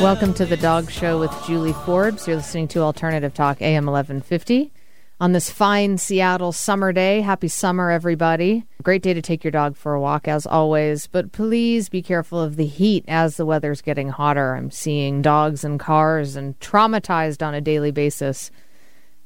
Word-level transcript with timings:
Welcome 0.00 0.32
to 0.34 0.46
the 0.46 0.56
Dog 0.56 0.90
Show 0.90 1.20
with 1.20 1.30
Julie 1.46 1.74
Forbes. 1.84 2.26
You're 2.26 2.38
listening 2.38 2.68
to 2.68 2.80
Alternative 2.80 3.34
Talk 3.34 3.60
AM 3.60 3.84
1150 3.84 4.72
on 5.20 5.32
this 5.32 5.50
fine 5.50 5.98
Seattle 5.98 6.52
summer 6.52 6.90
day. 6.90 7.20
Happy 7.20 7.48
summer, 7.48 7.90
everybody. 7.90 8.64
Great 8.82 9.02
day 9.02 9.12
to 9.12 9.20
take 9.20 9.44
your 9.44 9.50
dog 9.50 9.76
for 9.76 9.92
a 9.92 10.00
walk, 10.00 10.26
as 10.26 10.46
always, 10.46 11.06
but 11.06 11.32
please 11.32 11.90
be 11.90 12.00
careful 12.00 12.40
of 12.40 12.56
the 12.56 12.64
heat 12.64 13.04
as 13.08 13.36
the 13.36 13.44
weather's 13.44 13.82
getting 13.82 14.08
hotter. 14.08 14.56
I'm 14.56 14.70
seeing 14.70 15.20
dogs 15.20 15.64
in 15.64 15.76
cars 15.76 16.34
and 16.34 16.58
traumatized 16.60 17.46
on 17.46 17.52
a 17.52 17.60
daily 17.60 17.90
basis 17.90 18.50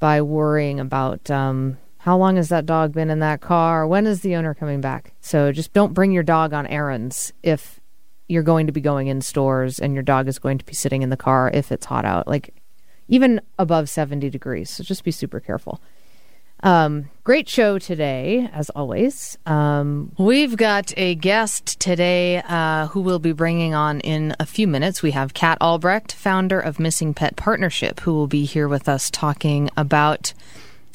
by 0.00 0.22
worrying 0.22 0.80
about 0.80 1.30
um, 1.30 1.78
how 1.98 2.18
long 2.18 2.34
has 2.34 2.48
that 2.48 2.66
dog 2.66 2.92
been 2.92 3.10
in 3.10 3.20
that 3.20 3.40
car? 3.40 3.86
When 3.86 4.08
is 4.08 4.22
the 4.22 4.34
owner 4.34 4.54
coming 4.54 4.80
back? 4.80 5.12
So 5.20 5.52
just 5.52 5.72
don't 5.72 5.94
bring 5.94 6.10
your 6.10 6.24
dog 6.24 6.52
on 6.52 6.66
errands 6.66 7.32
if 7.44 7.78
you're 8.28 8.42
going 8.42 8.66
to 8.66 8.72
be 8.72 8.80
going 8.80 9.08
in 9.08 9.20
stores 9.20 9.78
and 9.78 9.94
your 9.94 10.02
dog 10.02 10.28
is 10.28 10.38
going 10.38 10.58
to 10.58 10.64
be 10.64 10.74
sitting 10.74 11.02
in 11.02 11.10
the 11.10 11.16
car 11.16 11.50
if 11.52 11.70
it's 11.70 11.86
hot 11.86 12.04
out, 12.04 12.26
like 12.26 12.54
even 13.08 13.40
above 13.58 13.88
70 13.88 14.30
degrees. 14.30 14.70
So 14.70 14.82
just 14.82 15.04
be 15.04 15.10
super 15.10 15.40
careful. 15.40 15.80
Um, 16.62 17.10
great 17.24 17.46
show 17.46 17.78
today, 17.78 18.48
as 18.50 18.70
always. 18.70 19.36
Um, 19.44 20.12
we've 20.16 20.56
got 20.56 20.94
a 20.96 21.14
guest 21.14 21.78
today 21.78 22.42
uh, 22.48 22.86
who 22.86 23.02
we'll 23.02 23.18
be 23.18 23.32
bringing 23.32 23.74
on 23.74 24.00
in 24.00 24.34
a 24.40 24.46
few 24.46 24.66
minutes. 24.66 25.02
We 25.02 25.10
have 25.10 25.34
Kat 25.34 25.58
Albrecht, 25.60 26.12
founder 26.12 26.58
of 26.58 26.80
Missing 26.80 27.14
Pet 27.14 27.36
Partnership, 27.36 28.00
who 28.00 28.14
will 28.14 28.28
be 28.28 28.46
here 28.46 28.66
with 28.66 28.88
us 28.88 29.10
talking 29.10 29.68
about 29.76 30.32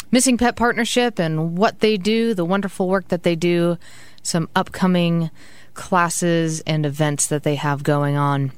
Missing 0.09 0.39
Pet 0.39 0.55
Partnership 0.55 1.19
and 1.19 1.55
what 1.55 1.81
they 1.81 1.97
do, 1.97 2.33
the 2.33 2.45
wonderful 2.45 2.87
work 2.87 3.09
that 3.09 3.21
they 3.21 3.35
do, 3.35 3.77
some 4.23 4.49
upcoming 4.55 5.29
classes 5.79 6.59
and 6.67 6.85
events 6.85 7.27
that 7.27 7.43
they 7.43 7.55
have 7.55 7.83
going 7.83 8.17
on. 8.17 8.51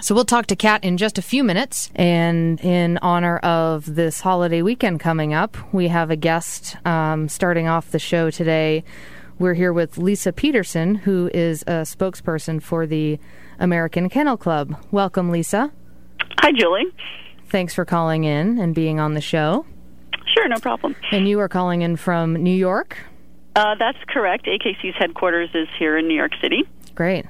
So 0.00 0.12
we'll 0.12 0.24
talk 0.24 0.46
to 0.46 0.56
Kat 0.56 0.82
in 0.82 0.96
just 0.96 1.16
a 1.16 1.22
few 1.22 1.44
minutes. 1.44 1.90
And 1.94 2.60
in 2.60 2.98
honor 2.98 3.38
of 3.38 3.94
this 3.94 4.20
holiday 4.20 4.60
weekend 4.62 4.98
coming 4.98 5.32
up, 5.32 5.56
we 5.72 5.86
have 5.86 6.10
a 6.10 6.16
guest 6.16 6.76
um, 6.84 7.28
starting 7.28 7.68
off 7.68 7.92
the 7.92 8.00
show 8.00 8.30
today. 8.30 8.82
We're 9.38 9.54
here 9.54 9.72
with 9.72 9.98
Lisa 9.98 10.32
Peterson, 10.32 10.96
who 10.96 11.30
is 11.32 11.62
a 11.62 11.86
spokesperson 11.86 12.60
for 12.60 12.86
the 12.86 13.20
American 13.60 14.08
Kennel 14.08 14.36
Club. 14.36 14.76
Welcome, 14.90 15.30
Lisa. 15.30 15.72
Hi, 16.40 16.50
Julie. 16.52 16.86
Thanks 17.46 17.72
for 17.72 17.84
calling 17.84 18.24
in 18.24 18.58
and 18.58 18.74
being 18.74 18.98
on 18.98 19.14
the 19.14 19.20
show. 19.20 19.64
Sure, 20.34 20.48
no 20.48 20.58
problem. 20.58 20.96
And 21.12 21.28
you 21.28 21.38
are 21.38 21.48
calling 21.48 21.82
in 21.82 21.96
from 21.96 22.34
New 22.34 22.54
York? 22.54 22.98
Uh, 23.58 23.74
that's 23.74 23.98
correct. 24.06 24.46
AKC's 24.46 24.94
headquarters 24.96 25.50
is 25.52 25.66
here 25.80 25.98
in 25.98 26.06
New 26.06 26.14
York 26.14 26.30
City. 26.40 26.62
Great. 26.94 27.26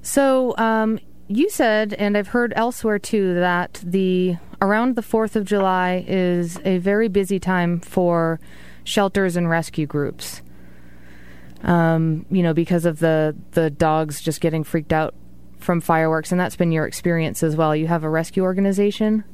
So, 0.00 0.56
um, 0.56 0.98
you 1.28 1.50
said, 1.50 1.92
and 1.92 2.16
I've 2.16 2.28
heard 2.28 2.54
elsewhere 2.56 2.98
too, 2.98 3.34
that 3.34 3.78
the 3.84 4.38
around 4.62 4.96
the 4.96 5.02
Fourth 5.02 5.36
of 5.36 5.44
July 5.44 6.02
is 6.08 6.58
a 6.64 6.78
very 6.78 7.08
busy 7.08 7.38
time 7.38 7.78
for 7.80 8.40
shelters 8.84 9.36
and 9.36 9.50
rescue 9.50 9.86
groups. 9.86 10.40
Um, 11.62 12.24
you 12.30 12.42
know, 12.42 12.54
because 12.54 12.86
of 12.86 12.98
the 13.00 13.36
the 13.50 13.68
dogs 13.68 14.22
just 14.22 14.40
getting 14.40 14.64
freaked 14.64 14.94
out 14.94 15.14
from 15.58 15.82
fireworks, 15.82 16.32
and 16.32 16.40
that's 16.40 16.56
been 16.56 16.72
your 16.72 16.86
experience 16.86 17.42
as 17.42 17.54
well. 17.54 17.76
You 17.76 17.86
have 17.86 18.02
a 18.02 18.08
rescue 18.08 18.44
organization. 18.44 19.24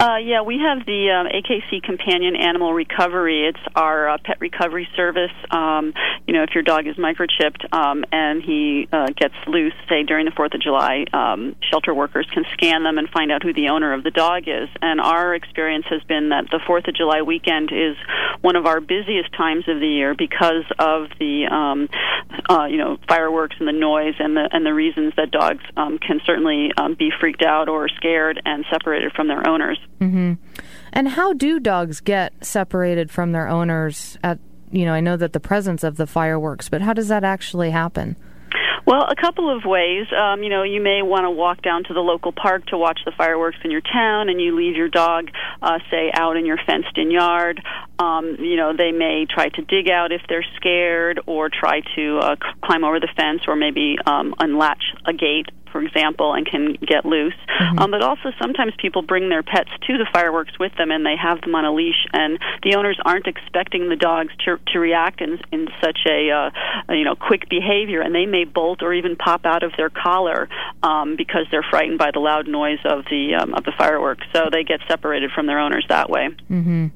Uh, 0.00 0.18
yeah, 0.18 0.42
we 0.42 0.58
have 0.58 0.86
the 0.86 1.10
um, 1.10 1.26
AKC 1.26 1.82
Companion 1.82 2.36
Animal 2.36 2.72
Recovery. 2.72 3.48
It's 3.48 3.58
our 3.74 4.08
uh, 4.08 4.18
pet 4.24 4.40
recovery 4.40 4.88
service. 4.94 5.32
Um, 5.50 5.92
you 6.24 6.34
know, 6.34 6.44
if 6.44 6.50
your 6.54 6.62
dog 6.62 6.86
is 6.86 6.94
microchipped 6.94 7.74
um, 7.74 8.04
and 8.12 8.40
he 8.40 8.86
uh, 8.92 9.08
gets 9.16 9.34
loose, 9.48 9.72
say 9.88 10.04
during 10.04 10.24
the 10.24 10.30
Fourth 10.30 10.54
of 10.54 10.60
July, 10.60 11.04
um, 11.12 11.56
shelter 11.68 11.92
workers 11.92 12.28
can 12.32 12.44
scan 12.52 12.84
them 12.84 12.98
and 12.98 13.08
find 13.08 13.32
out 13.32 13.42
who 13.42 13.52
the 13.52 13.70
owner 13.70 13.92
of 13.92 14.04
the 14.04 14.12
dog 14.12 14.44
is. 14.46 14.68
And 14.80 15.00
our 15.00 15.34
experience 15.34 15.86
has 15.90 16.02
been 16.04 16.28
that 16.28 16.44
the 16.52 16.60
Fourth 16.64 16.86
of 16.86 16.94
July 16.94 17.22
weekend 17.22 17.72
is 17.72 17.96
one 18.40 18.54
of 18.54 18.66
our 18.66 18.80
busiest 18.80 19.32
times 19.32 19.64
of 19.66 19.80
the 19.80 19.88
year 19.88 20.14
because 20.14 20.64
of 20.78 21.08
the 21.18 21.46
um, 21.50 21.88
uh, 22.48 22.66
you 22.66 22.76
know 22.76 22.98
fireworks 23.08 23.56
and 23.58 23.66
the 23.66 23.72
noise 23.72 24.14
and 24.20 24.36
the 24.36 24.48
and 24.52 24.64
the 24.64 24.74
reasons 24.74 25.12
that 25.16 25.32
dogs 25.32 25.64
um, 25.76 25.98
can 25.98 26.20
certainly 26.24 26.70
um, 26.76 26.94
be 26.94 27.10
freaked 27.18 27.42
out 27.42 27.68
or 27.68 27.88
scared 27.88 28.40
and 28.44 28.64
separated 28.70 29.12
from 29.12 29.26
their 29.26 29.48
owners. 29.48 29.78
Mm-hmm. 30.00 30.34
And 30.92 31.08
how 31.08 31.32
do 31.32 31.58
dogs 31.58 32.00
get 32.00 32.32
separated 32.44 33.10
from 33.10 33.32
their 33.32 33.48
owners? 33.48 34.16
At 34.22 34.38
you 34.70 34.84
know, 34.84 34.92
I 34.92 35.00
know 35.00 35.16
that 35.16 35.32
the 35.32 35.40
presence 35.40 35.82
of 35.82 35.96
the 35.96 36.06
fireworks, 36.06 36.68
but 36.68 36.82
how 36.82 36.92
does 36.92 37.08
that 37.08 37.24
actually 37.24 37.70
happen? 37.70 38.16
Well, 38.88 39.02
a 39.02 39.14
couple 39.14 39.54
of 39.54 39.64
ways. 39.66 40.06
Um, 40.16 40.42
you 40.42 40.48
know, 40.48 40.62
you 40.62 40.80
may 40.80 41.02
want 41.02 41.24
to 41.24 41.30
walk 41.30 41.60
down 41.60 41.84
to 41.84 41.92
the 41.92 42.00
local 42.00 42.32
park 42.32 42.64
to 42.68 42.78
watch 42.78 43.00
the 43.04 43.12
fireworks 43.12 43.58
in 43.62 43.70
your 43.70 43.82
town, 43.82 44.30
and 44.30 44.40
you 44.40 44.56
leave 44.56 44.76
your 44.76 44.88
dog, 44.88 45.28
uh, 45.60 45.78
say, 45.90 46.10
out 46.14 46.38
in 46.38 46.46
your 46.46 46.58
fenced-in 46.66 47.10
yard. 47.10 47.60
Um, 47.98 48.36
you 48.38 48.56
know, 48.56 48.72
they 48.76 48.92
may 48.92 49.26
try 49.26 49.48
to 49.48 49.62
dig 49.62 49.90
out 49.90 50.12
if 50.12 50.22
they're 50.28 50.46
scared, 50.56 51.20
or 51.26 51.48
try 51.48 51.82
to 51.96 52.18
uh, 52.18 52.36
climb 52.62 52.84
over 52.84 53.00
the 53.00 53.08
fence, 53.16 53.42
or 53.48 53.56
maybe 53.56 53.96
um, 54.06 54.34
unlatch 54.38 54.82
a 55.04 55.12
gate 55.12 55.46
for 55.72 55.82
example, 55.82 56.34
and 56.34 56.46
can 56.46 56.74
get 56.74 57.04
loose. 57.04 57.34
Mm-hmm. 57.60 57.78
Um, 57.78 57.90
but 57.90 58.02
also, 58.02 58.32
sometimes 58.40 58.72
people 58.78 59.02
bring 59.02 59.28
their 59.28 59.42
pets 59.42 59.70
to 59.86 59.98
the 59.98 60.06
fireworks 60.12 60.58
with 60.58 60.72
them, 60.76 60.90
and 60.90 61.04
they 61.04 61.16
have 61.16 61.40
them 61.40 61.54
on 61.54 61.64
a 61.64 61.72
leash, 61.72 62.06
and 62.12 62.38
the 62.62 62.74
owners 62.76 62.98
aren't 63.04 63.26
expecting 63.26 63.88
the 63.88 63.96
dogs 63.96 64.32
to 64.44 64.58
to 64.72 64.78
react 64.78 65.20
in 65.20 65.38
in 65.52 65.68
such 65.82 65.98
a 66.06 66.30
uh, 66.30 66.50
you 66.92 67.04
know 67.04 67.14
quick 67.14 67.48
behavior, 67.48 68.00
and 68.00 68.14
they 68.14 68.26
may 68.26 68.44
bolt 68.44 68.82
or 68.82 68.92
even 68.94 69.16
pop 69.16 69.44
out 69.44 69.62
of 69.62 69.72
their 69.76 69.90
collar 69.90 70.48
um, 70.82 71.16
because 71.16 71.46
they're 71.50 71.66
frightened 71.68 71.98
by 71.98 72.10
the 72.12 72.20
loud 72.20 72.48
noise 72.48 72.80
of 72.84 73.04
the 73.10 73.34
um, 73.34 73.54
of 73.54 73.64
the 73.64 73.72
fireworks. 73.76 74.26
So 74.34 74.48
they 74.50 74.64
get 74.64 74.80
separated 74.88 75.30
from 75.32 75.46
their 75.46 75.58
owners 75.58 75.84
that 75.88 76.10
way. 76.10 76.28
Mm-hmm. 76.50 76.86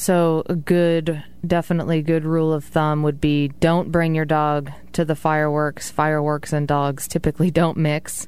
So, 0.00 0.44
a 0.46 0.56
good, 0.56 1.22
definitely 1.46 2.00
good 2.00 2.24
rule 2.24 2.54
of 2.54 2.64
thumb 2.64 3.02
would 3.02 3.20
be 3.20 3.48
don't 3.60 3.92
bring 3.92 4.14
your 4.14 4.24
dog 4.24 4.72
to 4.92 5.04
the 5.04 5.14
fireworks. 5.14 5.90
Fireworks 5.90 6.54
and 6.54 6.66
dogs 6.66 7.06
typically 7.06 7.50
don't 7.50 7.76
mix. 7.76 8.26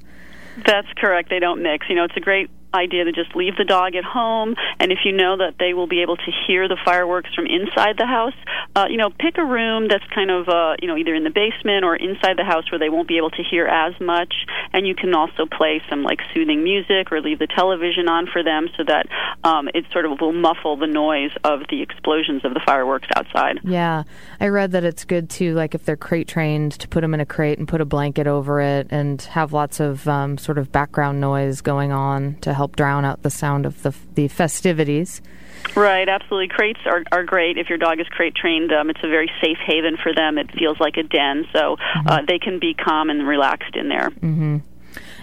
That's 0.67 0.89
correct. 0.99 1.31
They 1.31 1.39
don't 1.39 1.63
mix. 1.63 1.87
You 1.89 1.97
know, 1.97 2.05
it's 2.05 2.17
a 2.19 2.21
great 2.21 2.51
idea 2.75 3.05
to 3.05 3.13
just 3.13 3.35
leave 3.35 3.57
the 3.57 3.65
dog 3.65 3.95
at 3.95 4.05
home. 4.05 4.55
And 4.81 4.93
if 4.93 5.01
you 5.05 5.13
know 5.13 5.37
that 5.39 5.55
they 5.59 5.75
will 5.75 5.89
be 5.89 6.03
able 6.03 6.17
to 6.17 6.31
hear 6.47 6.69
the 6.69 6.79
fireworks 6.85 7.35
from 7.35 7.47
inside 7.47 7.97
the 7.99 8.07
house 8.07 8.35
uh, 8.75 8.87
you 8.89 8.97
know 8.97 9.11
pick 9.11 9.39
a 9.39 9.45
room 9.45 9.89
that's 9.89 10.05
kind 10.15 10.31
of 10.31 10.49
uh, 10.49 10.75
you 10.81 10.89
know 10.89 10.97
either 10.97 11.15
in 11.15 11.25
the 11.25 11.31
basement 11.31 11.85
or 11.85 11.97
inside 11.97 12.37
the 12.37 12.45
house 12.45 12.71
where 12.71 12.79
they 12.79 12.89
won't 12.89 13.09
be 13.09 13.17
able 13.17 13.31
to 13.31 13.43
hear 13.43 13.67
as 13.67 13.99
much. 14.01 14.35
And 14.73 14.87
you 14.87 14.95
can 14.95 15.15
also 15.15 15.47
play 15.47 15.83
some 15.91 16.03
like 16.03 16.21
soothing 16.33 16.65
music 16.65 17.13
or 17.13 17.21
leave 17.21 17.39
the 17.39 17.47
television 17.47 18.09
on 18.09 18.27
for 18.33 18.43
them 18.43 18.69
so 18.77 18.85
that 18.85 19.07
um, 19.45 19.69
it 19.75 19.85
sort 19.93 20.07
of 20.07 20.21
will 20.21 20.33
muffle 20.33 20.77
the 20.77 20.87
noise 20.87 21.31
of 21.45 21.61
the 21.69 21.83
explosions 21.83 22.45
of 22.45 22.55
the 22.55 22.61
fireworks 22.65 23.09
outside. 23.15 23.61
Yeah. 23.65 24.05
I 24.41 24.49
read 24.49 24.73
that 24.73 24.85
it's 24.85 25.05
good 25.05 25.29
to 25.31 25.55
like 25.55 25.75
if 25.75 25.85
they're 25.85 25.97
crate 25.97 26.29
trained 26.29 26.73
to 26.73 26.89
put 26.89 27.03
them 27.03 27.15
in 27.15 27.21
a 27.21 27.27
crate 27.27 27.59
and 27.59 27.69
put 27.69 27.81
a 27.81 27.85
blanket 27.85 28.27
over 28.27 28.61
it 28.61 28.87
and 28.91 29.21
have 29.23 29.53
lots 29.53 29.81
of 29.81 30.09
um, 30.09 30.39
sort 30.39 30.59
of 30.59 30.73
background 30.73 31.21
noise 31.21 31.61
going 31.61 31.93
on 31.93 32.37
to 32.41 32.55
help 32.55 32.62
help 32.63 32.77
drown 32.77 33.05
out 33.05 33.23
the 33.23 33.31
sound 33.31 33.67
of 33.67 33.83
the 33.83 33.93
the 34.15 34.29
festivities. 34.29 35.21
Right, 35.75 36.09
absolutely. 36.09 36.49
Crates 36.49 36.79
are, 36.87 37.03
are 37.11 37.25
great. 37.25 37.59
If 37.59 37.69
your 37.69 37.79
dog 37.79 37.99
is 38.01 38.07
crate 38.09 38.37
trained, 38.37 38.73
um, 38.73 38.89
it's 38.89 39.01
a 39.03 39.09
very 39.09 39.31
safe 39.43 39.59
haven 39.65 39.97
for 40.01 40.15
them. 40.15 40.39
It 40.39 40.49
feels 40.57 40.79
like 40.79 40.97
a 40.97 41.03
den, 41.03 41.45
so 41.53 41.77
mm-hmm. 41.77 42.09
uh, 42.09 42.23
they 42.29 42.39
can 42.39 42.61
be 42.61 42.75
calm 42.75 43.11
and 43.11 43.27
relaxed 43.27 43.75
in 43.75 43.89
there. 43.89 44.11
Mm-hmm. 44.11 44.59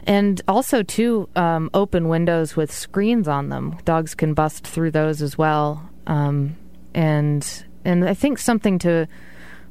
And 0.05 0.41
also, 0.47 0.83
too, 0.83 1.29
um, 1.35 1.69
open 1.73 2.09
windows 2.09 2.57
with 2.57 2.73
screens 2.73 3.27
on 3.27 3.49
them. 3.49 3.77
Dogs 3.85 4.15
can 4.15 4.33
bust 4.33 4.67
through 4.67 4.91
those 4.91 5.21
as 5.21 5.37
well. 5.37 5.89
Um, 6.07 6.57
and 6.93 7.65
and 7.85 8.07
I 8.07 8.15
think 8.15 8.37
something 8.37 8.79
to 8.79 9.07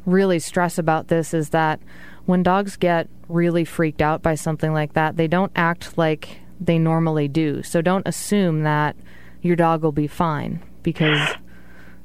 really 0.07 0.39
stress 0.39 0.79
about 0.79 1.09
this 1.09 1.35
is 1.35 1.51
that 1.51 1.81
when 2.25 2.43
dogs 2.43 2.77
get 2.77 3.09
really 3.29 3.65
freaked 3.65 4.01
out 4.01 4.23
by 4.23 4.37
something 4.37 4.73
like 4.73 4.95
that, 4.95 5.17
they 5.17 5.29
don't 5.29 5.53
act 5.55 5.99
like 5.99 6.41
they 6.61 6.79
normally 6.79 7.29
do. 7.29 7.63
So 7.63 7.81
don't 7.81 8.07
assume 8.07 8.63
that 8.63 8.97
your 9.43 9.57
dog 9.57 9.83
will 9.83 9.93
be 9.93 10.07
fine 10.07 10.63
because 10.83 11.37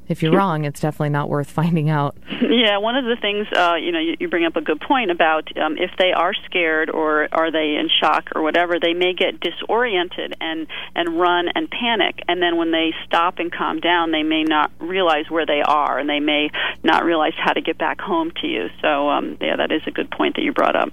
if 0.07 0.21
you're 0.21 0.33
wrong, 0.33 0.65
it's 0.65 0.79
definitely 0.79 1.09
not 1.09 1.29
worth 1.29 1.49
finding 1.61 1.89
out. 1.89 2.15
Yeah, 2.41 2.77
one 2.77 2.95
of 2.95 3.05
the 3.05 3.15
things, 3.19 3.47
uh, 3.55 3.75
you 3.75 3.91
know, 3.91 3.99
you, 3.99 4.15
you 4.19 4.27
bring 4.27 4.45
up 4.45 4.55
a 4.55 4.61
good 4.61 4.79
point 4.81 5.11
about 5.11 5.55
um, 5.57 5.77
if 5.77 5.91
they 5.97 6.11
are 6.11 6.33
scared 6.45 6.89
or 6.89 7.27
are 7.31 7.51
they 7.51 7.75
in 7.79 7.89
shock 8.01 8.29
or 8.35 8.41
whatever, 8.41 8.75
they 8.79 8.93
may 8.93 9.13
get 9.13 9.39
disoriented 9.39 10.35
and 10.39 10.67
and 10.95 11.19
run 11.19 11.47
and 11.55 11.69
panic, 11.69 12.19
and 12.27 12.41
then 12.41 12.57
when 12.57 12.71
they 12.71 12.93
stop 13.05 13.39
and 13.39 13.51
calm 13.51 13.79
down, 13.79 14.11
they 14.11 14.23
may 14.23 14.43
not 14.43 14.71
realize 14.79 15.25
where 15.29 15.45
they 15.45 15.61
are, 15.61 15.97
and 15.97 16.09
they 16.09 16.19
may 16.19 16.49
not 16.83 17.03
realize 17.03 17.33
how 17.37 17.53
to 17.53 17.61
get 17.61 17.77
back 17.77 17.99
home 17.99 18.31
to 18.41 18.47
you. 18.47 18.67
So, 18.81 19.09
um, 19.09 19.37
yeah, 19.41 19.55
that 19.55 19.71
is 19.71 19.81
a 19.87 19.91
good 19.91 20.11
point 20.11 20.35
that 20.35 20.43
you 20.43 20.53
brought 20.53 20.75
up. 20.75 20.89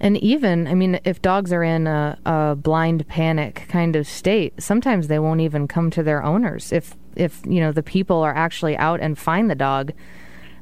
And 0.00 0.16
even, 0.18 0.66
I 0.66 0.74
mean, 0.74 1.00
if 1.04 1.22
dogs 1.22 1.52
are 1.52 1.62
in 1.62 1.86
a, 1.86 2.18
a 2.24 2.56
blind 2.56 3.06
panic 3.08 3.66
kind 3.68 3.96
of 3.96 4.06
state, 4.06 4.54
sometimes 4.62 5.08
they 5.08 5.18
won't 5.18 5.40
even 5.40 5.68
come 5.68 5.90
to 5.90 6.02
their 6.02 6.22
owners. 6.22 6.72
If 6.72 6.96
if 7.16 7.42
you 7.46 7.60
know 7.60 7.70
the 7.70 7.82
people 7.82 8.22
are 8.22 8.34
actually 8.34 8.76
out 8.76 9.00
and 9.00 9.18
find 9.18 9.50
the 9.50 9.54
dog, 9.54 9.92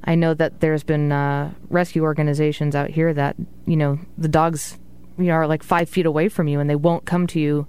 I 0.05 0.15
know 0.15 0.35
that 0.35 0.61
there's 0.61 0.85
been 0.85 1.13
uh, 1.13 1.53
rescue 1.71 2.03
organizations 2.03 2.75
out 2.75 2.91
here 2.91 3.15
that 3.15 3.37
you 3.67 3.77
know 3.77 3.99
the 4.19 4.29
dogs 4.29 4.79
you 5.19 5.25
know, 5.25 5.35
are 5.35 5.47
like 5.47 5.63
five 5.63 5.89
feet 5.89 6.07
away 6.07 6.29
from 6.29 6.49
you 6.49 6.61
and 6.61 6.69
they 6.69 6.77
won't 6.77 7.05
come 7.05 7.27
to 7.29 7.41
you, 7.41 7.67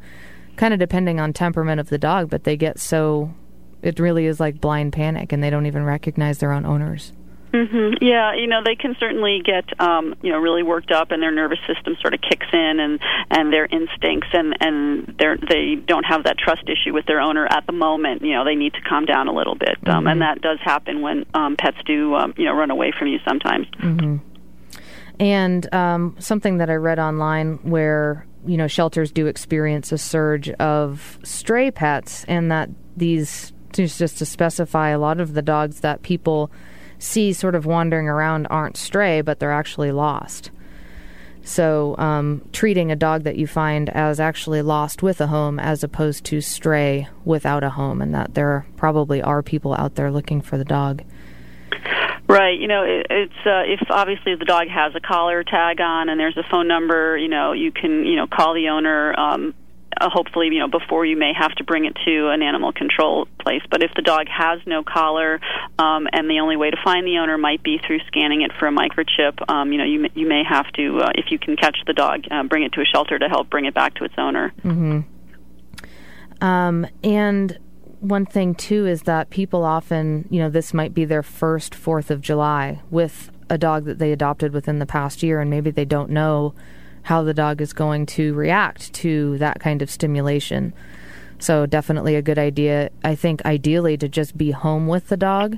kind 0.56 0.74
of 0.74 0.80
depending 0.80 1.20
on 1.20 1.34
temperament 1.34 1.80
of 1.80 1.90
the 1.90 1.98
dog, 1.98 2.30
but 2.30 2.44
they 2.44 2.58
get 2.58 2.80
so, 2.80 3.34
it 3.82 4.00
really 4.00 4.26
is 4.26 4.40
like 4.40 4.62
blind 4.62 4.94
panic 4.94 5.32
and 5.32 5.44
they 5.44 5.50
don't 5.50 5.66
even 5.66 5.84
recognize 5.84 6.40
their 6.40 6.52
own 6.52 6.66
owners. 6.66 7.14
Mm-hmm. 7.54 8.04
Yeah, 8.04 8.34
you 8.34 8.48
know 8.48 8.62
they 8.66 8.76
can 8.76 8.96
certainly 9.00 9.40
get 9.46 9.80
um, 9.80 10.16
you 10.24 10.32
know 10.32 10.40
really 10.40 10.64
worked 10.64 10.92
up, 10.92 11.12
and 11.12 11.22
their 11.22 11.32
nervous 11.32 11.60
system 11.68 11.96
sort 12.02 12.16
of 12.16 12.22
kicks 12.22 12.48
in, 12.52 12.80
and 12.80 13.00
and 13.30 13.54
their 13.54 13.66
instincts, 13.66 14.30
and 14.34 14.58
and 14.60 15.16
they 15.20 15.36
they 15.48 15.76
don't 15.76 16.04
have 16.04 16.24
that 16.24 16.40
trust 16.40 16.64
issue 16.68 16.94
with 16.94 17.06
their 17.06 17.20
owner 17.20 17.46
at 17.46 17.68
the 17.68 17.72
moment. 17.72 18.24
You 18.24 18.34
know 18.34 18.44
they 18.44 18.56
need 18.56 18.74
to 18.74 18.82
calm 18.82 19.06
down 19.06 19.28
a 19.28 19.34
little 19.34 19.54
bit, 19.54 19.78
um, 19.86 19.94
mm-hmm. 19.94 20.08
and 20.08 20.22
that 20.22 20.42
does 20.42 20.58
happen 20.64 21.02
when 21.02 21.28
um, 21.36 21.56
pets 21.56 21.78
do 21.86 22.16
um, 22.16 22.34
you 22.38 22.46
know 22.46 22.54
run 22.54 22.72
away 22.72 22.92
from 22.98 23.08
you 23.08 23.20
sometimes. 23.24 23.68
Mm-hmm. 23.78 24.18
And 25.20 25.74
um, 25.76 26.16
something 26.18 26.58
that 26.58 26.72
I 26.72 26.76
read 26.76 26.98
online 26.98 27.60
where 27.62 28.26
you 28.48 28.58
know 28.58 28.68
shelters 28.68 29.12
do 29.12 29.28
experience 29.28 29.92
a 29.92 30.00
surge 30.00 30.50
of 30.50 31.20
stray 31.24 31.70
pets, 31.70 32.26
and 32.28 32.50
that 32.50 32.72
these 32.98 33.54
just 33.74 34.18
to 34.18 34.26
specify 34.26 34.90
a 34.90 34.98
lot 34.98 35.20
of 35.20 35.36
the 35.36 35.44
dogs 35.44 35.82
that 35.82 36.02
people 36.02 36.52
see 37.04 37.34
sort 37.34 37.56
of 37.56 37.66
wandering 37.66 38.08
around 38.08 38.48
aren't 38.50 38.78
stray, 38.78 39.22
but 39.22 39.40
they're 39.40 39.52
actually 39.52 39.92
lost. 39.92 40.52
So, 41.46 41.98
um, 41.98 42.42
treating 42.54 42.90
a 42.90 42.96
dog 42.96 43.24
that 43.24 43.36
you 43.36 43.48
find 43.48 43.90
as 43.90 44.22
actually 44.22 44.62
lost 44.62 45.04
with 45.04 45.20
a 45.20 45.28
home 45.28 45.60
as 45.60 45.84
opposed 45.84 46.24
to 46.26 46.40
stray 46.40 47.10
without 47.26 47.64
a 47.64 47.72
home, 47.72 48.02
and 48.02 48.16
that 48.16 48.34
there 48.34 48.66
probably 48.78 49.22
are 49.22 49.44
people 49.44 49.74
out 49.74 49.96
there 49.96 50.10
looking 50.10 50.42
for 50.42 50.58
the 50.58 50.64
dog. 50.64 51.04
Right. 52.30 52.58
You 52.58 52.68
know, 52.68 52.84
it, 52.84 53.08
it's 53.10 53.46
uh, 53.46 53.64
if 53.66 53.82
obviously 53.90 54.36
the 54.36 54.46
dog 54.46 54.70
has 54.70 54.96
a 54.96 55.02
collar 55.02 55.44
tag 55.44 55.82
on 55.82 56.08
and 56.08 56.18
there's 56.18 56.38
a 56.38 56.44
phone 56.50 56.70
number, 56.70 57.18
you 57.18 57.28
know, 57.28 57.52
you 57.52 57.72
can 57.72 58.06
you 58.06 58.16
know 58.16 58.28
call 58.28 58.54
the 58.54 58.70
owner. 58.70 59.14
Um, 59.20 59.54
uh, 60.00 60.10
hopefully, 60.10 60.48
you 60.52 60.60
know, 60.60 60.68
before 60.68 61.06
you 61.06 61.18
may 61.18 61.34
have 61.38 61.54
to 61.56 61.64
bring 61.64 61.86
it 61.86 61.96
to 62.06 62.30
an 62.30 62.42
animal 62.42 62.72
control 62.72 63.28
place. 63.40 63.62
But 63.70 63.84
if 63.84 63.92
the 63.96 64.02
dog 64.02 64.28
has 64.28 64.60
no 64.66 64.84
collar, 64.84 65.40
um, 65.80 66.08
and 66.12 66.30
the 66.30 66.40
only 66.40 66.58
way 66.58 66.72
to 66.72 66.78
find 66.84 67.06
the 67.06 67.18
owner 67.18 67.38
might 67.38 67.64
be 67.64 67.80
through 67.86 68.00
scanning 68.08 68.42
it 68.42 68.52
for 68.60 68.68
a 68.68 68.72
microchip, 68.72 69.50
um, 69.50 69.72
you 69.72 69.78
know, 69.78 69.86
you 69.86 70.00
may, 70.00 70.12
you 70.14 70.28
may 70.28 70.44
have 70.48 70.72
to, 70.74 71.00
uh, 71.00 71.12
if 71.16 71.32
you 71.32 71.40
can 71.40 71.56
catch 71.56 71.78
the 71.88 71.94
dog, 71.94 72.26
uh, 72.32 72.44
bring 72.44 72.64
it 72.64 72.74
to 72.74 72.82
a 72.82 72.86
shelter 72.86 73.18
to 73.20 73.28
help 73.28 73.50
bring 73.50 73.66
it 73.66 73.74
back 73.74 73.96
to 73.96 74.04
its 74.04 74.16
owner. 74.18 74.54
Mm-hmm. 74.64 75.02
Um, 76.44 76.86
and 77.04 77.58
one 78.00 78.26
thing 78.26 78.54
too 78.54 78.86
is 78.86 79.04
that 79.04 79.30
people 79.30 79.64
often, 79.64 80.28
you 80.30 80.40
know, 80.40 80.50
this 80.50 80.74
might 80.74 80.94
be 80.94 81.06
their 81.06 81.24
first 81.24 81.74
Fourth 81.74 82.12
of 82.12 82.20
July 82.20 82.82
with 82.90 83.32
a 83.50 83.58
dog 83.58 83.86
that 83.86 84.00
they 84.00 84.12
adopted 84.12 84.52
within 84.52 84.80
the 84.80 84.86
past 84.86 85.24
year, 85.24 85.40
and 85.40 85.50
maybe 85.50 85.72
they 85.72 85.86
don't 85.86 86.10
know 86.10 86.54
how 87.04 87.24
the 87.24 87.34
dog 87.34 87.62
is 87.62 87.74
going 87.74 88.06
to 88.08 88.34
react 88.34 88.94
to 88.94 89.38
that 89.38 89.60
kind 89.60 89.82
of 89.82 89.90
stimulation. 89.90 90.74
So, 91.40 91.66
definitely 91.66 92.16
a 92.16 92.22
good 92.22 92.40
idea, 92.40 92.90
I 93.04 93.16
think, 93.16 93.46
ideally, 93.46 93.98
to 93.98 94.08
just 94.08 94.38
be 94.38 94.52
home 94.52 94.88
with 94.88 95.10
the 95.10 95.18
dog 95.18 95.58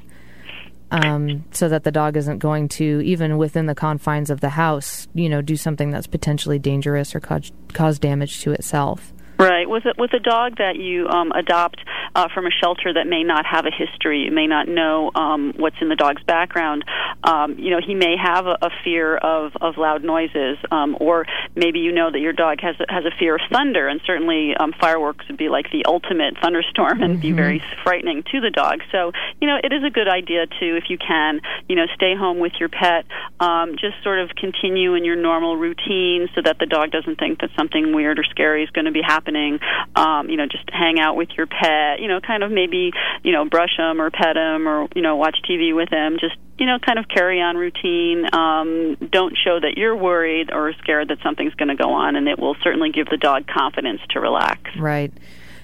um, 0.91 1.43
so 1.51 1.69
that 1.69 1.83
the 1.83 1.91
dog 1.91 2.17
isn't 2.17 2.39
going 2.39 2.69
to, 2.69 3.01
even 3.03 3.37
within 3.37 3.65
the 3.65 3.75
confines 3.75 4.29
of 4.29 4.41
the 4.41 4.49
house, 4.49 5.07
you 5.13 5.29
know, 5.29 5.41
do 5.41 5.55
something 5.55 5.91
that's 5.91 6.07
potentially 6.07 6.59
dangerous 6.59 7.15
or 7.15 7.19
cause, 7.19 7.51
cause 7.73 7.99
damage 7.99 8.41
to 8.41 8.51
itself. 8.51 9.13
Right. 9.37 9.69
With 9.69 9.83
a, 9.85 9.93
with 9.97 10.13
a 10.13 10.19
dog 10.19 10.57
that 10.59 10.77
you 10.77 11.07
um, 11.07 11.31
adopt 11.33 11.81
uh, 12.15 12.29
from 12.33 12.45
a 12.45 12.49
shelter 12.49 12.93
that 12.93 13.05
may 13.05 13.23
not 13.23 13.45
have 13.45 13.65
a 13.65 13.71
history, 13.71 14.29
may 14.29 14.47
not 14.47 14.69
know 14.69 15.11
um, 15.13 15.53
what's 15.57 15.75
in 15.81 15.89
the 15.89 15.95
dog's 15.95 16.23
background, 16.23 16.85
um, 17.25 17.57
you 17.57 17.71
know, 17.71 17.79
he 17.85 17.95
may 17.95 18.15
have 18.15 18.45
a, 18.45 18.57
a 18.61 18.69
fear 18.83 19.17
of, 19.17 19.51
of 19.59 19.77
loud 19.77 20.03
noises, 20.03 20.57
um, 20.71 20.95
or 20.99 21.25
maybe 21.55 21.79
you 21.79 21.91
know 21.91 22.11
that 22.11 22.19
your 22.19 22.33
dog 22.33 22.61
has 22.61 22.75
has 22.87 23.03
a 23.05 23.11
fear 23.17 23.35
of 23.35 23.41
thunder, 23.51 23.87
and 23.87 23.99
certainly 24.05 24.55
um, 24.55 24.73
fireworks 24.79 25.27
would 25.27 25.37
be 25.37 25.49
like 25.49 25.71
the 25.71 25.85
ultimate 25.85 26.37
thunderstorm 26.39 27.01
and 27.01 27.13
mm-hmm. 27.13 27.21
be 27.21 27.31
very 27.31 27.63
frightening 27.83 28.23
to 28.31 28.41
the 28.41 28.51
dog. 28.51 28.81
So, 28.91 29.11
you 29.41 29.47
know, 29.47 29.57
it 29.61 29.73
is 29.73 29.83
a 29.83 29.89
good 29.89 30.07
idea 30.07 30.45
to, 30.45 30.77
if 30.77 30.85
you 30.89 30.97
can, 30.97 31.41
you 31.67 31.75
know, 31.75 31.87
stay 31.95 32.15
home 32.15 32.39
with 32.39 32.53
your 32.59 32.69
pet, 32.69 33.05
um, 33.39 33.75
just 33.77 34.01
sort 34.03 34.19
of 34.19 34.29
continue 34.35 34.93
in 34.93 35.03
your 35.03 35.15
normal 35.15 35.57
routine 35.57 36.29
so 36.35 36.41
that 36.41 36.59
the 36.59 36.67
dog 36.67 36.91
doesn't 36.91 37.17
think 37.17 37.41
that 37.41 37.49
something 37.57 37.93
weird 37.93 38.19
or 38.19 38.23
scary 38.23 38.63
is 38.63 38.69
going 38.69 38.85
to 38.85 38.91
be 38.91 39.01
happening. 39.01 39.59
Um, 39.95 40.29
you 40.29 40.37
know, 40.37 40.45
just 40.45 40.69
hang 40.69 40.99
out 40.99 41.15
with 41.15 41.29
your 41.37 41.47
pet. 41.47 41.99
You 41.99 42.07
know, 42.07 42.19
kind 42.21 42.43
of 42.43 42.51
maybe 42.51 42.91
you 43.23 43.31
know 43.31 43.45
brush 43.45 43.77
them 43.77 43.99
or 43.99 44.11
pet 44.11 44.35
them 44.35 44.67
or 44.67 44.87
you 44.95 45.01
know 45.01 45.15
watch 45.15 45.37
TV 45.49 45.75
with 45.75 45.89
them. 45.89 46.17
Just 46.19 46.35
you 46.57 46.65
know, 46.65 46.77
kind 46.79 46.99
of 46.99 47.07
carry 47.07 47.41
on 47.41 47.57
routine. 47.57 48.25
Um, 48.33 48.95
don't 49.11 49.35
show 49.37 49.59
that 49.59 49.77
you're 49.77 49.95
worried 49.95 50.51
or 50.53 50.73
scared 50.81 51.09
that 51.09 51.17
something's 51.23 51.53
going 51.55 51.69
to 51.69 51.75
go 51.75 51.91
on, 51.91 52.15
and 52.15 52.27
it 52.27 52.39
will 52.39 52.55
certainly 52.63 52.91
give 52.91 53.07
the 53.07 53.17
dog 53.17 53.47
confidence 53.47 54.01
to 54.11 54.19
relax. 54.19 54.61
Right. 54.77 55.11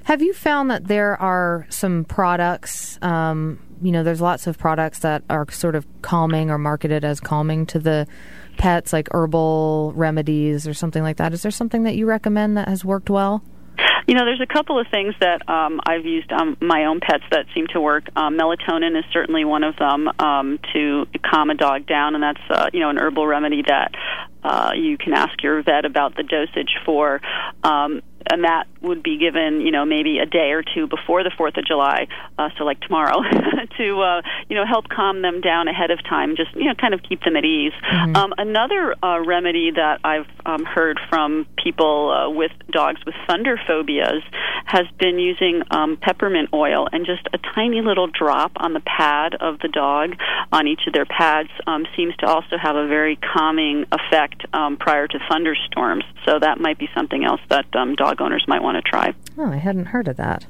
Have 0.03 0.21
you 0.21 0.33
found 0.33 0.71
that 0.71 0.87
there 0.87 1.21
are 1.21 1.65
some 1.69 2.03
products? 2.05 2.97
Um, 3.01 3.59
you 3.81 3.91
know, 3.91 4.03
there's 4.03 4.21
lots 4.21 4.47
of 4.47 4.57
products 4.57 4.99
that 4.99 5.23
are 5.29 5.49
sort 5.51 5.75
of 5.75 5.85
calming 6.01 6.49
or 6.49 6.57
marketed 6.57 7.05
as 7.05 7.19
calming 7.19 7.65
to 7.67 7.79
the 7.79 8.07
pets, 8.57 8.91
like 8.93 9.07
herbal 9.11 9.93
remedies 9.95 10.67
or 10.67 10.73
something 10.73 11.03
like 11.03 11.17
that. 11.17 11.33
Is 11.33 11.41
there 11.41 11.51
something 11.51 11.83
that 11.83 11.95
you 11.95 12.05
recommend 12.05 12.57
that 12.57 12.67
has 12.67 12.83
worked 12.83 13.09
well? 13.09 13.43
You 14.07 14.15
know, 14.15 14.25
there's 14.25 14.41
a 14.41 14.51
couple 14.51 14.79
of 14.79 14.87
things 14.91 15.13
that 15.19 15.47
um, 15.49 15.79
I've 15.85 16.05
used 16.05 16.31
on 16.31 16.57
my 16.61 16.85
own 16.85 16.99
pets 16.99 17.23
that 17.31 17.45
seem 17.53 17.67
to 17.73 17.81
work. 17.81 18.05
Um, 18.15 18.37
melatonin 18.37 18.97
is 18.97 19.05
certainly 19.13 19.45
one 19.45 19.63
of 19.63 19.75
them 19.77 20.09
um, 20.19 20.59
to 20.73 21.05
calm 21.23 21.49
a 21.49 21.55
dog 21.55 21.87
down, 21.87 22.15
and 22.15 22.23
that's 22.23 22.41
uh, 22.49 22.69
you 22.73 22.79
know 22.79 22.89
an 22.89 22.97
herbal 22.97 23.25
remedy 23.25 23.63
that 23.67 23.91
uh, 24.43 24.71
you 24.75 24.97
can 24.97 25.13
ask 25.13 25.41
your 25.43 25.61
vet 25.63 25.85
about 25.85 26.15
the 26.15 26.23
dosage 26.23 26.75
for. 26.85 27.21
Um, 27.63 28.01
and 28.29 28.43
that 28.43 28.67
would 28.81 29.03
be 29.03 29.17
given, 29.17 29.61
you 29.61 29.71
know, 29.71 29.85
maybe 29.85 30.19
a 30.19 30.25
day 30.25 30.51
or 30.51 30.63
two 30.63 30.87
before 30.87 31.23
the 31.23 31.31
Fourth 31.37 31.57
of 31.57 31.65
July, 31.65 32.07
uh, 32.37 32.49
so 32.57 32.63
like 32.63 32.79
tomorrow, 32.81 33.21
to 33.77 34.01
uh, 34.01 34.21
you 34.49 34.55
know 34.55 34.65
help 34.65 34.89
calm 34.89 35.21
them 35.21 35.41
down 35.41 35.67
ahead 35.67 35.91
of 35.91 36.03
time, 36.03 36.35
just 36.35 36.53
you 36.55 36.65
know 36.65 36.75
kind 36.75 36.93
of 36.93 37.01
keep 37.07 37.23
them 37.23 37.35
at 37.35 37.45
ease. 37.45 37.73
Mm-hmm. 37.83 38.15
Um, 38.15 38.33
another 38.37 38.95
uh, 39.03 39.19
remedy 39.25 39.71
that 39.75 39.99
I've 40.03 40.27
um, 40.45 40.65
heard 40.65 40.99
from 41.09 41.45
people 41.63 42.11
uh, 42.11 42.29
with 42.29 42.51
dogs 42.71 42.99
with 43.05 43.15
thunder 43.27 43.59
phobias 43.67 44.23
has 44.65 44.85
been 44.99 45.19
using 45.19 45.63
um, 45.71 45.97
peppermint 45.97 46.49
oil 46.53 46.87
and 46.91 47.05
just 47.05 47.27
a 47.33 47.37
tiny 47.55 47.81
little 47.81 48.07
drop 48.07 48.51
on 48.55 48.73
the 48.73 48.79
pad 48.81 49.35
of 49.39 49.59
the 49.59 49.67
dog 49.67 50.15
on 50.51 50.67
each 50.67 50.81
of 50.87 50.93
their 50.93 51.05
pads 51.05 51.49
um, 51.67 51.85
seems 51.95 52.15
to 52.17 52.25
also 52.25 52.57
have 52.61 52.75
a 52.75 52.87
very 52.87 53.17
calming 53.17 53.85
effect 53.91 54.45
um, 54.53 54.77
prior 54.77 55.07
to 55.07 55.19
thunderstorms. 55.29 56.03
So 56.25 56.39
that 56.39 56.59
might 56.59 56.77
be 56.77 56.89
something 56.95 57.23
else 57.25 57.41
that 57.49 57.65
um, 57.75 57.95
dogs 57.95 58.10
dog 58.11 58.21
owners 58.21 58.45
might 58.47 58.61
want 58.61 58.75
to 58.75 58.81
try. 58.81 59.13
Oh, 59.37 59.51
I 59.51 59.57
hadn't 59.57 59.87
heard 59.87 60.07
of 60.07 60.17
that. 60.17 60.45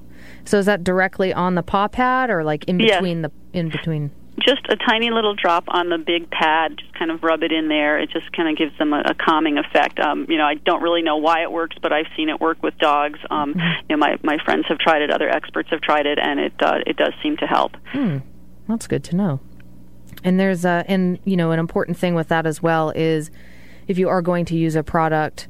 So 0.45 0.57
is 0.57 0.65
that 0.65 0.83
directly 0.83 1.33
on 1.33 1.55
the 1.55 1.63
paw 1.63 1.87
pad 1.87 2.29
or 2.29 2.43
like 2.43 2.63
in 2.65 2.77
between 2.77 3.21
yes. 3.21 3.31
the 3.53 3.59
in 3.59 3.69
between? 3.69 4.11
Just 4.39 4.65
a 4.69 4.75
tiny 4.75 5.11
little 5.11 5.35
drop 5.35 5.65
on 5.67 5.89
the 5.89 5.97
big 5.97 6.29
pad. 6.31 6.77
Just 6.77 6.93
kind 6.97 7.11
of 7.11 7.21
rub 7.21 7.43
it 7.43 7.51
in 7.51 7.67
there. 7.67 7.99
It 7.99 8.09
just 8.09 8.31
kind 8.31 8.49
of 8.49 8.57
gives 8.57 8.75
them 8.79 8.93
a, 8.93 9.01
a 9.05 9.13
calming 9.13 9.57
effect. 9.57 9.99
Um, 9.99 10.25
you 10.29 10.37
know, 10.37 10.45
I 10.45 10.55
don't 10.55 10.81
really 10.81 11.01
know 11.01 11.17
why 11.17 11.43
it 11.43 11.51
works, 11.51 11.75
but 11.81 11.93
I've 11.93 12.07
seen 12.15 12.29
it 12.29 12.39
work 12.39 12.63
with 12.63 12.75
dogs. 12.77 13.19
Um, 13.29 13.53
mm-hmm. 13.53 13.85
You 13.89 13.95
know, 13.95 13.97
my 13.97 14.17
my 14.23 14.37
friends 14.43 14.65
have 14.67 14.79
tried 14.79 15.01
it. 15.01 15.11
Other 15.11 15.29
experts 15.29 15.69
have 15.69 15.81
tried 15.81 16.05
it, 16.05 16.17
and 16.17 16.39
it 16.39 16.53
uh, 16.59 16.79
it 16.87 16.97
does 16.97 17.13
seem 17.21 17.37
to 17.37 17.45
help. 17.45 17.75
Hmm. 17.87 18.19
That's 18.67 18.87
good 18.87 19.03
to 19.05 19.15
know. 19.15 19.39
And 20.23 20.39
there's 20.39 20.65
a 20.65 20.85
and 20.87 21.19
you 21.25 21.35
know 21.35 21.51
an 21.51 21.59
important 21.59 21.97
thing 21.97 22.15
with 22.15 22.29
that 22.29 22.45
as 22.45 22.63
well 22.63 22.91
is 22.91 23.29
if 23.87 23.97
you 23.97 24.07
are 24.09 24.21
going 24.21 24.45
to 24.45 24.55
use 24.55 24.75
a 24.75 24.83
product 24.83 25.47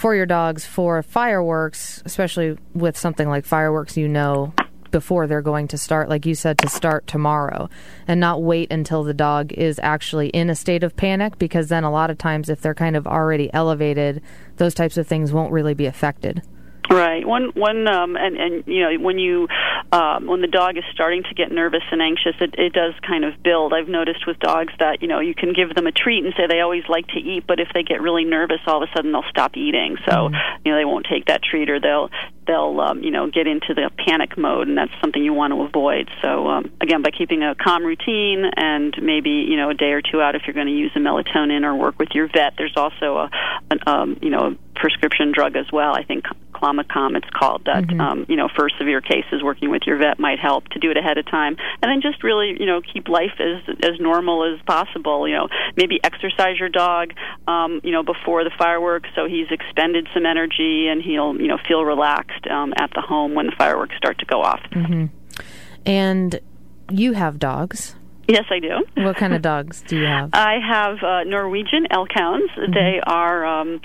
for 0.00 0.14
your 0.14 0.24
dogs 0.24 0.64
for 0.64 1.02
fireworks, 1.02 2.02
especially 2.06 2.56
with 2.72 2.96
something 2.96 3.28
like 3.28 3.44
fireworks, 3.44 3.98
you 3.98 4.08
know 4.08 4.50
before 4.90 5.26
they're 5.26 5.42
going 5.42 5.68
to 5.68 5.76
start, 5.76 6.08
like 6.08 6.24
you 6.24 6.34
said, 6.34 6.56
to 6.56 6.68
start 6.68 7.06
tomorrow 7.06 7.68
and 8.08 8.18
not 8.18 8.42
wait 8.42 8.72
until 8.72 9.04
the 9.04 9.12
dog 9.12 9.52
is 9.52 9.78
actually 9.82 10.28
in 10.30 10.48
a 10.48 10.54
state 10.56 10.82
of 10.82 10.96
panic 10.96 11.38
because 11.38 11.68
then 11.68 11.84
a 11.84 11.92
lot 11.92 12.10
of 12.10 12.16
times, 12.16 12.48
if 12.48 12.62
they're 12.62 12.74
kind 12.74 12.96
of 12.96 13.06
already 13.06 13.52
elevated, 13.52 14.22
those 14.56 14.74
types 14.74 14.96
of 14.96 15.06
things 15.06 15.32
won't 15.32 15.52
really 15.52 15.74
be 15.74 15.84
affected. 15.84 16.42
Right. 16.90 17.24
One 17.24 17.52
one 17.54 17.86
um 17.86 18.16
and 18.16 18.36
and 18.36 18.64
you 18.66 18.82
know 18.82 18.98
when 18.98 19.16
you 19.16 19.46
um 19.92 20.26
when 20.26 20.40
the 20.40 20.48
dog 20.48 20.76
is 20.76 20.82
starting 20.92 21.22
to 21.22 21.34
get 21.34 21.52
nervous 21.52 21.84
and 21.92 22.02
anxious 22.02 22.34
it 22.40 22.56
it 22.58 22.72
does 22.72 22.94
kind 23.06 23.24
of 23.24 23.40
build. 23.44 23.72
I've 23.72 23.88
noticed 23.88 24.26
with 24.26 24.40
dogs 24.40 24.72
that 24.80 25.00
you 25.00 25.06
know 25.06 25.20
you 25.20 25.32
can 25.32 25.52
give 25.52 25.72
them 25.72 25.86
a 25.86 25.92
treat 25.92 26.24
and 26.24 26.34
say 26.36 26.48
they 26.48 26.58
always 26.58 26.82
like 26.88 27.06
to 27.08 27.20
eat 27.20 27.44
but 27.46 27.60
if 27.60 27.68
they 27.74 27.84
get 27.84 28.02
really 28.02 28.24
nervous 28.24 28.58
all 28.66 28.82
of 28.82 28.88
a 28.88 28.92
sudden 28.96 29.12
they'll 29.12 29.30
stop 29.30 29.56
eating. 29.56 29.98
So, 30.04 30.12
mm-hmm. 30.12 30.34
you 30.64 30.72
know 30.72 30.78
they 30.78 30.84
won't 30.84 31.06
take 31.08 31.26
that 31.26 31.44
treat 31.44 31.70
or 31.70 31.78
they'll 31.78 32.10
they'll 32.48 32.80
um 32.80 33.04
you 33.04 33.12
know 33.12 33.30
get 33.30 33.46
into 33.46 33.72
the 33.72 33.88
panic 34.04 34.36
mode 34.36 34.66
and 34.66 34.76
that's 34.76 34.92
something 35.00 35.22
you 35.22 35.32
want 35.32 35.52
to 35.52 35.62
avoid. 35.62 36.10
So, 36.22 36.48
um 36.48 36.72
again 36.80 37.02
by 37.02 37.10
keeping 37.16 37.44
a 37.44 37.54
calm 37.54 37.84
routine 37.84 38.50
and 38.56 38.96
maybe, 39.00 39.46
you 39.48 39.56
know, 39.56 39.70
a 39.70 39.74
day 39.74 39.92
or 39.92 40.02
two 40.02 40.20
out 40.20 40.34
if 40.34 40.42
you're 40.44 40.54
going 40.54 40.66
to 40.66 40.72
use 40.72 40.90
a 40.96 40.98
melatonin 40.98 41.62
or 41.62 41.76
work 41.76 42.00
with 42.00 42.08
your 42.14 42.26
vet, 42.26 42.54
there's 42.58 42.76
also 42.76 43.16
a 43.16 43.30
an 43.70 43.78
um 43.86 44.18
you 44.20 44.30
know, 44.30 44.56
a 44.56 44.56
prescription 44.74 45.30
drug 45.32 45.54
as 45.54 45.66
well. 45.72 45.94
I 45.94 46.02
think 46.02 46.24
clomicalm 46.60 47.16
it's 47.16 47.28
called 47.30 47.62
that 47.64 47.84
Mhm. 47.84 48.00
um, 48.00 48.26
you 48.28 48.36
know 48.36 48.48
for 48.54 48.68
severe 48.78 49.00
cases 49.00 49.42
working 49.42 49.70
with 49.70 49.82
your 49.86 49.96
vet 49.96 50.18
might 50.18 50.38
help 50.38 50.68
to 50.68 50.78
do 50.78 50.90
it 50.90 50.96
ahead 50.96 51.18
of 51.18 51.26
time 51.26 51.56
and 51.82 51.90
then 51.90 52.00
just 52.00 52.22
really 52.22 52.56
you 52.60 52.66
know 52.66 52.80
keep 52.80 53.08
life 53.08 53.32
as 53.40 53.76
as 53.82 53.98
normal 54.00 54.44
as 54.44 54.60
possible 54.66 55.26
you 55.26 55.34
know 55.34 55.48
maybe 55.76 55.98
exercise 56.04 56.58
your 56.58 56.68
dog 56.68 57.12
um, 57.48 57.80
you 57.82 57.92
know 57.92 58.02
before 58.02 58.44
the 58.44 58.50
fireworks 58.58 59.08
so 59.14 59.26
he's 59.26 59.46
expended 59.50 60.06
some 60.14 60.26
energy 60.26 60.88
and 60.88 61.02
he'll 61.02 61.34
you 61.40 61.48
know 61.48 61.58
feel 61.68 61.84
relaxed 61.84 62.46
um, 62.48 62.72
at 62.76 62.90
the 62.94 63.00
home 63.00 63.34
when 63.34 63.46
the 63.46 63.56
fireworks 63.56 63.96
start 63.96 64.18
to 64.18 64.26
go 64.26 64.42
off 64.42 64.60
hmm 64.72 65.06
And 65.86 66.40
you 66.90 67.12
have 67.14 67.38
dogs. 67.38 67.94
Yes 68.30 68.44
i 68.50 68.58
do 68.58 68.84
What 69.04 69.16
kind 69.16 69.34
of 69.34 69.42
dogs 69.42 69.82
do 69.86 69.98
you 69.98 70.06
have? 70.06 70.30
I 70.32 70.58
have 70.60 71.02
uh, 71.02 71.24
Norwegian 71.24 71.86
elk 71.90 72.10
hounds. 72.12 72.50
They 72.72 73.00
are 73.04 73.44
um, 73.44 73.80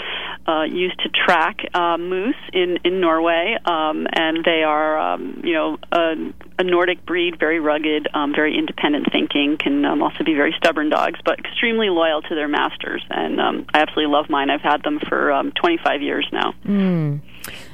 uh, 0.48 0.64
used 0.64 1.00
to 1.00 1.10
track 1.10 1.58
uh, 1.74 1.98
moose 1.98 2.36
in 2.54 2.78
in 2.84 3.00
Norway, 3.00 3.58
um, 3.66 4.08
and 4.12 4.44
they 4.44 4.64
are 4.64 4.98
um, 5.00 5.42
you 5.44 5.54
know 5.54 5.78
a, 5.92 6.16
a 6.60 6.64
Nordic 6.64 7.06
breed, 7.06 7.40
very 7.40 7.60
rugged, 7.60 8.08
um, 8.14 8.34
very 8.36 8.58
independent 8.58 9.12
thinking. 9.12 9.58
Can 9.58 9.86
um, 9.86 10.02
also 10.02 10.24
be 10.24 10.34
very 10.34 10.54
stubborn 10.58 10.90
dogs, 10.90 11.20
but 11.24 11.40
extremely 11.40 11.90
loyal 11.90 12.22
to 12.24 12.36
their 12.36 12.48
masters. 12.48 13.04
And 13.10 13.40
um, 13.40 13.66
I 13.74 13.80
absolutely 13.80 14.12
love 14.12 14.30
mine. 14.30 14.50
I've 14.50 14.62
had 14.62 14.84
them 14.84 15.00
for 15.08 15.32
um, 15.32 15.52
25 15.54 16.02
years 16.02 16.28
now. 16.32 16.54
Mm. 16.66 17.22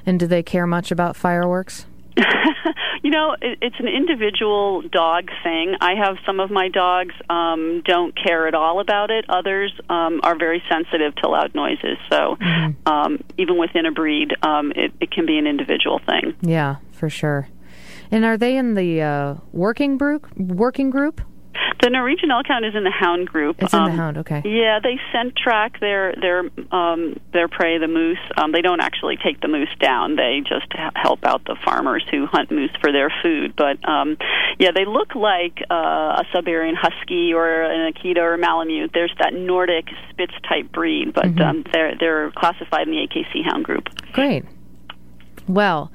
And 0.06 0.20
do 0.20 0.28
they 0.28 0.44
care 0.44 0.68
much 0.68 0.92
about 0.92 1.16
fireworks? 1.16 1.86
you 3.04 3.10
know, 3.10 3.36
it, 3.42 3.60
it's 3.62 3.76
an 3.80 3.88
individual 3.88 4.82
dog 4.82 5.30
thing. 5.44 5.76
I 5.80 5.96
have 5.96 6.18
some 6.26 6.40
of 6.40 6.52
my 6.52 6.70
dogs 6.70 7.14
um, 7.30 7.82
don't 7.86 8.16
care 8.16 8.48
at 8.48 8.54
all 8.54 8.80
about 8.80 9.12
it. 9.12 9.26
Others 9.30 9.74
um, 9.90 10.20
are 10.24 10.38
very 10.38 10.64
sensitive 10.70 11.16
to 11.16 11.30
loud 11.30 11.56
noises. 11.56 11.98
So 12.10 12.38
um, 12.86 13.24
even 13.38 13.58
within 13.58 13.86
a 13.86 13.92
breed, 13.92 14.36
um, 14.44 14.72
it, 14.76 14.92
it 15.00 15.12
can 15.12 15.26
be 15.26 15.38
an 15.38 15.48
individual 15.48 16.00
thing. 16.06 16.36
Yeah, 16.42 16.78
for 16.92 17.10
sure. 17.10 17.48
And 18.12 18.26
are 18.26 18.38
they 18.38 18.58
in 18.58 18.74
the 18.74 19.02
uh, 19.02 19.36
working 19.54 19.98
group? 19.98 20.28
Working 20.36 20.90
group? 20.90 21.22
The 21.82 21.90
Norwegian 21.90 22.30
Elkhound 22.30 22.68
is 22.68 22.76
in 22.76 22.84
the 22.84 22.92
hound 22.92 23.28
group. 23.28 23.56
It's 23.62 23.74
in 23.74 23.80
the 23.84 23.90
Um, 23.92 23.98
hound. 23.98 24.18
Okay. 24.20 24.42
Yeah, 24.46 24.80
they 24.82 25.00
scent 25.12 25.36
track 25.36 25.80
their 25.80 26.14
their 26.22 26.44
um, 26.72 27.20
their 27.34 27.48
prey, 27.48 27.78
the 27.80 27.88
moose. 27.88 28.20
Um, 28.38 28.52
they 28.52 28.62
don't 28.62 28.82
actually 28.82 29.18
take 29.18 29.42
the 29.42 29.48
moose 29.48 29.70
down. 29.80 30.16
They 30.16 30.42
just 30.48 30.68
help 30.96 31.26
out 31.26 31.44
the 31.46 31.56
farmers 31.66 32.04
who 32.12 32.28
hunt 32.28 32.52
moose 32.52 32.72
for 32.80 32.92
their 32.92 33.12
food. 33.24 33.56
But 33.56 33.78
um, 33.88 34.18
yeah, 34.60 34.70
they 34.76 34.86
look 34.86 35.16
like 35.16 35.64
uh, 35.72 36.22
a 36.22 36.24
Siberian 36.32 36.76
Husky 36.76 37.34
or 37.34 37.64
an 37.64 37.92
Akita 37.92 38.18
or 38.18 38.36
a 38.36 38.38
Malamute. 38.38 38.92
There's 38.94 39.14
that 39.20 39.34
Nordic 39.34 39.86
Spitz 40.12 40.34
type 40.48 40.72
breed, 40.72 41.14
but 41.14 41.26
Mhm. 41.36 41.42
um, 41.42 41.66
they're 41.74 41.96
they're 42.00 42.32
classified 42.32 42.88
in 42.88 42.94
the 42.94 43.02
AKC 43.08 43.42
hound 43.44 43.66
group. 43.66 43.90
Great. 44.14 44.46
Well, 45.48 45.92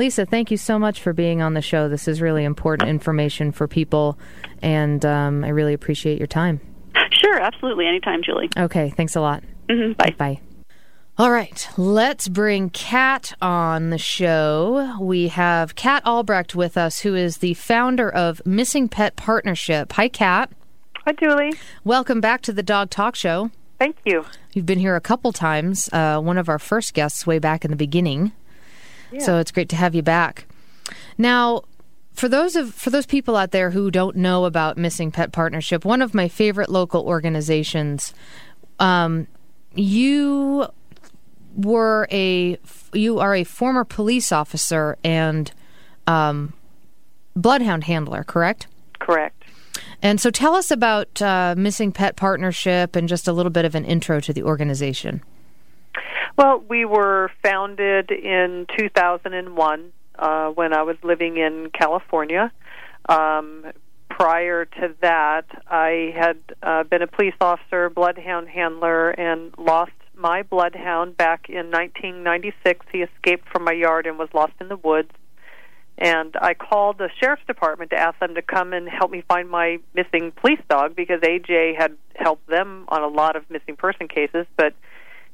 Lisa, 0.00 0.24
thank 0.24 0.50
you 0.50 0.56
so 0.56 0.78
much 0.78 1.02
for 1.02 1.12
being 1.12 1.42
on 1.42 1.52
the 1.52 1.60
show. 1.60 1.86
This 1.86 2.08
is 2.08 2.22
really 2.22 2.42
important 2.42 2.88
information 2.88 3.52
for 3.52 3.68
people, 3.68 4.18
and 4.62 5.04
um, 5.04 5.44
I 5.44 5.48
really 5.48 5.74
appreciate 5.74 6.16
your 6.16 6.26
time. 6.26 6.58
Sure, 7.12 7.38
absolutely, 7.38 7.86
anytime, 7.86 8.22
Julie. 8.22 8.48
Okay, 8.56 8.88
thanks 8.96 9.14
a 9.14 9.20
lot. 9.20 9.44
hmm 9.68 9.92
Bye. 9.92 10.14
Bye. 10.16 10.40
All 11.18 11.30
right, 11.30 11.68
let's 11.76 12.28
bring 12.28 12.70
Kat 12.70 13.34
on 13.42 13.90
the 13.90 13.98
show. 13.98 14.96
We 14.98 15.28
have 15.28 15.74
Kat 15.74 16.02
Albrecht 16.06 16.54
with 16.54 16.78
us, 16.78 17.00
who 17.00 17.14
is 17.14 17.36
the 17.36 17.52
founder 17.52 18.08
of 18.10 18.40
Missing 18.46 18.88
Pet 18.88 19.16
Partnership. 19.16 19.92
Hi, 19.92 20.08
Kat. 20.08 20.50
Hi, 21.04 21.12
Julie. 21.12 21.52
Welcome 21.84 22.22
back 22.22 22.40
to 22.42 22.54
the 22.54 22.62
Dog 22.62 22.88
Talk 22.88 23.16
Show. 23.16 23.50
Thank 23.78 23.96
you. 24.06 24.24
You've 24.54 24.66
been 24.66 24.78
here 24.78 24.96
a 24.96 25.00
couple 25.00 25.32
times, 25.32 25.90
uh, 25.92 26.20
one 26.20 26.38
of 26.38 26.48
our 26.48 26.58
first 26.58 26.94
guests 26.94 27.26
way 27.26 27.38
back 27.38 27.66
in 27.66 27.70
the 27.70 27.76
beginning. 27.76 28.32
So 29.18 29.38
it's 29.38 29.50
great 29.50 29.68
to 29.70 29.76
have 29.76 29.94
you 29.94 30.02
back. 30.02 30.46
Now, 31.18 31.62
for 32.12 32.28
those 32.28 32.56
of 32.56 32.74
for 32.74 32.90
those 32.90 33.06
people 33.06 33.36
out 33.36 33.50
there 33.50 33.70
who 33.70 33.90
don't 33.90 34.16
know 34.16 34.44
about 34.44 34.76
Missing 34.76 35.12
Pet 35.12 35.32
Partnership, 35.32 35.84
one 35.84 36.02
of 36.02 36.14
my 36.14 36.28
favorite 36.28 36.68
local 36.68 37.02
organizations, 37.04 38.12
um, 38.78 39.26
you 39.74 40.66
were 41.56 42.06
a 42.10 42.58
you 42.92 43.18
are 43.18 43.34
a 43.34 43.44
former 43.44 43.84
police 43.84 44.32
officer 44.32 44.98
and 45.02 45.52
um, 46.06 46.52
bloodhound 47.34 47.84
handler, 47.84 48.24
correct? 48.24 48.66
Correct. 48.98 49.44
And 50.02 50.20
so, 50.20 50.30
tell 50.30 50.54
us 50.54 50.70
about 50.70 51.20
uh, 51.22 51.54
Missing 51.56 51.92
Pet 51.92 52.16
Partnership 52.16 52.96
and 52.96 53.08
just 53.08 53.28
a 53.28 53.32
little 53.32 53.50
bit 53.50 53.64
of 53.64 53.74
an 53.74 53.84
intro 53.84 54.20
to 54.20 54.32
the 54.32 54.42
organization. 54.42 55.22
Well, 56.36 56.62
we 56.68 56.84
were 56.84 57.30
founded 57.42 58.10
in 58.10 58.66
2001 58.78 59.92
uh, 60.18 60.48
when 60.50 60.72
I 60.72 60.82
was 60.82 60.96
living 61.02 61.36
in 61.36 61.70
California. 61.72 62.52
Um, 63.08 63.64
prior 64.08 64.64
to 64.64 64.94
that, 65.00 65.46
I 65.68 66.14
had 66.16 66.38
uh, 66.62 66.84
been 66.84 67.02
a 67.02 67.06
police 67.06 67.34
officer, 67.40 67.90
bloodhound 67.90 68.48
handler, 68.48 69.10
and 69.10 69.54
lost 69.58 69.92
my 70.14 70.42
bloodhound 70.42 71.16
back 71.16 71.48
in 71.48 71.70
1996. 71.70 72.86
He 72.92 72.98
escaped 72.98 73.48
from 73.48 73.64
my 73.64 73.72
yard 73.72 74.06
and 74.06 74.18
was 74.18 74.28
lost 74.34 74.52
in 74.60 74.68
the 74.68 74.76
woods. 74.76 75.10
And 75.96 76.34
I 76.40 76.54
called 76.54 76.98
the 76.98 77.10
sheriff's 77.20 77.46
department 77.46 77.90
to 77.90 77.96
ask 77.96 78.18
them 78.20 78.34
to 78.34 78.42
come 78.42 78.72
and 78.72 78.88
help 78.88 79.10
me 79.10 79.22
find 79.28 79.50
my 79.50 79.78
missing 79.94 80.32
police 80.32 80.60
dog 80.68 80.96
because 80.96 81.20
AJ 81.20 81.76
had 81.76 81.96
helped 82.14 82.46
them 82.46 82.84
on 82.88 83.02
a 83.02 83.08
lot 83.08 83.36
of 83.36 83.48
missing 83.50 83.76
person 83.76 84.08
cases, 84.08 84.46
but 84.56 84.74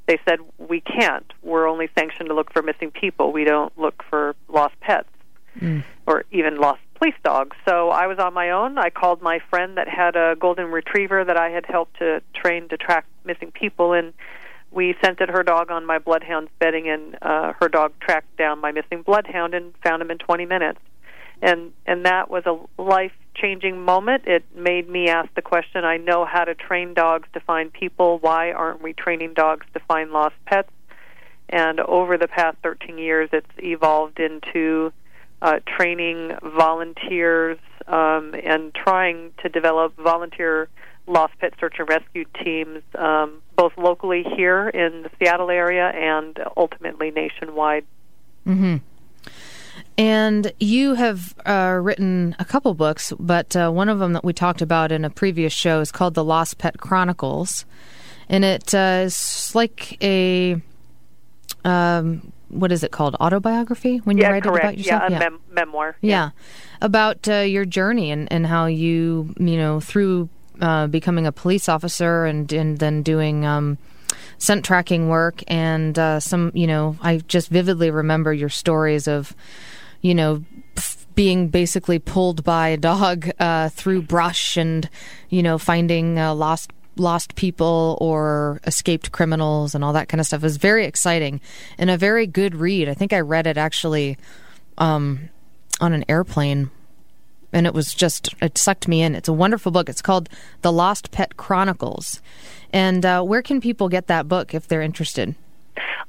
they 0.06 0.18
said 0.28 0.38
we 0.58 0.80
can't. 0.80 1.30
We're 1.42 1.68
only 1.68 1.88
sanctioned 1.98 2.28
to 2.28 2.34
look 2.34 2.52
for 2.52 2.62
missing 2.62 2.90
people. 2.90 3.32
We 3.32 3.44
don't 3.44 3.76
look 3.78 4.02
for 4.08 4.34
lost 4.48 4.78
pets 4.80 5.08
Mm. 5.60 5.84
or 6.06 6.24
even 6.30 6.58
lost 6.58 6.80
police 6.96 7.14
dogs. 7.24 7.56
So 7.66 7.88
I 7.88 8.06
was 8.06 8.18
on 8.18 8.34
my 8.34 8.50
own. 8.50 8.76
I 8.76 8.90
called 8.90 9.22
my 9.22 9.38
friend 9.50 9.78
that 9.78 9.88
had 9.88 10.16
a 10.16 10.36
golden 10.38 10.70
retriever 10.70 11.24
that 11.24 11.38
I 11.38 11.48
had 11.48 11.64
helped 11.66 11.98
to 11.98 12.20
train 12.34 12.68
to 12.68 12.76
track 12.76 13.06
missing 13.24 13.52
people, 13.52 13.94
and 13.94 14.12
we 14.70 14.94
scented 15.02 15.30
her 15.30 15.42
dog 15.42 15.70
on 15.70 15.86
my 15.86 15.98
bloodhound's 15.98 16.50
bedding, 16.58 16.88
and 16.88 17.16
uh, 17.22 17.54
her 17.60 17.68
dog 17.68 17.92
tracked 18.00 18.36
down 18.36 18.60
my 18.60 18.72
missing 18.72 19.00
bloodhound 19.02 19.54
and 19.54 19.72
found 19.82 20.02
him 20.02 20.10
in 20.10 20.18
20 20.18 20.44
minutes. 20.44 20.80
And 21.40 21.72
and 21.86 22.04
that 22.06 22.30
was 22.30 22.44
a 22.46 22.58
life 22.80 23.12
changing 23.36 23.80
moment. 23.80 24.24
It 24.26 24.44
made 24.54 24.88
me 24.88 25.08
ask 25.08 25.32
the 25.34 25.42
question. 25.42 25.84
I 25.84 25.96
know 25.96 26.24
how 26.24 26.44
to 26.44 26.54
train 26.54 26.94
dogs 26.94 27.28
to 27.34 27.40
find 27.40 27.72
people. 27.72 28.18
Why 28.18 28.52
aren't 28.52 28.82
we 28.82 28.92
training 28.92 29.34
dogs 29.34 29.66
to 29.74 29.80
find 29.80 30.10
lost 30.10 30.34
pets? 30.46 30.70
And 31.48 31.78
over 31.80 32.18
the 32.18 32.28
past 32.28 32.56
13 32.62 32.98
years, 32.98 33.30
it's 33.32 33.46
evolved 33.58 34.18
into 34.18 34.92
uh, 35.40 35.60
training 35.66 36.32
volunteers 36.42 37.58
um, 37.86 38.34
and 38.42 38.74
trying 38.74 39.32
to 39.42 39.48
develop 39.48 39.96
volunteer 39.96 40.68
lost 41.06 41.34
pet 41.38 41.54
search 41.60 41.76
and 41.78 41.88
rescue 41.88 42.24
teams, 42.42 42.82
um, 42.96 43.40
both 43.54 43.72
locally 43.76 44.24
here 44.36 44.68
in 44.68 45.02
the 45.02 45.10
Seattle 45.18 45.50
area 45.50 45.88
and 45.88 46.38
ultimately 46.56 47.10
nationwide. 47.10 47.84
hmm 48.44 48.76
And 49.98 50.52
you 50.60 50.94
have 50.94 51.34
uh, 51.46 51.78
written 51.82 52.36
a 52.38 52.44
couple 52.44 52.74
books, 52.74 53.12
but 53.18 53.56
uh, 53.56 53.70
one 53.70 53.88
of 53.88 53.98
them 53.98 54.12
that 54.12 54.24
we 54.24 54.32
talked 54.32 54.60
about 54.60 54.92
in 54.92 55.04
a 55.04 55.10
previous 55.10 55.52
show 55.52 55.80
is 55.80 55.90
called 55.90 56.14
The 56.14 56.24
Lost 56.24 56.58
Pet 56.58 56.78
Chronicles. 56.78 57.64
And 58.28 58.44
it 58.44 58.74
uh, 58.74 59.04
is 59.04 59.52
like 59.54 59.96
a, 60.02 60.60
um, 61.64 62.30
what 62.48 62.72
is 62.72 62.82
it 62.82 62.92
called? 62.92 63.14
Autobiography? 63.16 63.98
When 63.98 64.18
you 64.18 64.24
yeah, 64.24 64.30
write 64.30 64.42
correct. 64.42 64.56
it 64.56 64.62
about 64.64 64.78
yourself? 64.78 65.10
Yeah, 65.10 65.16
a 65.16 65.20
Mem- 65.20 65.40
memoir. 65.50 65.96
Yeah, 66.00 66.30
about 66.82 67.28
uh, 67.28 67.36
your 67.36 67.64
journey 67.64 68.10
and, 68.10 68.30
and 68.32 68.46
how 68.46 68.66
you 68.66 69.34
you 69.38 69.56
know 69.56 69.80
through 69.80 70.28
uh, 70.60 70.86
becoming 70.86 71.26
a 71.26 71.32
police 71.32 71.68
officer 71.68 72.24
and 72.24 72.52
and 72.52 72.78
then 72.78 73.02
doing 73.02 73.44
um, 73.44 73.78
scent 74.38 74.64
tracking 74.64 75.08
work 75.08 75.42
and 75.48 75.98
uh, 75.98 76.20
some 76.20 76.50
you 76.54 76.66
know 76.66 76.96
I 77.02 77.18
just 77.18 77.48
vividly 77.48 77.90
remember 77.90 78.32
your 78.32 78.48
stories 78.48 79.08
of 79.08 79.34
you 80.00 80.14
know 80.14 80.44
being 81.14 81.48
basically 81.48 81.98
pulled 81.98 82.44
by 82.44 82.68
a 82.68 82.76
dog 82.76 83.30
uh, 83.40 83.68
through 83.70 84.02
brush 84.02 84.56
and 84.56 84.88
you 85.30 85.42
know 85.42 85.58
finding 85.58 86.18
uh, 86.18 86.34
lost 86.34 86.70
lost 86.96 87.34
people 87.34 87.98
or 88.00 88.60
escaped 88.64 89.12
criminals 89.12 89.74
and 89.74 89.84
all 89.84 89.92
that 89.92 90.08
kind 90.08 90.20
of 90.20 90.26
stuff 90.26 90.42
was 90.42 90.56
very 90.56 90.84
exciting 90.84 91.40
and 91.78 91.90
a 91.90 91.96
very 91.96 92.26
good 92.26 92.54
read. 92.54 92.88
I 92.88 92.94
think 92.94 93.12
I 93.12 93.20
read 93.20 93.46
it 93.46 93.58
actually 93.58 94.16
um, 94.78 95.28
on 95.80 95.92
an 95.92 96.04
airplane 96.08 96.70
and 97.52 97.66
it 97.66 97.74
was 97.74 97.94
just 97.94 98.34
it 98.42 98.58
sucked 98.58 98.88
me 98.88 99.02
in. 99.02 99.14
It's 99.14 99.28
a 99.28 99.32
wonderful 99.32 99.72
book. 99.72 99.88
It's 99.88 100.02
called 100.02 100.28
the 100.62 100.72
lost 100.72 101.10
pet 101.10 101.36
chronicles. 101.36 102.20
And 102.72 103.04
uh, 103.04 103.22
where 103.22 103.42
can 103.42 103.60
people 103.60 103.88
get 103.88 104.08
that 104.08 104.28
book 104.28 104.54
if 104.54 104.66
they're 104.68 104.82
interested? 104.82 105.34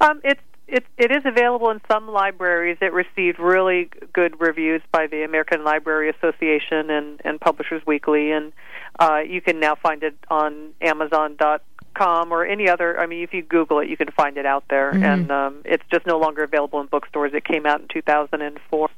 Um, 0.01 0.19
it's 0.23 0.41
it, 0.67 0.85
it 0.97 1.11
is 1.11 1.23
available 1.25 1.69
in 1.69 1.79
some 1.89 2.07
libraries. 2.09 2.77
It 2.81 2.91
received 2.93 3.39
really 3.39 3.89
good 4.13 4.39
reviews 4.39 4.81
by 4.91 5.07
the 5.07 5.23
American 5.23 5.63
Library 5.63 6.09
Association 6.09 6.89
and, 6.89 7.21
and 7.23 7.39
Publishers 7.39 7.81
Weekly, 7.85 8.31
and 8.31 8.51
uh, 8.99 9.19
you 9.25 9.41
can 9.41 9.59
now 9.59 9.75
find 9.75 10.03
it 10.03 10.15
on 10.29 10.73
Amazon 10.81 11.35
dot 11.37 11.61
com 11.93 12.31
or 12.31 12.45
any 12.45 12.67
other. 12.69 12.99
I 12.99 13.05
mean, 13.07 13.23
if 13.23 13.33
you 13.33 13.41
Google 13.43 13.79
it, 13.79 13.89
you 13.89 13.97
can 13.97 14.11
find 14.11 14.37
it 14.37 14.45
out 14.45 14.65
there, 14.69 14.91
Mhm. 14.93 15.03
and 15.03 15.31
um, 15.31 15.61
it's 15.65 15.83
just 15.91 16.05
no 16.05 16.17
longer 16.19 16.43
available 16.43 16.79
in 16.81 16.87
bookstores. 16.87 17.33
It 17.33 17.43
came 17.45 17.65
out 17.65 17.81
in 17.81 17.87
2004, 17.87 18.89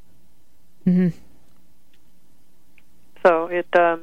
hmm 0.84 1.08
so 3.24 3.46
it. 3.46 3.66
Um, 3.76 4.00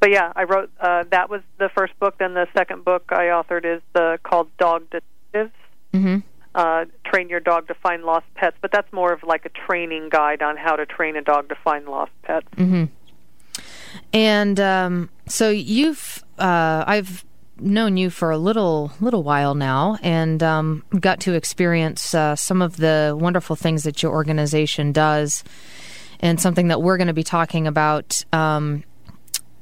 but 0.00 0.10
yeah, 0.10 0.32
I 0.36 0.44
wrote. 0.44 0.70
Uh, 0.80 1.04
that 1.10 1.30
was 1.30 1.40
the 1.58 1.68
first 1.76 1.98
book. 1.98 2.18
Then 2.18 2.34
the 2.34 2.46
second 2.56 2.84
book 2.84 3.04
I 3.10 3.24
authored 3.26 3.64
is 3.64 3.82
the 3.92 4.18
called 4.22 4.48
Dog 4.58 4.84
Detectives. 4.90 5.54
hmm 5.92 6.18
Uh, 6.54 6.84
train 7.04 7.28
your 7.28 7.40
dog 7.40 7.66
to 7.66 7.74
find 7.74 8.04
lost 8.04 8.26
pets, 8.36 8.56
but 8.60 8.70
that's 8.70 8.92
more 8.92 9.12
of 9.12 9.24
like 9.24 9.44
a 9.44 9.48
training 9.66 10.08
guide 10.08 10.40
on 10.40 10.56
how 10.56 10.76
to 10.76 10.86
train 10.86 11.16
a 11.16 11.22
dog 11.22 11.48
to 11.48 11.56
find 11.56 11.86
lost 11.86 12.12
pets. 12.22 12.46
hmm 12.54 12.84
And 14.12 14.60
um, 14.60 15.10
so 15.26 15.50
you've, 15.50 16.22
uh, 16.38 16.84
I've 16.86 17.24
known 17.58 17.96
you 17.96 18.10
for 18.10 18.30
a 18.30 18.38
little 18.38 18.92
little 19.00 19.22
while 19.22 19.54
now, 19.54 19.98
and 20.02 20.42
um, 20.42 20.84
got 21.00 21.20
to 21.20 21.34
experience 21.34 22.14
uh, 22.14 22.36
some 22.36 22.62
of 22.62 22.76
the 22.76 23.16
wonderful 23.18 23.56
things 23.56 23.82
that 23.84 24.02
your 24.02 24.12
organization 24.12 24.92
does, 24.92 25.44
and 26.20 26.40
something 26.40 26.68
that 26.68 26.82
we're 26.82 26.96
going 26.96 27.08
to 27.08 27.12
be 27.14 27.24
talking 27.24 27.66
about 27.66 28.24
um, 28.32 28.84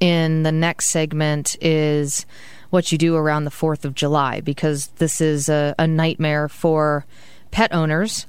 in 0.01 0.43
the 0.43 0.53
next 0.53 0.87
segment 0.87 1.57
is 1.61 2.27
what 2.73 2.91
you 2.91 2.97
do 2.97 3.15
around 3.15 3.45
the 3.45 3.51
Fourth 3.51 3.85
of 3.85 3.95
July, 3.95 4.41
because 4.41 4.87
this 4.97 5.21
is 5.21 5.51
a, 5.51 5.75
a 5.79 5.87
nightmare 5.87 6.49
for 6.49 7.05
pet 7.51 7.73
owners. 7.73 8.27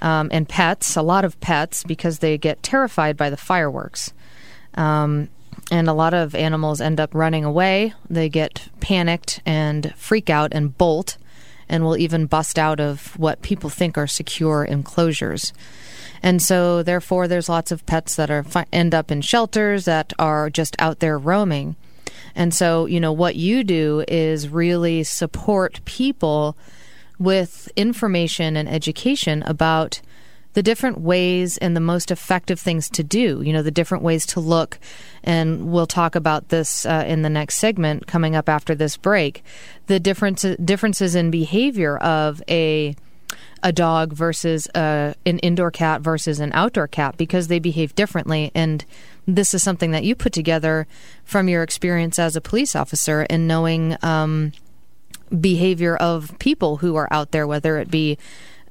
Um, 0.00 0.30
and 0.32 0.48
pets, 0.48 0.96
a 0.96 1.02
lot 1.02 1.24
of 1.24 1.38
pets, 1.40 1.82
because 1.82 2.20
they 2.20 2.38
get 2.38 2.62
terrified 2.62 3.16
by 3.16 3.30
the 3.30 3.36
fireworks. 3.36 4.12
Um, 4.74 5.28
and 5.72 5.88
a 5.88 5.92
lot 5.92 6.14
of 6.14 6.36
animals 6.36 6.80
end 6.80 7.00
up 7.00 7.14
running 7.14 7.44
away. 7.44 7.92
They 8.08 8.28
get 8.28 8.68
panicked 8.78 9.42
and 9.44 9.92
freak 9.96 10.30
out 10.30 10.52
and 10.54 10.78
bolt, 10.78 11.18
and 11.68 11.84
will 11.84 11.96
even 11.96 12.26
bust 12.26 12.60
out 12.60 12.78
of 12.78 13.18
what 13.18 13.42
people 13.42 13.70
think 13.70 13.98
are 13.98 14.06
secure 14.06 14.64
enclosures. 14.64 15.52
And 16.22 16.40
so, 16.40 16.84
therefore, 16.84 17.26
there's 17.26 17.48
lots 17.48 17.72
of 17.72 17.84
pets 17.86 18.14
that 18.14 18.30
are 18.30 18.44
fi- 18.44 18.66
end 18.72 18.94
up 18.94 19.10
in 19.10 19.20
shelters 19.20 19.84
that 19.84 20.12
are 20.16 20.48
just 20.48 20.76
out 20.78 21.00
there 21.00 21.18
roaming. 21.18 21.74
And 22.34 22.54
so, 22.54 22.86
you 22.86 23.00
know, 23.00 23.12
what 23.12 23.36
you 23.36 23.64
do 23.64 24.04
is 24.08 24.48
really 24.48 25.02
support 25.04 25.80
people 25.84 26.56
with 27.18 27.70
information 27.76 28.56
and 28.56 28.68
education 28.68 29.42
about 29.42 30.00
the 30.54 30.62
different 30.62 31.00
ways 31.00 31.58
and 31.58 31.76
the 31.76 31.80
most 31.80 32.10
effective 32.10 32.58
things 32.58 32.88
to 32.90 33.04
do, 33.04 33.40
you 33.42 33.52
know, 33.52 33.62
the 33.62 33.70
different 33.70 34.02
ways 34.02 34.26
to 34.26 34.40
look. 34.40 34.78
And 35.22 35.70
we'll 35.70 35.86
talk 35.86 36.14
about 36.14 36.48
this 36.48 36.84
uh, 36.86 37.04
in 37.06 37.22
the 37.22 37.30
next 37.30 37.56
segment 37.56 38.06
coming 38.06 38.34
up 38.34 38.48
after 38.48 38.74
this 38.74 38.96
break. 38.96 39.44
The 39.86 40.00
difference, 40.00 40.42
differences 40.64 41.14
in 41.14 41.30
behavior 41.30 41.96
of 41.98 42.42
a 42.48 42.96
a 43.62 43.72
dog 43.72 44.12
versus 44.12 44.66
uh, 44.74 45.12
an 45.26 45.38
indoor 45.40 45.70
cat 45.70 46.00
versus 46.00 46.40
an 46.40 46.50
outdoor 46.54 46.88
cat 46.88 47.18
because 47.18 47.48
they 47.48 47.58
behave 47.58 47.94
differently. 47.94 48.50
And 48.54 48.84
this 49.36 49.54
is 49.54 49.62
something 49.62 49.92
that 49.92 50.04
you 50.04 50.14
put 50.14 50.32
together 50.32 50.86
from 51.24 51.48
your 51.48 51.62
experience 51.62 52.18
as 52.18 52.36
a 52.36 52.40
police 52.40 52.76
officer 52.76 53.26
and 53.30 53.46
knowing 53.46 53.96
um, 54.02 54.52
behavior 55.38 55.96
of 55.96 56.36
people 56.38 56.78
who 56.78 56.96
are 56.96 57.08
out 57.10 57.30
there, 57.30 57.46
whether 57.46 57.78
it 57.78 57.90
be 57.90 58.18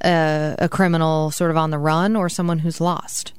uh, 0.03 0.55
a 0.59 0.69
criminal 0.69 1.31
sort 1.31 1.51
of 1.51 1.57
on 1.57 1.71
the 1.71 1.77
run 1.77 2.15
or 2.15 2.29
someone 2.29 2.59
who's 2.59 2.81
lost. 2.81 3.33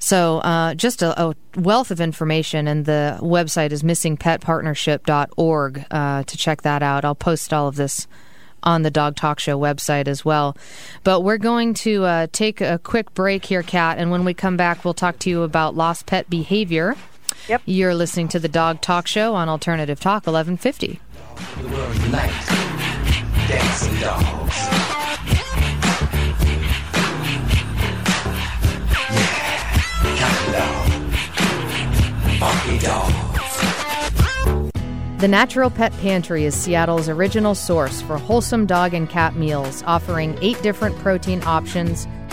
So, 0.00 0.38
uh, 0.38 0.74
just 0.74 1.02
a, 1.02 1.20
a, 1.20 1.34
wealth 1.56 1.90
of 1.90 2.00
information, 2.00 2.68
and 2.68 2.84
the 2.84 3.18
website 3.20 3.72
is 3.72 3.82
missingpetpartnership.org 3.82 5.84
uh, 5.90 6.22
to 6.22 6.36
check 6.36 6.62
that 6.62 6.84
out. 6.84 7.04
I'll 7.04 7.16
post 7.16 7.52
all 7.52 7.66
of 7.66 7.74
this 7.74 8.06
on 8.62 8.82
the 8.82 8.90
Dog 8.90 9.16
Talk 9.16 9.38
Show 9.38 9.58
website 9.58 10.08
as 10.08 10.24
well. 10.24 10.56
But 11.04 11.20
we're 11.20 11.38
going 11.38 11.74
to 11.74 12.04
uh, 12.04 12.26
take 12.32 12.60
a 12.60 12.78
quick 12.78 13.14
break 13.14 13.44
here, 13.44 13.62
Kat, 13.62 13.98
and 13.98 14.10
when 14.10 14.24
we 14.24 14.34
come 14.34 14.56
back, 14.56 14.84
we'll 14.84 14.94
talk 14.94 15.18
to 15.20 15.30
you 15.30 15.42
about 15.42 15.74
lost 15.76 16.06
pet 16.06 16.28
behavior. 16.28 16.96
Yep. 17.48 17.62
You're 17.64 17.94
listening 17.94 18.28
to 18.28 18.38
the 18.38 18.48
Dog 18.48 18.80
Talk 18.80 19.06
Show 19.06 19.34
on 19.34 19.48
Alternative 19.48 19.98
Talk 19.98 20.26
1150. 20.26 21.00
The 21.62 21.68
world 21.68 21.96
unite. 21.96 22.30
Dancing 23.48 24.00
dogs. 24.00 24.56
Yeah. 29.10 29.48
Count 30.18 30.52
down. 30.52 31.10
Funky 32.38 32.78
dogs. 32.84 33.27
The 35.18 35.26
Natural 35.26 35.68
Pet 35.68 35.92
Pantry 35.94 36.44
is 36.44 36.54
Seattle's 36.54 37.08
original 37.08 37.56
source 37.56 38.00
for 38.02 38.18
wholesome 38.18 38.66
dog 38.66 38.94
and 38.94 39.10
cat 39.10 39.34
meals, 39.34 39.82
offering 39.84 40.38
eight 40.40 40.62
different 40.62 40.96
protein 40.98 41.42
options 41.42 42.06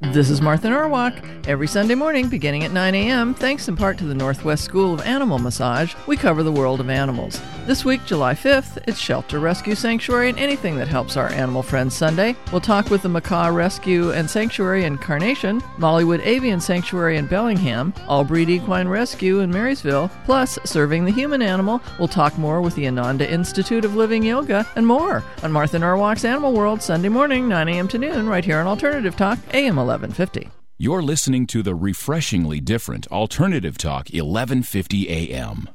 This 0.00 0.30
is 0.30 0.40
Martha 0.40 0.70
Norwalk. 0.70 1.12
Every 1.48 1.66
Sunday 1.66 1.96
morning, 1.96 2.28
beginning 2.28 2.62
at 2.62 2.70
9 2.70 2.94
a.m., 2.94 3.34
thanks 3.34 3.66
in 3.66 3.74
part 3.74 3.98
to 3.98 4.04
the 4.04 4.14
Northwest 4.14 4.62
School 4.62 4.94
of 4.94 5.00
Animal 5.00 5.40
Massage, 5.40 5.92
we 6.06 6.16
cover 6.16 6.44
the 6.44 6.52
world 6.52 6.78
of 6.78 6.88
animals. 6.88 7.40
This 7.68 7.84
week, 7.84 8.06
July 8.06 8.32
5th, 8.32 8.82
it's 8.86 8.98
Shelter 8.98 9.38
Rescue 9.40 9.74
Sanctuary 9.74 10.30
and 10.30 10.38
anything 10.38 10.78
that 10.78 10.88
helps 10.88 11.18
our 11.18 11.30
animal 11.30 11.62
friends 11.62 11.94
Sunday. 11.94 12.34
We'll 12.50 12.62
talk 12.62 12.88
with 12.88 13.02
the 13.02 13.10
Macaw 13.10 13.54
Rescue 13.54 14.10
and 14.10 14.30
Sanctuary 14.30 14.84
in 14.84 14.96
Carnation, 14.96 15.60
Mollywood 15.76 16.24
Avian 16.24 16.62
Sanctuary 16.62 17.18
in 17.18 17.26
Bellingham, 17.26 17.92
All 18.06 18.24
Breed 18.24 18.48
Equine 18.48 18.88
Rescue 18.88 19.40
in 19.40 19.50
Marysville, 19.50 20.10
plus 20.24 20.58
Serving 20.64 21.04
the 21.04 21.12
Human 21.12 21.42
Animal. 21.42 21.82
We'll 21.98 22.08
talk 22.08 22.38
more 22.38 22.62
with 22.62 22.74
the 22.74 22.86
Ananda 22.86 23.30
Institute 23.30 23.84
of 23.84 23.94
Living 23.94 24.22
Yoga 24.22 24.66
and 24.74 24.86
more 24.86 25.22
on 25.42 25.52
Martha 25.52 25.78
Norwalk's 25.78 26.24
Animal 26.24 26.54
World 26.54 26.80
Sunday 26.80 27.10
morning, 27.10 27.50
9 27.50 27.68
a.m. 27.68 27.88
to 27.88 27.98
noon, 27.98 28.30
right 28.30 28.46
here 28.46 28.60
on 28.60 28.66
Alternative 28.66 29.14
Talk, 29.14 29.38
AM 29.52 29.76
1150. 29.76 30.48
You're 30.78 31.02
listening 31.02 31.46
to 31.48 31.62
the 31.62 31.74
refreshingly 31.74 32.60
different 32.60 33.06
Alternative 33.08 33.76
Talk 33.76 34.08
1150 34.08 35.10
AM. 35.10 35.68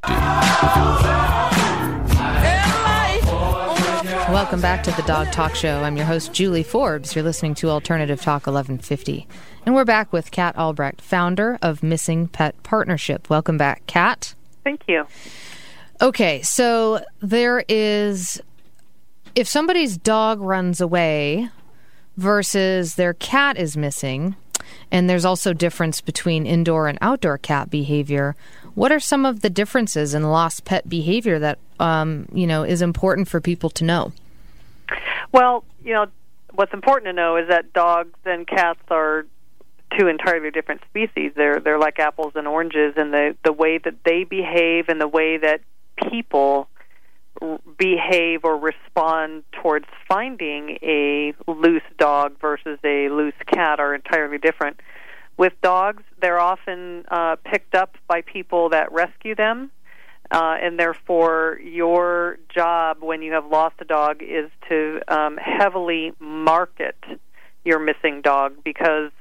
Welcome 4.33 4.61
back 4.61 4.81
to 4.85 4.91
the 4.93 5.03
Dog 5.03 5.31
Talk 5.31 5.53
Show. 5.53 5.83
I'm 5.83 5.95
your 5.95 6.07
host, 6.07 6.33
Julie 6.33 6.63
Forbes. 6.63 7.13
You're 7.13 7.23
listening 7.23 7.53
to 7.53 7.69
Alternative 7.69 8.19
Talk 8.19 8.47
1150. 8.47 9.27
And 9.63 9.75
we're 9.75 9.85
back 9.85 10.11
with 10.11 10.31
Kat 10.31 10.57
Albrecht, 10.57 11.01
founder 11.01 11.59
of 11.61 11.83
Missing 11.83 12.29
Pet 12.29 12.55
Partnership. 12.63 13.29
Welcome 13.29 13.59
back, 13.59 13.85
Kat. 13.85 14.33
Thank 14.63 14.81
you. 14.87 15.05
Okay, 16.01 16.41
so 16.41 17.05
there 17.21 17.63
is 17.69 18.41
if 19.35 19.47
somebody's 19.47 19.97
dog 19.99 20.41
runs 20.41 20.81
away 20.81 21.49
versus 22.17 22.95
their 22.95 23.13
cat 23.13 23.59
is 23.59 23.77
missing, 23.77 24.35
and 24.89 25.07
there's 25.07 25.25
also 25.25 25.53
difference 25.53 26.01
between 26.01 26.47
indoor 26.47 26.87
and 26.87 26.97
outdoor 27.01 27.37
cat 27.37 27.69
behavior. 27.69 28.35
What 28.73 28.91
are 28.91 28.99
some 28.99 29.27
of 29.27 29.41
the 29.41 29.51
differences 29.51 30.15
in 30.15 30.23
lost 30.23 30.65
pet 30.65 30.89
behavior 30.89 31.37
that 31.37 31.59
um, 31.79 32.27
you 32.33 32.47
know 32.47 32.63
is 32.63 32.81
important 32.81 33.27
for 33.27 33.39
people 33.39 33.69
to 33.69 33.83
know? 33.83 34.11
Well, 35.33 35.65
you 35.83 35.93
know, 35.93 36.05
what's 36.53 36.73
important 36.73 37.07
to 37.07 37.13
know 37.13 37.35
is 37.37 37.49
that 37.49 37.73
dogs 37.73 38.17
and 38.23 38.47
cats 38.47 38.79
are 38.89 39.25
two 39.99 40.07
entirely 40.07 40.51
different 40.51 40.81
species. 40.89 41.31
They're 41.35 41.59
they're 41.59 41.79
like 41.79 41.99
apples 41.99 42.33
and 42.35 42.47
oranges, 42.47 42.93
and 42.95 43.11
the 43.11 43.35
the 43.43 43.51
way 43.51 43.79
that 43.79 43.95
they 44.05 44.23
behave 44.23 44.85
and 44.87 45.01
the 45.01 45.07
way 45.07 45.37
that 45.37 45.61
people 46.09 46.69
behave 47.77 48.41
or 48.43 48.57
respond 48.57 49.43
towards 49.51 49.85
finding 50.07 50.77
a 50.83 51.33
loose 51.47 51.81
dog 51.97 52.39
versus 52.39 52.77
a 52.83 53.09
loose 53.09 53.33
cat 53.47 53.79
are 53.79 53.95
entirely 53.95 54.37
different. 54.37 54.79
With 55.35 55.53
dogs, 55.63 56.03
they're 56.21 56.39
often 56.39 57.05
uh, 57.09 57.37
picked 57.43 57.73
up 57.73 57.97
by 58.07 58.21
people 58.21 58.69
that 58.69 58.91
rescue 58.91 59.33
them, 59.33 59.71
uh, 60.33 60.55
and 60.59 60.79
therefore 60.79 61.59
your 61.63 62.37
job 62.53 62.97
when 63.01 63.21
you 63.21 63.33
have 63.33 63.45
lost 63.45 63.75
a 63.79 63.85
dog 63.85 64.21
is 64.21 64.49
to 64.67 64.99
um, 65.07 65.37
heavily 65.37 66.11
market 66.19 66.97
your 67.63 67.79
missing 67.79 68.21
dog 68.21 68.55
because 68.63 69.11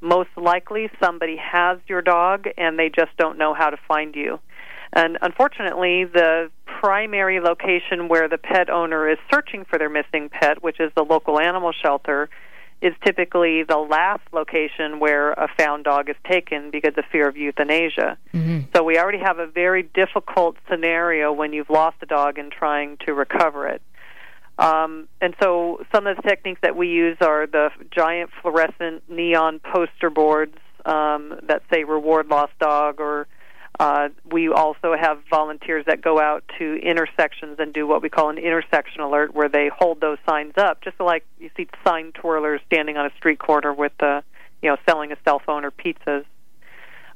most 0.00 0.30
likely 0.36 0.88
somebody 1.02 1.36
has 1.36 1.78
your 1.88 2.00
dog 2.00 2.46
and 2.56 2.78
they 2.78 2.88
just 2.88 3.10
don't 3.18 3.36
know 3.38 3.54
how 3.54 3.70
to 3.70 3.76
find 3.88 4.14
you. 4.14 4.38
And 4.92 5.18
unfortunately, 5.20 6.04
the 6.04 6.50
primary 6.66 7.40
location 7.40 8.08
where 8.08 8.28
the 8.28 8.38
pet 8.38 8.70
owner 8.70 9.08
is 9.10 9.18
searching 9.32 9.64
for 9.64 9.78
their 9.78 9.88
missing 9.88 10.28
pet, 10.28 10.62
which 10.62 10.80
is 10.80 10.92
the 10.94 11.02
local 11.02 11.40
animal 11.40 11.72
shelter, 11.72 12.28
is 12.82 12.92
typically 13.04 13.62
the 13.62 13.78
last 13.78 14.22
location 14.32 14.98
where 14.98 15.30
a 15.32 15.48
found 15.56 15.84
dog 15.84 16.10
is 16.10 16.16
taken 16.28 16.70
because 16.70 16.92
of 16.98 17.04
fear 17.12 17.28
of 17.28 17.36
euthanasia. 17.36 18.18
So 18.74 18.82
we 18.82 18.98
already 18.98 19.20
have 19.20 19.38
a 19.38 19.46
very 19.46 19.84
difficult 19.84 20.56
scenario 20.68 21.32
when 21.32 21.52
you've 21.52 21.70
lost 21.70 21.96
a 22.02 22.06
dog 22.06 22.38
and 22.38 22.50
trying 22.50 22.98
to 23.06 23.14
recover 23.14 23.68
it. 23.68 23.82
Um, 24.58 25.08
and 25.20 25.34
so 25.40 25.84
some 25.94 26.08
of 26.08 26.16
the 26.16 26.22
techniques 26.22 26.60
that 26.62 26.76
we 26.76 26.88
use 26.88 27.16
are 27.20 27.46
the 27.46 27.70
giant 27.90 28.30
fluorescent 28.42 29.08
neon 29.08 29.60
poster 29.60 30.10
boards 30.10 30.56
um, 30.84 31.38
that 31.44 31.62
say 31.72 31.84
reward 31.84 32.28
lost 32.28 32.52
dog 32.58 33.00
or 33.00 33.28
uh, 33.80 34.10
we 34.30 34.48
also 34.48 34.94
have 34.98 35.20
volunteers 35.30 35.84
that 35.86 36.02
go 36.02 36.20
out 36.20 36.44
to 36.58 36.76
intersections 36.76 37.56
and 37.58 37.72
do 37.72 37.86
what 37.86 38.02
we 38.02 38.08
call 38.08 38.28
an 38.28 38.38
intersection 38.38 39.00
alert, 39.00 39.34
where 39.34 39.48
they 39.48 39.68
hold 39.68 40.00
those 40.00 40.18
signs 40.28 40.52
up, 40.56 40.82
just 40.82 41.00
like 41.00 41.24
you 41.40 41.50
see 41.56 41.66
sign 41.84 42.12
twirlers 42.12 42.60
standing 42.66 42.96
on 42.96 43.06
a 43.06 43.10
street 43.16 43.38
corner 43.38 43.72
with, 43.72 43.92
uh, 44.00 44.20
you 44.60 44.68
know, 44.68 44.76
selling 44.88 45.10
a 45.10 45.16
cell 45.24 45.40
phone 45.44 45.64
or 45.64 45.70
pizzas. 45.70 46.24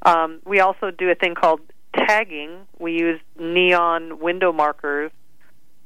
Um, 0.03 0.41
we 0.45 0.61
also 0.61 0.91
do 0.91 1.11
a 1.11 1.15
thing 1.15 1.35
called 1.35 1.61
tagging. 1.95 2.67
We 2.79 2.93
use 2.93 3.21
neon 3.39 4.19
window 4.19 4.53
markers, 4.53 5.11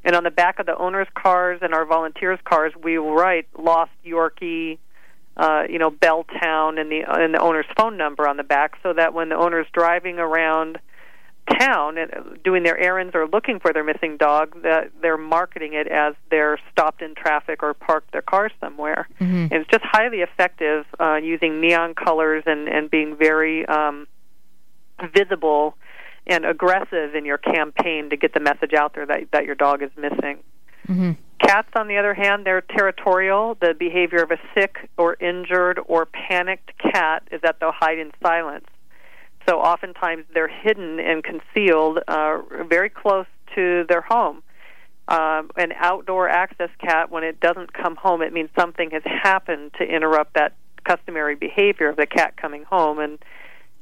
and 0.04 0.14
on 0.14 0.24
the 0.24 0.30
back 0.30 0.60
of 0.60 0.66
the 0.66 0.76
owners' 0.76 1.08
cars 1.14 1.58
and 1.62 1.74
our 1.74 1.84
volunteers' 1.84 2.38
cars, 2.44 2.72
we 2.80 2.96
write 2.96 3.48
"Lost 3.58 3.92
Yorkie." 4.06 4.78
Uh, 5.36 5.64
you 5.68 5.78
know, 5.78 5.90
Belltown 5.90 6.80
and 6.80 6.90
the 6.90 7.02
and 7.06 7.34
the 7.34 7.40
owner's 7.40 7.66
phone 7.76 7.96
number 7.96 8.28
on 8.28 8.36
the 8.36 8.44
back, 8.44 8.76
so 8.82 8.92
that 8.92 9.14
when 9.14 9.28
the 9.28 9.36
owner's 9.36 9.66
driving 9.72 10.18
around 10.18 10.78
town 11.58 11.98
and 11.98 12.42
doing 12.44 12.62
their 12.62 12.78
errands 12.78 13.14
or 13.14 13.26
looking 13.26 13.58
for 13.58 13.72
their 13.72 13.82
missing 13.82 14.16
dog, 14.16 14.62
that 14.62 14.90
they're 15.00 15.16
marketing 15.16 15.72
it 15.72 15.88
as 15.88 16.14
they're 16.30 16.58
stopped 16.70 17.02
in 17.02 17.14
traffic 17.14 17.62
or 17.62 17.74
parked 17.74 18.12
their 18.12 18.22
car 18.22 18.50
somewhere. 18.60 19.08
And 19.52 19.52
it's 19.52 19.70
just 19.70 19.84
highly 19.84 20.18
effective 20.18 20.84
uh, 20.98 21.16
using 21.16 21.60
neon 21.60 21.94
colors 21.94 22.44
and 22.46 22.68
and 22.68 22.90
being 22.90 23.16
very 23.16 23.66
um, 23.66 24.06
visible 25.14 25.76
and 26.26 26.44
aggressive 26.44 27.14
in 27.14 27.24
your 27.24 27.38
campaign 27.38 28.10
to 28.10 28.16
get 28.16 28.34
the 28.34 28.40
message 28.40 28.74
out 28.74 28.94
there 28.94 29.06
that 29.06 29.30
that 29.32 29.46
your 29.46 29.54
dog 29.54 29.82
is 29.82 29.90
missing. 29.96 30.38
Cats, 31.42 31.68
on 31.74 31.88
the 31.88 31.96
other 31.96 32.14
hand, 32.14 32.44
they're 32.44 32.60
territorial. 32.60 33.56
The 33.60 33.74
behavior 33.74 34.22
of 34.22 34.30
a 34.30 34.38
sick 34.54 34.76
or 34.96 35.16
injured 35.20 35.80
or 35.86 36.06
panicked 36.06 36.70
cat 36.78 37.22
is 37.32 37.40
that 37.42 37.58
they'll 37.60 37.72
hide 37.72 37.98
in 37.98 38.12
silence. 38.22 38.66
So 39.48 39.58
oftentimes 39.58 40.24
they're 40.34 40.48
hidden 40.48 41.00
and 41.00 41.24
concealed 41.24 42.00
uh, 42.06 42.38
very 42.68 42.90
close 42.90 43.26
to 43.54 43.84
their 43.88 44.02
home. 44.02 44.42
Um, 45.08 45.50
an 45.56 45.72
outdoor 45.76 46.28
access 46.28 46.70
cat, 46.78 47.10
when 47.10 47.24
it 47.24 47.40
doesn't 47.40 47.72
come 47.72 47.96
home, 47.96 48.22
it 48.22 48.32
means 48.32 48.50
something 48.56 48.90
has 48.92 49.02
happened 49.04 49.72
to 49.78 49.84
interrupt 49.84 50.34
that 50.34 50.52
customary 50.84 51.34
behavior 51.34 51.88
of 51.88 51.96
the 51.96 52.06
cat 52.06 52.36
coming 52.36 52.64
home, 52.64 52.98
and 52.98 53.18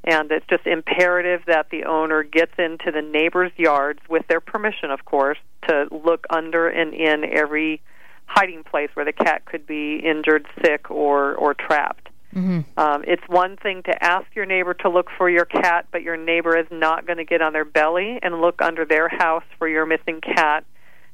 and 0.08 0.32
it's 0.32 0.46
just 0.48 0.66
imperative 0.66 1.42
that 1.46 1.68
the 1.70 1.84
owner 1.84 2.22
gets 2.22 2.52
into 2.58 2.90
the 2.90 3.02
neighbors' 3.02 3.52
yards 3.56 4.00
with 4.08 4.26
their 4.26 4.40
permission, 4.40 4.90
of 4.90 5.04
course, 5.04 5.36
to 5.68 5.86
look 5.90 6.24
under 6.30 6.66
and 6.66 6.94
in 6.94 7.24
every 7.24 7.82
hiding 8.24 8.64
place 8.64 8.88
where 8.94 9.04
the 9.04 9.12
cat 9.12 9.44
could 9.44 9.66
be 9.66 9.96
injured, 9.96 10.46
sick, 10.64 10.90
or 10.90 11.34
or 11.34 11.52
trapped. 11.52 12.08
Um, 12.78 13.04
it's 13.06 13.22
one 13.26 13.56
thing 13.58 13.82
to 13.82 14.02
ask 14.02 14.26
your 14.34 14.46
neighbor 14.46 14.72
to 14.74 14.88
look 14.88 15.08
for 15.16 15.28
your 15.28 15.44
cat, 15.44 15.86
but 15.92 16.02
your 16.02 16.16
neighbor 16.16 16.56
is 16.56 16.66
not 16.70 17.06
going 17.06 17.18
to 17.18 17.24
get 17.24 17.42
on 17.42 17.52
their 17.52 17.64
belly 17.66 18.18
and 18.22 18.40
look 18.40 18.62
under 18.62 18.86
their 18.86 19.08
house 19.08 19.44
for 19.58 19.68
your 19.68 19.84
missing 19.84 20.20
cat. 20.22 20.64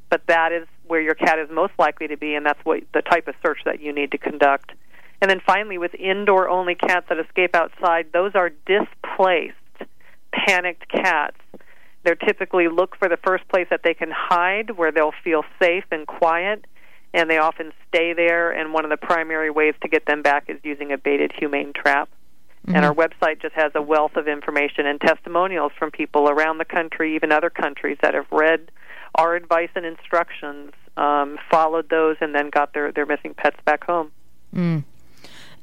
But 0.08 0.26
that 0.28 0.52
is 0.52 0.68
where 0.86 1.00
your 1.00 1.14
cat 1.14 1.40
is 1.40 1.48
most 1.50 1.72
likely 1.78 2.08
to 2.08 2.16
be, 2.16 2.34
and 2.34 2.46
that's 2.46 2.64
what 2.64 2.82
the 2.92 3.02
type 3.02 3.26
of 3.26 3.34
search 3.42 3.58
that 3.64 3.80
you 3.80 3.92
need 3.92 4.12
to 4.12 4.18
conduct. 4.18 4.72
And 5.24 5.30
then 5.30 5.40
finally, 5.40 5.78
with 5.78 5.94
indoor 5.94 6.50
only 6.50 6.74
cats 6.74 7.06
that 7.08 7.18
escape 7.18 7.56
outside, 7.56 8.08
those 8.12 8.32
are 8.34 8.50
displaced, 8.50 9.56
panicked 10.34 10.86
cats. 10.92 11.38
They're 12.02 12.14
typically 12.14 12.68
look 12.68 12.94
for 12.98 13.08
the 13.08 13.16
first 13.16 13.48
place 13.48 13.66
that 13.70 13.80
they 13.82 13.94
can 13.94 14.10
hide 14.14 14.72
where 14.76 14.92
they'll 14.92 15.14
feel 15.24 15.42
safe 15.58 15.84
and 15.90 16.06
quiet, 16.06 16.66
and 17.14 17.30
they 17.30 17.38
often 17.38 17.72
stay 17.88 18.12
there. 18.12 18.50
And 18.50 18.74
one 18.74 18.84
of 18.84 18.90
the 18.90 18.98
primary 18.98 19.48
ways 19.48 19.72
to 19.80 19.88
get 19.88 20.04
them 20.04 20.20
back 20.20 20.50
is 20.50 20.58
using 20.62 20.92
a 20.92 20.98
baited 20.98 21.32
humane 21.32 21.72
trap. 21.72 22.10
And 22.66 22.84
our 22.84 22.94
website 22.94 23.40
just 23.40 23.54
has 23.54 23.72
a 23.74 23.80
wealth 23.80 24.16
of 24.16 24.28
information 24.28 24.84
and 24.84 25.00
testimonials 25.00 25.72
from 25.78 25.90
people 25.90 26.28
around 26.28 26.58
the 26.58 26.66
country, 26.66 27.16
even 27.16 27.32
other 27.32 27.48
countries, 27.48 27.96
that 28.02 28.12
have 28.12 28.30
read 28.30 28.70
our 29.14 29.36
advice 29.36 29.70
and 29.74 29.86
instructions, 29.86 30.72
um, 30.98 31.38
followed 31.50 31.88
those, 31.88 32.18
and 32.20 32.34
then 32.34 32.50
got 32.50 32.74
their, 32.74 32.92
their 32.92 33.06
missing 33.06 33.32
pets 33.32 33.56
back 33.64 33.84
home. 33.84 34.10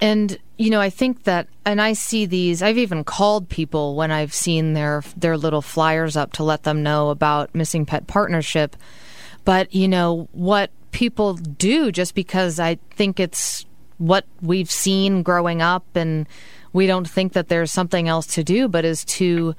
And 0.01 0.37
you 0.57 0.69
know, 0.69 0.81
I 0.81 0.89
think 0.89 1.23
that, 1.23 1.47
and 1.65 1.81
I 1.81 1.93
see 1.93 2.25
these. 2.25 2.61
I've 2.61 2.77
even 2.77 3.03
called 3.03 3.49
people 3.49 3.95
when 3.95 4.11
I've 4.11 4.33
seen 4.33 4.73
their 4.73 5.03
their 5.15 5.37
little 5.37 5.61
flyers 5.61 6.17
up 6.17 6.33
to 6.33 6.43
let 6.43 6.63
them 6.63 6.83
know 6.83 7.09
about 7.09 7.53
missing 7.55 7.85
pet 7.85 8.07
partnership. 8.07 8.75
But 9.45 9.73
you 9.73 9.87
know 9.87 10.27
what 10.33 10.71
people 10.91 11.35
do 11.35 11.91
just 11.91 12.15
because 12.15 12.59
I 12.59 12.77
think 12.91 13.19
it's 13.19 13.65
what 13.97 14.25
we've 14.41 14.69
seen 14.69 15.23
growing 15.23 15.61
up, 15.61 15.85
and 15.95 16.27
we 16.73 16.87
don't 16.87 17.07
think 17.07 17.33
that 17.33 17.47
there's 17.47 17.71
something 17.71 18.07
else 18.07 18.27
to 18.27 18.43
do, 18.43 18.67
but 18.67 18.83
is 18.83 19.05
to 19.05 19.55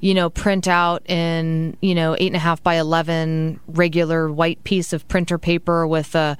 you 0.00 0.14
know, 0.14 0.28
print 0.28 0.68
out 0.68 1.08
in, 1.08 1.76
you 1.80 1.94
know, 1.94 2.14
eight 2.18 2.26
and 2.26 2.36
a 2.36 2.40
half 2.40 2.62
by 2.62 2.74
11 2.74 3.60
regular 3.66 4.30
white 4.30 4.62
piece 4.62 4.92
of 4.92 5.08
printer 5.08 5.38
paper 5.38 5.86
with 5.86 6.14
a, 6.14 6.36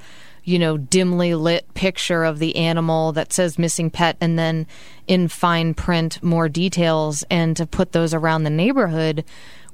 you 0.47 0.61
know, 0.61 0.77
dimly 0.77 1.35
lit 1.35 1.75
picture 1.75 2.23
of 2.23 2.39
the 2.39 2.55
animal 2.55 3.11
that 3.11 3.33
says 3.33 3.59
missing 3.59 3.91
pet 3.91 4.17
and 4.21 4.39
then 4.39 4.65
in 5.09 5.27
fine 5.27 5.75
print 5.75 6.23
more 6.23 6.49
details 6.49 7.25
and 7.29 7.57
to 7.57 7.67
put 7.67 7.91
those 7.91 8.15
around 8.15 8.45
the 8.45 8.51
neighborhood, 8.51 9.25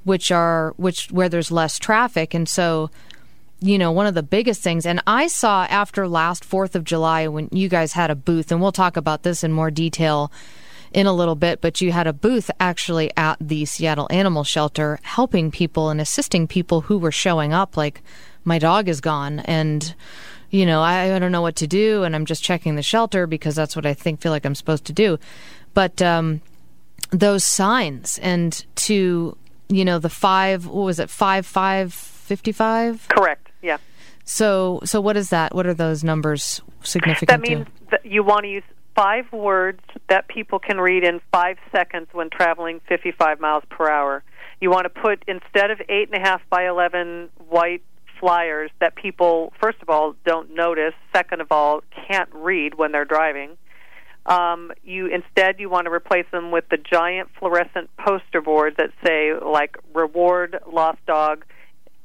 which 0.03 0.31
are, 0.31 0.73
which, 0.77 1.11
where 1.11 1.29
there's 1.29 1.51
less 1.51 1.77
traffic. 1.77 2.33
And 2.33 2.49
so, 2.49 2.89
you 3.59 3.77
know, 3.77 3.91
one 3.91 4.07
of 4.07 4.15
the 4.15 4.23
biggest 4.23 4.63
things, 4.63 4.83
and 4.87 4.99
I 5.05 5.27
saw 5.27 5.65
after 5.65 6.07
last 6.07 6.43
4th 6.43 6.73
of 6.73 6.83
July 6.83 7.27
when 7.27 7.49
you 7.51 7.69
guys 7.69 7.93
had 7.93 8.09
a 8.09 8.15
booth, 8.15 8.51
and 8.51 8.59
we'll 8.59 8.71
talk 8.71 8.97
about 8.97 9.21
this 9.21 9.43
in 9.43 9.53
more 9.53 9.69
detail 9.69 10.31
in 10.91 11.05
a 11.05 11.13
little 11.13 11.35
bit, 11.35 11.61
but 11.61 11.81
you 11.81 11.91
had 11.91 12.07
a 12.07 12.13
booth 12.13 12.49
actually 12.59 13.11
at 13.15 13.37
the 13.39 13.65
Seattle 13.65 14.07
Animal 14.09 14.43
Shelter 14.43 14.99
helping 15.03 15.51
people 15.51 15.91
and 15.91 16.01
assisting 16.01 16.47
people 16.47 16.81
who 16.81 16.97
were 16.97 17.11
showing 17.11 17.53
up, 17.53 17.77
like, 17.77 18.01
my 18.43 18.57
dog 18.57 18.89
is 18.89 19.01
gone, 19.01 19.39
and, 19.41 19.93
you 20.53 20.67
know, 20.67 20.83
I, 20.83 21.15
I 21.15 21.19
don't 21.19 21.31
know 21.31 21.41
what 21.41 21.55
to 21.57 21.67
do, 21.67 22.03
and 22.03 22.15
I'm 22.15 22.25
just 22.25 22.43
checking 22.43 22.75
the 22.75 22.83
shelter 22.83 23.25
because 23.25 23.55
that's 23.55 23.75
what 23.75 23.87
I 23.87 23.95
think, 23.95 24.21
feel 24.21 24.31
like 24.31 24.45
I'm 24.45 24.53
supposed 24.53 24.85
to 24.85 24.93
do. 24.93 25.17
But, 25.73 25.99
um, 25.99 26.41
those 27.09 27.43
signs 27.43 28.19
and 28.19 28.63
to, 28.75 29.35
you 29.67 29.83
know, 29.83 29.97
the 29.97 30.09
five, 30.09 30.67
what 30.67 30.83
was 30.85 30.99
it, 30.99 31.09
five, 31.09 31.45
five 31.47 31.93
fifty 31.93 32.51
five 32.51 33.07
Correct. 33.09 33.47
Yeah. 33.61 33.77
So, 34.25 34.79
so 34.85 35.01
what 35.01 35.17
is 35.17 35.31
that? 35.31 35.53
What 35.55 35.65
are 35.65 35.73
those 35.73 36.03
numbers 36.03 36.61
significant 36.83 37.41
That 37.41 37.49
to? 37.49 37.55
means 37.55 37.67
that 37.91 38.05
you 38.05 38.23
want 38.23 38.43
to 38.43 38.49
use 38.49 38.63
five 38.95 39.31
words 39.33 39.81
that 40.07 40.27
people 40.27 40.59
can 40.59 40.79
read 40.79 41.03
in 41.03 41.19
five 41.31 41.57
seconds 41.71 42.07
when 42.11 42.29
traveling 42.29 42.79
55 42.87 43.39
miles 43.39 43.63
per 43.69 43.89
hour. 43.89 44.23
You 44.61 44.69
want 44.69 44.83
to 44.83 44.89
put, 44.89 45.23
instead 45.27 45.71
of 45.71 45.81
eight 45.89 46.09
and 46.11 46.23
a 46.23 46.25
half 46.25 46.41
by 46.49 46.67
11 46.67 47.29
white 47.49 47.83
flyers 48.23 48.71
that 48.79 48.95
people, 48.95 49.51
first 49.59 49.79
of 49.81 49.89
all, 49.89 50.15
don't 50.25 50.55
notice, 50.55 50.93
second 51.13 51.41
of 51.41 51.51
all, 51.51 51.83
can't 52.07 52.29
read 52.31 52.73
when 52.75 52.93
they're 52.93 53.03
driving. 53.03 53.57
Um, 54.25 54.71
you 54.85 55.07
instead 55.07 55.59
you 55.59 55.69
want 55.69 55.87
to 55.87 55.91
replace 55.91 56.25
them 56.31 56.49
with 56.49 56.63
the 56.69 56.77
giant 56.77 57.27
fluorescent 57.37 57.89
poster 57.97 58.39
boards 58.39 58.77
that 58.77 58.91
say 59.05 59.33
like 59.33 59.75
reward 59.93 60.57
lost 60.71 61.05
dog, 61.05 61.43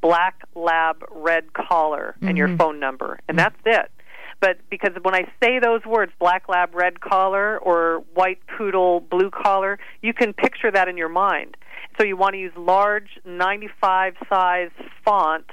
black 0.00 0.42
lab 0.57 1.04
red 1.12 1.52
collar, 1.52 2.16
and 2.20 2.37
your 2.37 2.57
phone 2.57 2.81
number, 2.81 3.20
and 3.28 3.38
that's 3.38 3.54
it. 3.64 3.92
But 4.40 4.59
because 4.70 4.94
when 5.02 5.14
I 5.14 5.31
say 5.40 5.61
those 5.61 5.85
words, 5.85 6.11
black 6.18 6.48
lab 6.48 6.74
red 6.74 6.98
collar 6.98 7.59
or 7.59 8.02
white 8.14 8.40
poodle 8.57 8.98
blue 8.98 9.31
collar, 9.31 9.78
you 10.02 10.12
can 10.12 10.33
picture 10.33 10.72
that 10.72 10.88
in 10.88 10.96
your 10.96 11.09
mind. 11.09 11.57
So 11.96 12.04
you 12.04 12.16
want 12.16 12.35
to 12.35 12.38
use 12.38 12.52
large 12.57 13.20
95 13.24 14.14
size 14.28 14.70
font 15.04 15.46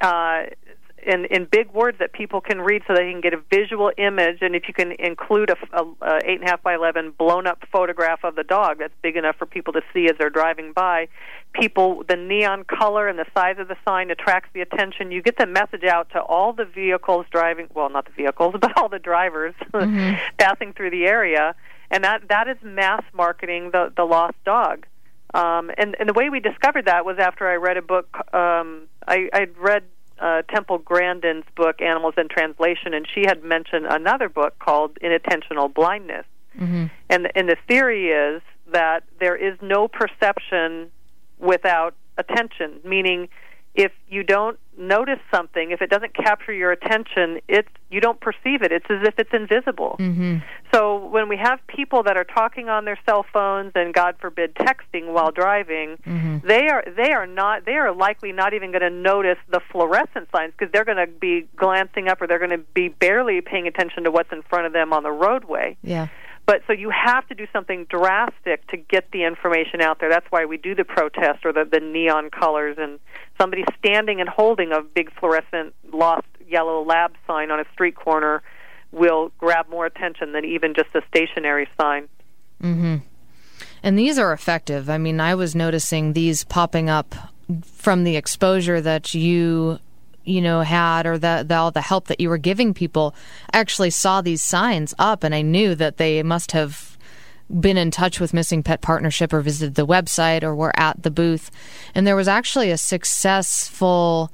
uh, 0.00 0.44
in 1.06 1.24
in 1.26 1.44
big 1.44 1.72
words 1.72 1.98
that 2.00 2.12
people 2.12 2.40
can 2.40 2.60
read, 2.60 2.82
so 2.86 2.94
they 2.94 3.10
can 3.10 3.20
get 3.20 3.32
a 3.32 3.40
visual 3.50 3.92
image. 3.96 4.38
And 4.40 4.54
if 4.56 4.64
you 4.66 4.74
can 4.74 4.92
include 4.98 5.50
a, 5.50 5.56
a, 5.72 5.84
a 6.02 6.16
eight 6.24 6.40
and 6.40 6.44
a 6.44 6.50
half 6.50 6.62
by 6.62 6.74
eleven 6.74 7.12
blown 7.12 7.46
up 7.46 7.62
photograph 7.70 8.24
of 8.24 8.34
the 8.34 8.42
dog, 8.42 8.78
that's 8.78 8.92
big 9.02 9.16
enough 9.16 9.36
for 9.36 9.46
people 9.46 9.72
to 9.74 9.82
see 9.94 10.06
as 10.06 10.16
they're 10.18 10.30
driving 10.30 10.72
by. 10.72 11.08
People, 11.52 12.02
the 12.08 12.16
neon 12.16 12.64
color 12.64 13.08
and 13.08 13.18
the 13.18 13.26
size 13.34 13.56
of 13.58 13.68
the 13.68 13.76
sign 13.86 14.10
attracts 14.10 14.50
the 14.52 14.60
attention. 14.60 15.10
You 15.10 15.22
get 15.22 15.38
the 15.38 15.46
message 15.46 15.84
out 15.84 16.10
to 16.10 16.20
all 16.20 16.52
the 16.52 16.64
vehicles 16.64 17.26
driving. 17.30 17.68
Well, 17.72 17.88
not 17.88 18.06
the 18.06 18.12
vehicles, 18.12 18.56
but 18.60 18.76
all 18.76 18.88
the 18.88 18.98
drivers 18.98 19.54
passing 20.38 20.72
through 20.72 20.90
the 20.90 21.04
area, 21.04 21.54
and 21.90 22.02
that 22.04 22.28
that 22.28 22.48
is 22.48 22.56
mass 22.62 23.02
marketing 23.14 23.70
the 23.72 23.92
the 23.96 24.04
lost 24.04 24.36
dog. 24.44 24.86
Um, 25.34 25.70
and, 25.76 25.96
and 25.98 26.08
the 26.08 26.12
way 26.12 26.30
we 26.30 26.40
discovered 26.40 26.86
that 26.86 27.04
was 27.04 27.18
after 27.18 27.48
I 27.48 27.56
read 27.56 27.76
a 27.76 27.82
book. 27.82 28.08
Um, 28.34 28.82
I, 29.06 29.28
I'd 29.32 29.56
read 29.58 29.84
uh, 30.18 30.42
Temple 30.42 30.78
Grandin's 30.78 31.44
book 31.54 31.82
Animals 31.82 32.14
in 32.16 32.28
Translation, 32.28 32.94
and 32.94 33.06
she 33.12 33.22
had 33.26 33.42
mentioned 33.42 33.86
another 33.86 34.28
book 34.28 34.58
called 34.58 34.98
Inattentional 35.02 35.72
Blindness. 35.72 36.24
Mm-hmm. 36.58 36.86
And 37.10 37.30
and 37.34 37.48
the 37.48 37.56
theory 37.68 38.08
is 38.08 38.40
that 38.72 39.04
there 39.20 39.36
is 39.36 39.58
no 39.60 39.88
perception 39.88 40.90
without 41.38 41.94
attention, 42.16 42.80
meaning 42.82 43.28
if 43.76 43.92
you 44.08 44.22
don't 44.22 44.58
notice 44.78 45.18
something, 45.30 45.70
if 45.70 45.80
it 45.82 45.90
doesn't 45.90 46.14
capture 46.14 46.52
your 46.52 46.72
attention, 46.72 47.40
it's 47.46 47.68
you 47.90 48.00
don't 48.00 48.20
perceive 48.20 48.62
it. 48.62 48.72
It's 48.72 48.86
as 48.90 49.06
if 49.06 49.18
it's 49.18 49.32
invisible. 49.32 49.96
Mm-hmm. 49.98 50.38
So 50.72 51.06
when 51.06 51.28
we 51.28 51.36
have 51.36 51.64
people 51.66 52.02
that 52.04 52.16
are 52.16 52.24
talking 52.24 52.68
on 52.68 52.84
their 52.86 52.98
cell 53.06 53.24
phones 53.32 53.72
and 53.74 53.94
God 53.94 54.16
forbid 54.20 54.54
texting 54.54 55.12
while 55.12 55.30
driving, 55.30 55.96
Mm-hmm. 56.06 56.46
they 56.46 56.68
are 56.68 56.84
they 56.96 57.12
are 57.12 57.26
not 57.26 57.64
they 57.64 57.74
are 57.74 57.92
likely 57.94 58.32
not 58.32 58.54
even 58.54 58.70
going 58.70 58.82
to 58.82 58.90
notice 58.90 59.38
the 59.50 59.60
fluorescent 59.70 60.28
signs 60.34 60.52
because 60.56 60.72
they're 60.72 60.84
going 60.84 61.04
to 61.04 61.06
be 61.06 61.46
glancing 61.56 62.08
up 62.08 62.20
or 62.22 62.26
they're 62.26 62.38
going 62.38 62.50
to 62.50 62.64
be 62.74 62.88
barely 62.88 63.40
paying 63.40 63.66
attention 63.66 64.04
to 64.04 64.10
what's 64.10 64.32
in 64.32 64.42
front 64.42 64.66
of 64.66 64.72
them 64.72 64.92
on 64.92 65.02
the 65.02 65.10
roadway. 65.10 65.76
Yeah. 65.82 66.08
But 66.46 66.62
so 66.68 66.72
you 66.72 66.90
have 66.90 67.26
to 67.28 67.34
do 67.34 67.46
something 67.52 67.86
drastic 67.90 68.66
to 68.68 68.76
get 68.76 69.10
the 69.10 69.24
information 69.24 69.80
out 69.80 69.98
there. 69.98 70.08
That's 70.08 70.26
why 70.30 70.44
we 70.44 70.56
do 70.56 70.76
the 70.76 70.84
protest 70.84 71.44
or 71.44 71.52
the, 71.52 71.64
the 71.64 71.80
neon 71.80 72.30
colors 72.30 72.76
and 72.78 73.00
somebody 73.38 73.64
standing 73.78 74.20
and 74.20 74.28
holding 74.28 74.70
a 74.70 74.80
big 74.80 75.12
fluorescent 75.18 75.74
lost 75.92 76.26
yellow 76.48 76.84
lab 76.84 77.14
sign 77.26 77.50
on 77.50 77.58
a 77.58 77.64
street 77.72 77.96
corner 77.96 78.42
will 78.92 79.32
grab 79.38 79.68
more 79.68 79.86
attention 79.86 80.32
than 80.32 80.44
even 80.44 80.72
just 80.72 80.94
a 80.94 81.02
stationary 81.08 81.68
sign. 81.78 82.08
Mm-hmm. 82.62 82.96
And 83.82 83.98
these 83.98 84.16
are 84.16 84.32
effective. 84.32 84.88
I 84.88 84.98
mean, 84.98 85.20
I 85.20 85.34
was 85.34 85.54
noticing 85.56 86.12
these 86.12 86.44
popping 86.44 86.88
up 86.88 87.14
from 87.64 88.04
the 88.04 88.16
exposure 88.16 88.80
that 88.80 89.14
you 89.14 89.80
you 90.26 90.42
know 90.42 90.60
had 90.60 91.06
or 91.06 91.18
the, 91.18 91.44
the 91.46 91.54
all 91.54 91.70
the 91.70 91.80
help 91.80 92.06
that 92.08 92.20
you 92.20 92.28
were 92.28 92.38
giving 92.38 92.74
people 92.74 93.14
I 93.52 93.58
actually 93.58 93.90
saw 93.90 94.20
these 94.20 94.42
signs 94.42 94.94
up 94.98 95.24
and 95.24 95.34
i 95.34 95.42
knew 95.42 95.74
that 95.74 95.96
they 95.96 96.22
must 96.22 96.52
have 96.52 96.96
been 97.60 97.76
in 97.76 97.90
touch 97.90 98.18
with 98.18 98.34
missing 98.34 98.62
pet 98.62 98.80
partnership 98.80 99.32
or 99.32 99.40
visited 99.40 99.76
the 99.76 99.86
website 99.86 100.42
or 100.42 100.54
were 100.54 100.78
at 100.78 101.02
the 101.02 101.10
booth 101.10 101.50
and 101.94 102.06
there 102.06 102.16
was 102.16 102.28
actually 102.28 102.70
a 102.70 102.76
successful 102.76 104.32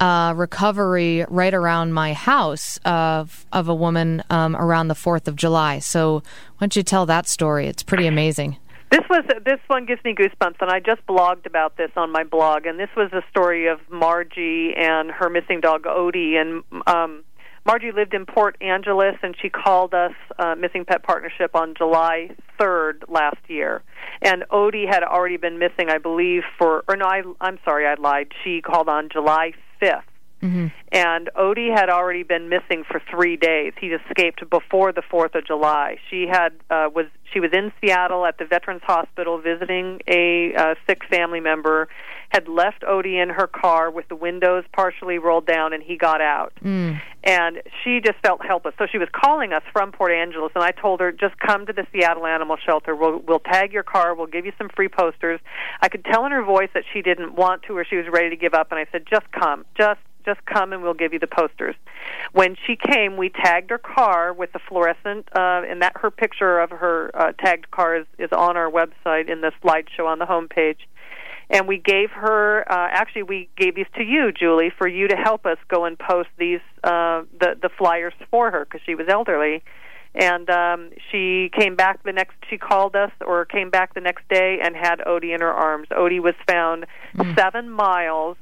uh, 0.00 0.32
recovery 0.34 1.24
right 1.28 1.52
around 1.52 1.92
my 1.92 2.14
house 2.14 2.78
of 2.84 3.46
of 3.52 3.68
a 3.68 3.74
woman 3.74 4.22
um, 4.30 4.56
around 4.56 4.88
the 4.88 4.94
Fourth 4.94 5.28
of 5.28 5.36
July. 5.36 5.78
So 5.78 6.14
why 6.14 6.22
don't 6.60 6.74
you 6.74 6.82
tell 6.82 7.04
that 7.06 7.28
story? 7.28 7.66
It's 7.66 7.82
pretty 7.82 8.06
amazing. 8.06 8.56
This 8.90 9.02
was 9.08 9.22
this 9.44 9.60
one 9.68 9.86
gives 9.86 10.02
me 10.04 10.14
goosebumps, 10.14 10.56
and 10.60 10.68
I 10.68 10.80
just 10.80 11.06
blogged 11.06 11.46
about 11.46 11.76
this 11.76 11.90
on 11.96 12.10
my 12.10 12.24
blog. 12.24 12.66
And 12.66 12.78
this 12.78 12.88
was 12.96 13.12
a 13.12 13.22
story 13.30 13.68
of 13.68 13.78
Margie 13.88 14.74
and 14.76 15.12
her 15.12 15.30
missing 15.30 15.60
dog 15.60 15.84
Odie. 15.84 16.34
And 16.40 16.64
um, 16.88 17.22
Margie 17.64 17.92
lived 17.92 18.14
in 18.14 18.26
Port 18.26 18.56
Angeles, 18.60 19.14
and 19.22 19.36
she 19.40 19.48
called 19.48 19.94
us 19.94 20.14
uh, 20.40 20.56
Missing 20.56 20.86
Pet 20.86 21.04
Partnership 21.04 21.54
on 21.54 21.74
July 21.78 22.34
3rd 22.58 23.04
last 23.08 23.38
year. 23.46 23.82
And 24.22 24.42
Odie 24.50 24.88
had 24.88 25.04
already 25.04 25.36
been 25.36 25.60
missing, 25.60 25.88
I 25.88 25.98
believe, 25.98 26.42
for 26.58 26.82
or 26.88 26.96
no, 26.96 27.06
I, 27.06 27.22
I'm 27.40 27.60
sorry, 27.64 27.86
I 27.86 27.94
lied. 27.94 28.32
She 28.42 28.60
called 28.60 28.88
on 28.88 29.08
July 29.08 29.52
5th. 29.80 30.02
And 30.92 31.30
Odie 31.36 31.74
had 31.74 31.88
already 31.90 32.22
been 32.22 32.48
missing 32.48 32.84
for 32.90 33.00
three 33.10 33.36
days. 33.36 33.72
He 33.80 33.88
escaped 33.88 34.48
before 34.50 34.92
the 34.92 35.02
Fourth 35.02 35.34
of 35.34 35.46
July. 35.46 35.98
She 36.08 36.26
had 36.26 36.50
uh, 36.70 36.88
was 36.94 37.06
she 37.32 37.40
was 37.40 37.50
in 37.52 37.72
Seattle 37.80 38.26
at 38.26 38.38
the 38.38 38.44
Veterans 38.44 38.82
Hospital 38.84 39.38
visiting 39.40 40.00
a 40.08 40.52
uh, 40.54 40.74
sick 40.86 41.02
family 41.08 41.40
member. 41.40 41.88
Had 42.30 42.48
left 42.48 42.82
Odie 42.82 43.20
in 43.20 43.28
her 43.28 43.48
car 43.48 43.90
with 43.90 44.08
the 44.08 44.14
windows 44.14 44.64
partially 44.72 45.18
rolled 45.18 45.46
down, 45.46 45.72
and 45.72 45.82
he 45.82 45.96
got 45.96 46.20
out. 46.20 46.52
And 47.24 47.60
she 47.82 48.00
just 48.00 48.18
felt 48.22 48.44
helpless. 48.44 48.74
So 48.78 48.86
she 48.90 48.98
was 48.98 49.08
calling 49.12 49.52
us 49.52 49.62
from 49.72 49.90
Port 49.92 50.12
Angeles, 50.12 50.52
and 50.54 50.62
I 50.62 50.70
told 50.70 51.00
her, 51.00 51.10
just 51.12 51.36
come 51.38 51.66
to 51.66 51.72
the 51.72 51.86
Seattle 51.92 52.26
Animal 52.26 52.56
Shelter. 52.64 52.94
We'll 52.94 53.18
we'll 53.18 53.40
tag 53.40 53.72
your 53.72 53.82
car. 53.82 54.14
We'll 54.14 54.26
give 54.26 54.46
you 54.46 54.52
some 54.58 54.68
free 54.74 54.88
posters. 54.88 55.40
I 55.82 55.88
could 55.88 56.04
tell 56.04 56.24
in 56.24 56.32
her 56.32 56.44
voice 56.44 56.70
that 56.74 56.84
she 56.92 57.02
didn't 57.02 57.34
want 57.34 57.64
to, 57.64 57.76
or 57.76 57.84
she 57.84 57.96
was 57.96 58.06
ready 58.10 58.30
to 58.30 58.36
give 58.36 58.54
up. 58.54 58.68
And 58.70 58.78
I 58.78 58.86
said, 58.90 59.04
just 59.10 59.30
come, 59.32 59.64
just 59.76 60.00
just 60.24 60.44
come 60.46 60.72
and 60.72 60.82
we'll 60.82 60.94
give 60.94 61.12
you 61.12 61.18
the 61.18 61.26
posters. 61.26 61.74
When 62.32 62.56
she 62.66 62.76
came, 62.76 63.16
we 63.16 63.28
tagged 63.30 63.70
her 63.70 63.78
car 63.78 64.32
with 64.32 64.52
the 64.52 64.60
fluorescent, 64.68 65.28
uh, 65.34 65.62
and 65.68 65.82
that 65.82 65.92
her 65.96 66.10
picture 66.10 66.60
of 66.60 66.70
her 66.70 67.10
uh, 67.14 67.32
tagged 67.32 67.70
car 67.70 67.96
is, 67.96 68.06
is 68.18 68.30
on 68.32 68.56
our 68.56 68.70
website 68.70 69.28
in 69.28 69.40
the 69.40 69.52
slideshow 69.62 70.06
on 70.06 70.18
the 70.18 70.26
homepage. 70.26 70.78
And 71.52 71.66
we 71.66 71.78
gave 71.78 72.10
her, 72.12 72.64
uh, 72.70 72.88
actually, 72.92 73.24
we 73.24 73.48
gave 73.56 73.74
these 73.74 73.86
to 73.96 74.04
you, 74.04 74.30
Julie, 74.30 74.70
for 74.78 74.86
you 74.86 75.08
to 75.08 75.16
help 75.16 75.46
us 75.46 75.58
go 75.66 75.84
and 75.84 75.98
post 75.98 76.28
these, 76.38 76.60
uh, 76.84 77.22
the 77.40 77.56
the 77.60 77.68
flyers 77.76 78.14
for 78.30 78.52
her 78.52 78.64
because 78.64 78.80
she 78.86 78.94
was 78.94 79.08
elderly. 79.08 79.62
And 80.14 80.48
um, 80.50 80.90
she 81.10 81.50
came 81.56 81.76
back 81.76 82.02
the 82.02 82.12
next. 82.12 82.34
She 82.48 82.58
called 82.58 82.96
us, 82.96 83.12
or 83.24 83.44
came 83.44 83.70
back 83.70 83.94
the 83.94 84.00
next 84.00 84.28
day, 84.28 84.58
and 84.62 84.76
had 84.76 84.98
Odie 85.00 85.34
in 85.34 85.40
her 85.40 85.52
arms. 85.52 85.88
Odie 85.90 86.20
was 86.20 86.34
found 86.48 86.86
seven 87.36 87.70
miles 87.70 88.36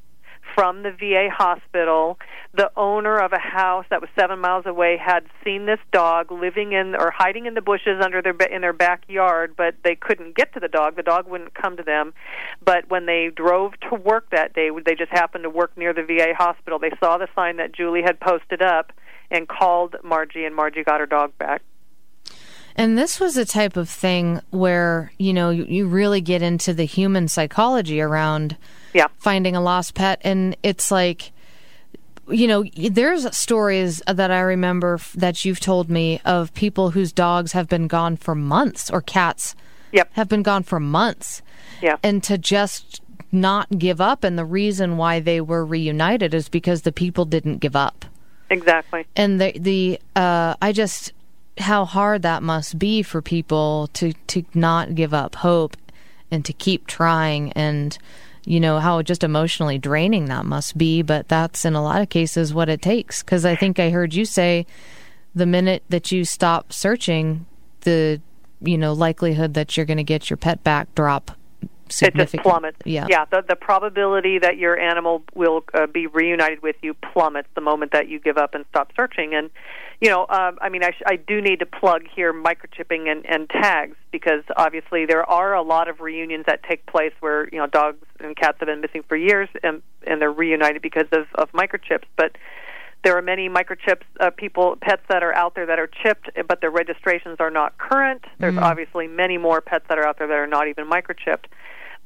from 0.59 0.83
the 0.83 0.91
VA 0.91 1.29
hospital. 1.33 2.19
The 2.53 2.69
owner 2.77 3.17
of 3.21 3.33
a 3.33 3.39
house 3.39 3.85
that 3.91 4.01
was 4.01 4.11
seven 4.19 4.41
miles 4.41 4.67
away 4.67 4.97
had 4.97 5.23
seen 5.45 5.67
this 5.67 5.79
dog 5.93 6.33
living 6.33 6.73
in 6.73 6.97
or 6.97 7.13
hiding 7.13 7.47
in 7.47 7.55
the 7.55 7.61
bushes 7.61 8.03
under 8.03 8.21
their 8.21 8.35
in 8.51 8.63
their 8.63 8.73
backyard, 8.73 9.55
but 9.57 9.77
they 9.85 9.95
couldn't 9.95 10.35
get 10.35 10.53
to 10.55 10.61
the 10.61 10.67
dog. 10.67 10.97
The 10.97 11.05
dog 11.05 11.29
wouldn't 11.29 11.55
come 11.55 11.77
to 11.77 11.85
them. 11.85 12.13
But 12.61 12.91
when 12.91 13.07
they 13.07 13.31
drove 13.33 13.75
to 13.89 13.95
work 13.95 14.31
that 14.31 14.53
day, 14.53 14.71
they 14.85 14.97
just 14.97 15.13
happened 15.13 15.45
to 15.45 15.51
work 15.51 15.79
near 15.79 15.93
the 15.93 16.03
VA 16.03 16.35
hospital. 16.37 16.81
They 16.81 16.93
saw 16.99 17.19
the 17.19 17.29
sign 17.37 17.59
that 17.59 17.73
Julie 17.73 18.03
had 18.03 18.19
posted 18.19 18.61
up 18.61 18.93
and 19.31 19.47
called 19.47 19.95
Margie, 20.03 20.45
and 20.45 20.57
Margie 20.57 20.83
got 20.83 20.99
her 20.99 21.07
dog 21.07 21.39
back. 21.39 21.63
And 22.75 22.99
this 22.99 23.21
was 23.21 23.37
a 23.37 23.45
type 23.45 23.77
of 23.77 23.89
thing 23.89 24.41
where, 24.51 25.13
you 25.19 25.33
know, 25.33 25.51
you, 25.51 25.67
you 25.67 25.87
really 25.87 26.21
get 26.21 26.43
into 26.43 26.75
the 26.75 26.85
human 26.85 27.29
psychology 27.29 28.01
around 28.01 28.57
Yeah. 28.95 29.07
finding 29.19 29.55
a 29.57 29.61
lost 29.61 29.95
pet. 29.95 30.21
And 30.25 30.57
it's 30.63 30.91
like, 30.91 31.33
you 32.29 32.47
know, 32.47 32.65
there's 32.91 33.35
stories 33.37 34.03
that 34.07 34.31
I 34.31 34.41
remember 34.41 34.95
f- 34.95 35.13
that 35.15 35.45
you've 35.45 35.61
told 35.61 35.89
me 35.91 36.21
of 36.25 36.53
people 36.55 36.91
whose 36.91 37.13
dogs 37.13 37.53
have 37.53 37.69
been 37.69 37.87
gone 37.87 38.17
for 38.17 38.35
months 38.35 38.91
or 38.91 39.01
cats 39.01 39.55
Yep. 39.93 40.11
have 40.13 40.29
been 40.29 40.43
gone 40.43 40.63
for 40.65 40.79
months. 40.81 41.41
Yeah. 41.81 41.97
And 42.03 42.23
to 42.25 42.37
just 42.37 43.01
not 43.33 43.79
give 43.79 44.01
up. 44.01 44.25
And 44.25 44.39
the 44.39 44.45
reason 44.45 44.97
why 44.99 45.21
they 45.21 45.41
were 45.41 45.65
reunited 45.65 46.35
is 46.35 46.49
because 46.49 46.83
the 46.83 46.93
people 46.93 47.25
didn't 47.25 47.59
give 47.59 47.77
up 47.77 48.05
Exactly. 48.51 49.07
and 49.17 49.39
the 49.41 49.53
the 49.59 50.01
uh, 50.17 50.55
I 50.63 50.73
just 50.73 51.13
how 51.59 51.85
hard 51.85 52.23
that 52.23 52.43
must 52.43 52.79
be 52.79 53.03
for 53.03 53.21
people 53.21 53.89
to 53.95 54.13
to 54.29 54.45
not 54.55 54.95
give 54.95 55.13
up 55.13 55.35
hope 55.37 55.77
and 56.31 56.45
to 56.45 56.53
keep 56.53 56.87
trying 56.87 57.53
and 57.53 57.97
you 58.49 58.59
know 58.59 58.79
how 58.79 59.03
just 59.03 59.23
emotionally 59.23 59.79
draining 59.79 60.25
that 60.25 60.47
must 60.47 60.79
be 60.79 61.03
but 61.03 61.29
that's 61.29 61.67
in 61.67 61.75
a 61.75 61.83
lot 61.83 62.01
of 62.01 62.09
cases 62.09 62.55
what 62.55 62.69
it 62.69 62.81
takes 62.81 63.23
because 63.23 63.45
I 63.45 63.55
think 63.55 63.79
I 63.79 63.91
heard 63.91 64.15
you 64.15 64.25
say 64.25 64.67
the 65.35 65.45
minute 65.45 65.83
that 65.91 66.11
you 66.11 66.25
stop 66.25 66.73
searching 66.73 67.45
the 67.83 68.23
you 68.61 68.79
know 68.79 68.95
likelihood 68.95 69.53
that 69.53 69.77
you're 69.77 69.87
going 69.87 69.99
to 69.99 70.05
get 70.05 70.31
your 70.31 70.39
pet 70.39 70.65
back 70.65 70.95
drop 70.95 71.33
it 72.03 72.15
just 72.15 72.37
plummets. 72.37 72.79
yeah 72.85 73.07
yeah. 73.09 73.25
The 73.25 73.43
the 73.49 73.57
probability 73.57 74.39
that 74.39 74.59
your 74.59 74.79
animal 74.79 75.23
will 75.35 75.65
uh, 75.75 75.87
be 75.87 76.07
reunited 76.07 76.63
with 76.63 76.77
you 76.83 76.95
plummets 76.95 77.49
the 77.55 77.61
moment 77.61 77.93
that 77.93 78.09
you 78.09 78.19
give 78.19 78.37
up 78.37 78.55
and 78.55 78.65
stop 78.71 78.93
searching. 78.95 79.35
And 79.35 79.51
you 80.01 80.09
know, 80.09 80.27
um, 80.29 80.59
I 80.61 80.69
mean, 80.69 80.85
I, 80.85 80.91
sh- 80.93 81.03
I 81.07 81.17
do 81.17 81.41
need 81.41 81.59
to 81.59 81.67
plug 81.67 82.03
here 82.15 82.33
microchipping 82.33 83.11
and, 83.11 83.27
and 83.27 83.51
tags 83.51 83.97
because 84.13 84.45
obviously 84.57 85.07
there 85.07 85.29
are 85.29 85.55
a 85.55 85.63
lot 85.63 85.89
of 85.89 86.01
reunions 86.01 86.45
that 86.47 86.63
take 86.63 86.87
place 86.87 87.13
where 87.21 87.49
you 87.51 87.59
know 87.59 87.67
dogs 87.67 87.99
and 88.21 88.37
cats 88.37 88.59
have 88.61 88.69
been 88.69 88.81
missing 88.81 89.03
for 89.09 89.17
years 89.17 89.49
and 89.63 89.83
and 90.07 90.21
they're 90.21 90.33
reunited 90.33 90.83
because 90.83 91.07
of 91.13 91.27
of 91.35 91.51
microchips, 91.53 92.05
but. 92.17 92.37
There 93.05 93.17
are 93.17 93.23
many 93.23 93.49
microchips 93.49 94.03
uh, 94.19 94.31
people 94.31 94.77
pets 94.81 95.03
that 95.09 95.23
are 95.23 95.33
out 95.33 95.55
there 95.55 95.67
that 95.67 95.79
are 95.79 95.89
chipped, 96.03 96.31
but 96.49 96.61
their 96.61 96.73
registrations 96.73 97.37
are 97.39 97.49
not 97.49 97.79
current. 97.79 98.25
There's 98.41 98.59
obviously 98.59 99.07
many 99.07 99.39
more 99.39 99.61
pets 99.61 99.85
that 99.89 99.99
are 99.99 100.07
out 100.07 100.19
there 100.19 100.27
that 100.27 100.35
are 100.35 100.49
not 100.49 100.67
even 100.67 100.91
microchipped 100.91 101.45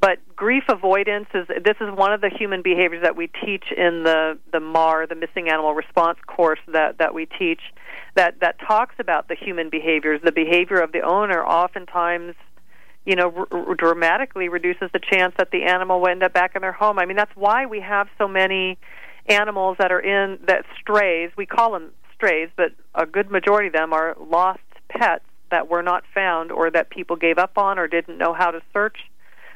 but 0.03 0.19
grief 0.35 0.65
avoidance 0.69 1.29
is 1.33 1.47
this 1.47 1.77
is 1.81 1.89
one 1.95 2.13
of 2.13 2.21
the 2.21 2.29
human 2.29 2.61
behaviors 2.61 3.03
that 3.05 3.17
we 3.17 3.29
teach 3.29 3.67
in 3.75 4.03
the 4.03 4.37
the 4.53 4.59
MAR, 4.59 5.07
the 5.07 5.15
missing 5.15 5.49
animal 5.49 5.75
response 5.75 6.19
course 6.27 6.59
that 6.73 6.99
that 6.99 7.15
we 7.15 7.27
teach 7.27 7.61
that 8.15 8.41
that 8.41 8.59
talks 8.61 8.95
about 8.99 9.29
the 9.29 9.35
human 9.35 9.71
behaviors. 9.71 10.21
The 10.23 10.33
behavior 10.33 10.81
of 10.81 10.93
the 10.93 11.01
owner 11.01 11.45
oftentimes 11.45 12.35
you 13.05 13.17
know, 13.17 13.47
r- 13.51 13.75
dramatically 13.75 14.49
reduces 14.49 14.91
the 14.93 15.01
chance 15.01 15.35
that 15.37 15.51
the 15.51 15.65
animal 15.65 16.01
will 16.01 16.09
end 16.09 16.23
up 16.23 16.33
back 16.33 16.55
in 16.55 16.63
their 16.63 16.73
home. 16.73 16.99
I 16.99 17.07
mean, 17.07 17.17
that's 17.17 17.35
why 17.35 17.67
we 17.67 17.81
have 17.81 18.09
so 18.17 18.29
many 18.29 18.79
animals 19.27 19.77
that 19.79 19.91
are 19.91 20.01
in 20.01 20.39
that 20.47 20.65
strays. 20.81 21.31
We 21.37 21.47
call 21.47 21.73
them 21.73 21.91
strays, 22.15 22.49
but 22.57 22.73
a 22.95 23.07
good 23.07 23.31
majority 23.31 23.69
of 23.69 23.73
them 23.73 23.93
are 23.93 24.17
lost 24.21 24.61
pets 24.89 25.25
that 25.51 25.69
were 25.69 25.83
not 25.83 26.05
found 26.15 26.53
or 26.53 26.71
that 26.71 26.91
people 26.91 27.17
gave 27.17 27.39
up 27.39 27.59
on 27.59 27.79
or 27.79 27.89
didn't 27.89 28.19
know 28.19 28.33
how 28.33 28.51
to 28.51 28.61
search 28.73 28.99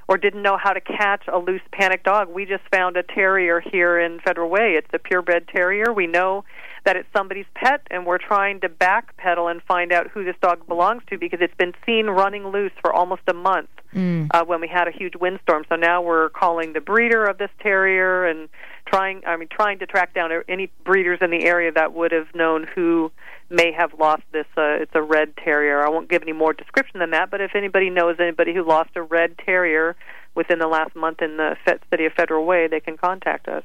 or 0.09 0.19
didn't 0.19 0.42
know 0.42 0.57
how 0.57 0.73
to 0.73 0.81
catch 0.81 1.23
a 1.33 1.38
loose 1.38 1.62
panic 1.73 2.05
dog. 2.05 2.29
We 2.29 2.47
just 2.47 2.62
found 2.71 2.97
a 2.97 3.03
terrier 3.03 3.61
here 3.61 3.99
in 3.99 4.21
Federal 4.21 4.51
Way. 4.51 4.75
It's 4.77 4.88
a 4.92 4.99
purebred 4.99 5.49
terrier. 5.49 5.92
We 5.92 6.07
know 6.07 6.45
that 6.87 6.96
it's 6.96 7.09
somebody's 7.14 7.44
pet, 7.55 7.83
and 7.90 8.07
we're 8.07 8.16
trying 8.18 8.61
to 8.61 8.68
backpedal 8.68 9.51
and 9.51 9.61
find 9.62 9.92
out 9.92 10.07
who 10.09 10.25
this 10.25 10.37
dog 10.40 10.66
belongs 10.66 11.03
to 11.11 11.18
because 11.18 11.40
it's 11.42 11.55
been 11.57 11.75
seen 11.85 12.07
running 12.07 12.46
loose 12.46 12.72
for 12.81 12.92
almost 12.92 13.22
a 13.29 13.35
month 13.35 13.68
Mm. 13.94 14.29
uh, 14.35 14.44
when 14.44 14.61
we 14.61 14.68
had 14.68 14.88
a 14.88 14.90
huge 14.90 15.14
windstorm. 15.16 15.64
So 15.70 15.77
now 15.77 16.03
we're 16.03 16.29
calling 16.29 16.75
the 16.75 16.81
breeder 16.83 17.25
of 17.25 17.38
this 17.38 17.49
terrier 17.61 18.27
and 18.27 18.49
trying, 18.85 19.22
I 19.27 19.37
mean, 19.38 19.49
trying 19.49 19.79
to 19.79 19.87
track 19.87 20.12
down 20.12 20.31
any 20.49 20.70
breeders 20.85 21.20
in 21.22 21.31
the 21.31 21.44
area 21.44 21.72
that 21.72 21.94
would 21.94 22.12
have 22.12 22.27
known 22.35 22.66
who 22.75 23.11
may 23.49 23.72
have 23.72 23.94
lost 23.99 24.22
this. 24.33 24.44
Uh, 24.55 24.83
it's 24.83 24.94
a 24.94 25.01
red 25.01 25.35
terrier. 25.38 25.83
I 25.83 25.88
won't 25.88 26.11
give 26.11 26.20
any 26.20 26.33
more 26.35 26.53
description 26.53 27.01
than 27.01 27.11
that, 27.11 27.31
but 27.31 27.40
if 27.40 27.55
anybody 27.55 27.88
knows 27.88 28.16
anybody 28.20 28.53
who 28.53 28.62
lost 28.66 28.90
a 28.96 29.03
red 29.03 29.38
terrier 29.38 29.96
within 30.35 30.59
the 30.59 30.68
last 30.68 30.94
month 30.94 31.22
in 31.22 31.38
the 31.38 31.57
city 31.90 32.05
of 32.05 32.12
Federal 32.12 32.44
Way, 32.44 32.66
they 32.66 32.81
can 32.81 32.99
contact 32.99 33.49
us. 33.49 33.64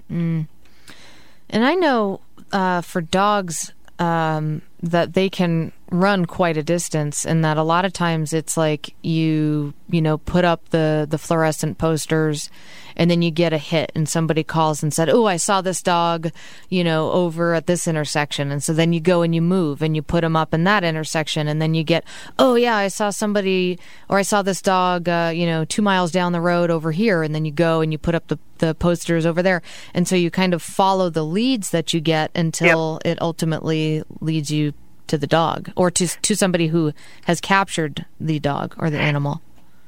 And 1.50 1.66
I 1.66 1.76
know 1.76 2.22
uh, 2.54 2.82
for 2.82 3.02
dogs 3.02 3.74
um, 4.00 4.62
that 4.84 5.14
they 5.14 5.30
can 5.30 5.72
run 5.92 6.26
quite 6.26 6.56
a 6.58 6.64
distance, 6.64 7.26
and 7.26 7.44
that 7.44 7.58
a 7.58 7.64
lot 7.64 7.86
of 7.86 7.94
times 7.94 8.34
it's 8.34 8.56
like 8.56 8.96
you 9.04 9.74
you 9.90 10.02
know 10.02 10.18
put 10.18 10.46
up 10.46 10.70
the 10.70 11.06
the 11.10 11.18
fluorescent 11.18 11.78
posters, 11.78 12.50
and 12.96 13.12
then 13.12 13.22
you 13.22 13.30
get 13.30 13.54
a 13.54 13.58
hit, 13.58 13.92
and 13.94 14.08
somebody 14.08 14.44
calls 14.44 14.82
and 14.82 14.94
said, 14.94 15.10
"Oh, 15.10 15.26
I 15.26 15.38
saw 15.38 15.62
this 15.62 15.84
dog, 15.84 16.32
you 16.70 16.84
know, 16.84 17.12
over 17.12 17.54
at 17.54 17.68
this 17.68 17.88
intersection," 17.88 18.52
and 18.52 18.64
so 18.64 18.74
then 18.74 18.94
you 18.94 19.00
go 19.00 19.22
and 19.22 19.36
you 19.36 19.42
move 19.42 19.82
and 19.82 19.96
you 19.96 20.02
put 20.02 20.22
them 20.22 20.36
up 20.36 20.54
in 20.54 20.64
that 20.64 20.84
intersection, 20.84 21.48
and 21.48 21.62
then 21.62 21.74
you 21.74 21.84
get, 21.84 22.04
"Oh 22.40 22.56
yeah, 22.56 22.76
I 22.76 22.88
saw 22.88 23.10
somebody 23.10 23.78
or 24.10 24.18
I 24.18 24.24
saw 24.24 24.42
this 24.42 24.62
dog, 24.62 25.10
uh, 25.10 25.32
you 25.34 25.46
know, 25.46 25.66
two 25.66 25.82
miles 25.82 26.12
down 26.12 26.32
the 26.32 26.42
road 26.42 26.72
over 26.72 26.92
here," 26.92 27.22
and 27.22 27.36
then 27.36 27.46
you 27.46 27.52
go 27.52 27.82
and 27.82 27.92
you 27.92 27.98
put 27.98 28.16
up 28.16 28.28
the 28.28 28.40
the 28.60 28.76
posters 28.76 29.26
over 29.26 29.42
there, 29.44 29.62
and 29.94 30.08
so 30.08 30.16
you 30.16 30.32
kind 30.32 30.54
of 30.54 30.62
follow 30.62 31.10
the 31.10 31.26
leads 31.26 31.72
that 31.72 31.94
you 31.94 32.00
get 32.00 32.32
until 32.34 33.00
it 33.04 33.22
ultimately 33.22 34.04
leads 34.22 34.52
you 34.52 34.71
to 35.08 35.18
the 35.18 35.28
dog 35.28 35.72
or 35.76 35.92
to 35.92 36.08
to 36.08 36.36
somebody 36.36 36.68
who 36.68 36.94
has 37.26 37.42
captured 37.42 38.06
the 38.20 38.40
dog 38.40 38.76
or 38.78 38.90
the 38.90 39.00
animal. 39.00 39.42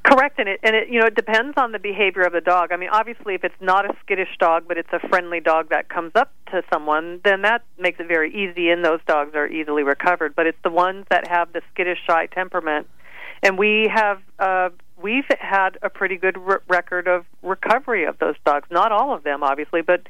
Correct, 0.04 0.38
and 0.38 0.50
it 0.50 0.60
and 0.62 0.76
it 0.76 0.88
you 0.88 1.00
know 1.00 1.06
it 1.06 1.14
depends 1.14 1.54
on 1.56 1.72
the 1.72 1.78
behavior 1.78 2.22
of 2.22 2.32
the 2.34 2.42
dog. 2.42 2.72
I 2.72 2.76
mean, 2.76 2.90
obviously, 2.92 3.34
if 3.34 3.42
it's 3.42 3.54
not 3.60 3.86
a 3.86 3.96
skittish 4.02 4.36
dog, 4.38 4.64
but 4.68 4.76
it's 4.76 4.92
a 4.92 5.00
friendly 5.08 5.40
dog 5.40 5.70
that 5.70 5.88
comes 5.88 6.12
up 6.14 6.30
to 6.50 6.62
someone, 6.70 7.20
then 7.24 7.40
that 7.42 7.62
makes 7.78 7.98
it 8.00 8.06
very 8.06 8.30
easy, 8.30 8.68
and 8.68 8.84
those 8.84 9.00
dogs 9.06 9.34
are 9.34 9.46
easily 9.46 9.82
recovered. 9.82 10.36
But 10.36 10.46
it's 10.46 10.58
the 10.62 10.70
ones 10.70 11.06
that 11.08 11.26
have 11.28 11.54
the 11.54 11.62
skittish, 11.72 11.98
shy 12.06 12.26
temperament, 12.26 12.86
and 13.42 13.56
we 13.56 13.90
have 13.94 14.20
uh, 14.38 14.68
we've 15.00 15.24
had 15.40 15.78
a 15.80 15.88
pretty 15.88 16.18
good 16.18 16.36
r- 16.36 16.62
record 16.68 17.08
of 17.08 17.24
recovery 17.42 18.04
of 18.04 18.18
those 18.18 18.36
dogs. 18.44 18.68
Not 18.70 18.92
all 18.92 19.14
of 19.14 19.24
them, 19.24 19.42
obviously, 19.42 19.80
but 19.80 20.02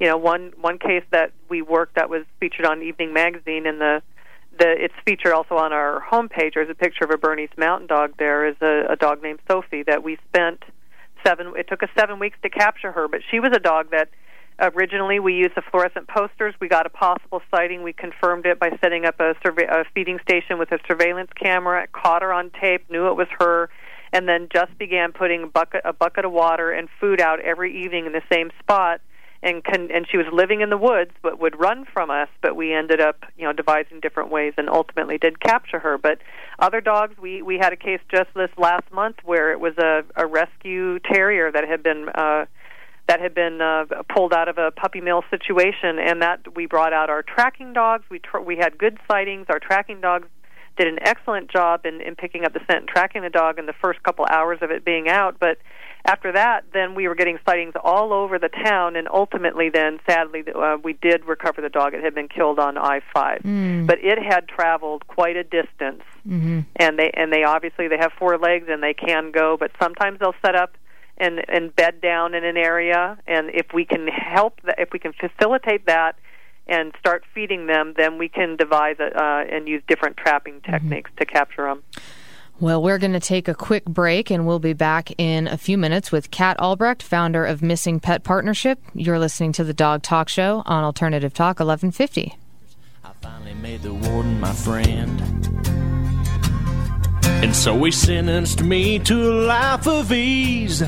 you 0.00 0.06
know, 0.06 0.16
one 0.16 0.52
one 0.58 0.78
case 0.78 1.04
that 1.10 1.32
we 1.50 1.60
worked 1.60 1.96
that 1.96 2.08
was 2.08 2.24
featured 2.40 2.64
on 2.64 2.82
Evening 2.82 3.12
Magazine, 3.12 3.66
and 3.66 3.78
the 3.78 4.02
the 4.58 4.74
it's 4.78 4.94
featured 5.06 5.32
also 5.32 5.56
on 5.56 5.72
our 5.72 6.04
homepage. 6.10 6.54
There's 6.54 6.70
a 6.70 6.74
picture 6.74 7.04
of 7.04 7.10
a 7.10 7.18
Bernese 7.18 7.52
Mountain 7.56 7.88
Dog. 7.88 8.14
There 8.18 8.46
is 8.46 8.56
a, 8.60 8.86
a 8.90 8.96
dog 8.96 9.22
named 9.22 9.40
Sophie 9.50 9.82
that 9.84 10.02
we 10.02 10.18
spent 10.28 10.62
seven. 11.26 11.52
It 11.56 11.68
took 11.68 11.82
us 11.82 11.88
seven 11.98 12.18
weeks 12.18 12.38
to 12.42 12.50
capture 12.50 12.92
her, 12.92 13.08
but 13.08 13.20
she 13.30 13.40
was 13.40 13.52
a 13.54 13.58
dog 13.58 13.90
that 13.90 14.10
originally 14.60 15.18
we 15.18 15.34
used 15.34 15.54
the 15.56 15.62
fluorescent 15.70 16.08
posters. 16.08 16.54
We 16.60 16.68
got 16.68 16.86
a 16.86 16.90
possible 16.90 17.42
sighting. 17.50 17.82
We 17.82 17.92
confirmed 17.92 18.46
it 18.46 18.58
by 18.58 18.70
setting 18.80 19.04
up 19.04 19.18
a, 19.20 19.34
survey, 19.44 19.64
a 19.64 19.84
feeding 19.94 20.18
station 20.20 20.58
with 20.58 20.70
a 20.72 20.78
surveillance 20.86 21.30
camera. 21.34 21.86
Caught 21.92 22.22
her 22.22 22.32
on 22.32 22.50
tape. 22.60 22.88
Knew 22.90 23.08
it 23.08 23.16
was 23.16 23.28
her. 23.38 23.70
And 24.12 24.28
then 24.28 24.48
just 24.52 24.76
began 24.78 25.12
putting 25.12 25.42
a 25.42 25.46
bucket, 25.48 25.82
a 25.84 25.92
bucket 25.92 26.24
of 26.24 26.32
water 26.32 26.70
and 26.70 26.88
food 27.00 27.20
out 27.20 27.40
every 27.40 27.84
evening 27.84 28.06
in 28.06 28.12
the 28.12 28.22
same 28.32 28.50
spot 28.60 29.00
and 29.44 29.62
con- 29.62 29.90
and 29.92 30.06
she 30.10 30.16
was 30.16 30.26
living 30.32 30.60
in 30.60 30.70
the 30.70 30.76
woods 30.76 31.12
but 31.22 31.38
would 31.38 31.58
run 31.60 31.84
from 31.84 32.10
us 32.10 32.28
but 32.42 32.56
we 32.56 32.72
ended 32.72 33.00
up 33.00 33.24
you 33.36 33.44
know 33.44 33.52
devising 33.52 34.00
different 34.00 34.30
ways 34.30 34.54
and 34.56 34.68
ultimately 34.68 35.18
did 35.18 35.38
capture 35.38 35.78
her 35.78 35.96
but 35.98 36.18
other 36.58 36.80
dogs 36.80 37.16
we 37.20 37.42
we 37.42 37.58
had 37.58 37.72
a 37.72 37.76
case 37.76 38.00
just 38.10 38.28
this 38.34 38.50
last 38.58 38.90
month 38.92 39.16
where 39.22 39.52
it 39.52 39.60
was 39.60 39.76
a 39.78 40.02
a 40.16 40.26
rescue 40.26 40.98
terrier 40.98 41.52
that 41.52 41.68
had 41.68 41.82
been 41.82 42.08
uh 42.14 42.44
that 43.06 43.20
had 43.20 43.34
been 43.34 43.60
uh, 43.60 43.84
pulled 44.08 44.32
out 44.32 44.48
of 44.48 44.56
a 44.56 44.70
puppy 44.70 45.00
mill 45.00 45.22
situation, 45.30 45.98
and 45.98 46.22
that 46.22 46.56
we 46.56 46.66
brought 46.66 46.92
out 46.92 47.10
our 47.10 47.22
tracking 47.22 47.72
dogs. 47.74 48.04
We 48.10 48.18
tr- 48.18 48.38
we 48.38 48.56
had 48.56 48.78
good 48.78 48.98
sightings. 49.10 49.46
Our 49.50 49.58
tracking 49.58 50.00
dogs 50.00 50.26
did 50.76 50.88
an 50.88 50.98
excellent 51.02 51.50
job 51.50 51.86
in, 51.86 52.00
in 52.00 52.16
picking 52.16 52.44
up 52.44 52.52
the 52.52 52.60
scent 52.60 52.80
and 52.80 52.88
tracking 52.88 53.22
the 53.22 53.30
dog 53.30 53.58
in 53.58 53.66
the 53.66 53.74
first 53.74 54.02
couple 54.02 54.26
hours 54.28 54.58
of 54.62 54.70
it 54.70 54.84
being 54.84 55.08
out. 55.08 55.36
But 55.38 55.58
after 56.04 56.32
that, 56.32 56.64
then 56.72 56.94
we 56.94 57.08
were 57.08 57.14
getting 57.14 57.38
sightings 57.46 57.72
all 57.82 58.12
over 58.12 58.38
the 58.38 58.50
town, 58.50 58.94
and 58.94 59.08
ultimately, 59.08 59.70
then 59.70 60.00
sadly, 60.08 60.44
uh, 60.54 60.76
we 60.82 60.92
did 60.92 61.24
recover 61.24 61.62
the 61.62 61.70
dog. 61.70 61.94
It 61.94 62.04
had 62.04 62.14
been 62.14 62.28
killed 62.28 62.58
on 62.58 62.76
I 62.76 63.00
five, 63.14 63.40
but 63.86 63.98
it 64.04 64.18
had 64.22 64.46
traveled 64.48 65.06
quite 65.06 65.36
a 65.36 65.44
distance, 65.44 66.02
Mm-hmm. 66.28 66.60
and 66.76 66.98
they 66.98 67.10
and 67.10 67.30
they 67.32 67.44
obviously 67.44 67.88
they 67.88 67.98
have 67.98 68.12
four 68.18 68.38
legs 68.38 68.66
and 68.68 68.82
they 68.82 68.94
can 68.94 69.30
go, 69.30 69.56
but 69.58 69.70
sometimes 69.80 70.18
they'll 70.20 70.34
set 70.44 70.54
up 70.54 70.76
and 71.18 71.42
and 71.48 71.74
bed 71.76 72.00
down 72.00 72.34
in 72.34 72.44
an 72.44 72.56
area, 72.56 73.18
and 73.26 73.50
if 73.54 73.66
we 73.74 73.84
can 73.84 74.06
help, 74.08 74.60
that, 74.62 74.76
if 74.78 74.90
we 74.92 74.98
can 74.98 75.12
facilitate 75.12 75.86
that. 75.86 76.16
And 76.66 76.94
start 76.98 77.24
feeding 77.34 77.66
them, 77.66 77.92
then 77.94 78.16
we 78.16 78.30
can 78.30 78.56
devise 78.56 78.96
a, 78.98 79.14
uh, 79.14 79.44
and 79.54 79.68
use 79.68 79.82
different 79.86 80.16
trapping 80.16 80.62
techniques 80.62 81.10
to 81.18 81.26
capture 81.26 81.64
them. 81.64 81.82
Well, 82.60 82.80
we're 82.80 82.98
going 82.98 83.14
to 83.14 83.20
take 83.20 83.48
a 83.48 83.54
quick 83.54 83.84
break 83.84 84.30
and 84.30 84.46
we'll 84.46 84.60
be 84.60 84.74
back 84.74 85.10
in 85.18 85.48
a 85.48 85.58
few 85.58 85.76
minutes 85.76 86.12
with 86.12 86.30
Kat 86.30 86.58
Albrecht, 86.60 87.02
founder 87.02 87.44
of 87.44 87.62
Missing 87.62 87.98
Pet 87.98 88.22
Partnership. 88.22 88.78
You're 88.94 89.18
listening 89.18 89.50
to 89.54 89.64
the 89.64 89.74
Dog 89.74 90.02
Talk 90.02 90.28
Show 90.28 90.62
on 90.64 90.84
Alternative 90.84 91.34
Talk 91.34 91.58
1150. 91.58 92.36
I 93.04 93.10
finally 93.20 93.54
made 93.54 93.82
the 93.82 93.92
warden 93.92 94.38
my 94.38 94.52
friend. 94.52 95.20
And 97.42 97.56
so 97.56 97.82
he 97.82 97.90
sentenced 97.90 98.62
me 98.62 99.00
to 99.00 99.32
a 99.32 99.34
life 99.46 99.88
of 99.88 100.12
ease, 100.12 100.80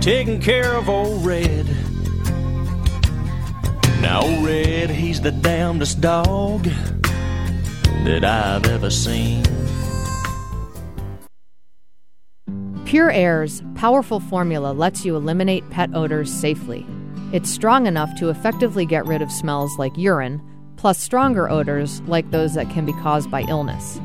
taking 0.00 0.40
care 0.40 0.74
of 0.74 0.88
old 0.88 1.24
Red. 1.24 1.66
Now, 4.00 4.22
old 4.22 4.44
Red, 4.44 4.90
he's 4.90 5.20
the 5.20 5.30
damnedest 5.30 6.00
dog 6.00 6.64
that 8.04 8.24
I've 8.24 8.66
ever 8.66 8.90
seen. 8.90 9.44
PureAyre's 12.94 13.60
powerful 13.74 14.20
formula 14.20 14.72
lets 14.72 15.04
you 15.04 15.16
eliminate 15.16 15.68
pet 15.70 15.90
odors 15.94 16.32
safely. 16.32 16.86
It's 17.32 17.50
strong 17.50 17.88
enough 17.88 18.14
to 18.20 18.28
effectively 18.28 18.86
get 18.86 19.04
rid 19.04 19.20
of 19.20 19.32
smells 19.32 19.76
like 19.80 19.98
urine, 19.98 20.40
plus 20.76 21.00
stronger 21.00 21.50
odors 21.50 22.00
like 22.02 22.30
those 22.30 22.54
that 22.54 22.70
can 22.70 22.86
be 22.86 22.92
caused 22.92 23.32
by 23.32 23.40
illness. 23.48 23.98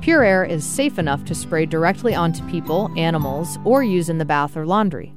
PureAyre 0.00 0.46
is 0.46 0.66
safe 0.66 0.98
enough 0.98 1.24
to 1.24 1.34
spray 1.34 1.64
directly 1.64 2.14
onto 2.14 2.46
people, 2.50 2.90
animals, 2.98 3.58
or 3.64 3.82
use 3.82 4.10
in 4.10 4.18
the 4.18 4.26
bath 4.26 4.54
or 4.54 4.66
laundry. 4.66 5.14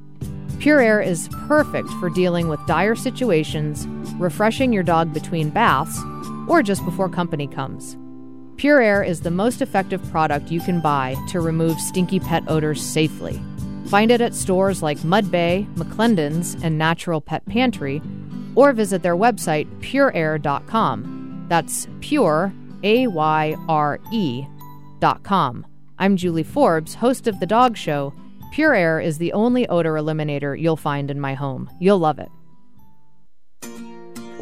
PureAyre 0.56 1.06
is 1.06 1.28
perfect 1.46 1.90
for 2.00 2.08
dealing 2.08 2.48
with 2.48 2.66
dire 2.66 2.94
situations, 2.94 3.86
refreshing 4.14 4.72
your 4.72 4.82
dog 4.82 5.12
between 5.12 5.50
baths, 5.50 6.00
or 6.48 6.62
just 6.62 6.82
before 6.86 7.10
company 7.10 7.46
comes. 7.46 7.98
PureAyre 8.60 9.08
is 9.08 9.22
the 9.22 9.30
most 9.30 9.62
effective 9.62 10.06
product 10.10 10.50
you 10.50 10.60
can 10.60 10.80
buy 10.82 11.16
to 11.28 11.40
remove 11.40 11.80
stinky 11.80 12.20
pet 12.20 12.42
odors 12.46 12.82
safely. 12.82 13.40
Find 13.86 14.10
it 14.10 14.20
at 14.20 14.34
stores 14.34 14.82
like 14.82 15.02
Mud 15.02 15.30
Bay, 15.30 15.66
McClendon's, 15.76 16.62
and 16.62 16.76
Natural 16.76 17.22
Pet 17.22 17.42
Pantry, 17.46 18.02
or 18.54 18.74
visit 18.74 19.02
their 19.02 19.16
website, 19.16 19.66
pureayre.com. 19.80 21.46
That's 21.48 21.88
pure, 22.02 22.52
A 22.82 23.06
Y 23.06 23.56
R 23.66 23.98
E, 24.12 24.44
dot 24.98 25.22
com. 25.22 25.64
I'm 25.98 26.18
Julie 26.18 26.42
Forbes, 26.42 26.94
host 26.94 27.26
of 27.26 27.40
The 27.40 27.46
Dog 27.46 27.78
Show. 27.78 28.12
PureAyre 28.52 29.02
is 29.02 29.16
the 29.16 29.32
only 29.32 29.66
odor 29.68 29.94
eliminator 29.94 30.60
you'll 30.60 30.76
find 30.76 31.10
in 31.10 31.18
my 31.18 31.32
home. 31.32 31.70
You'll 31.80 32.00
love 32.00 32.18
it. 32.18 32.28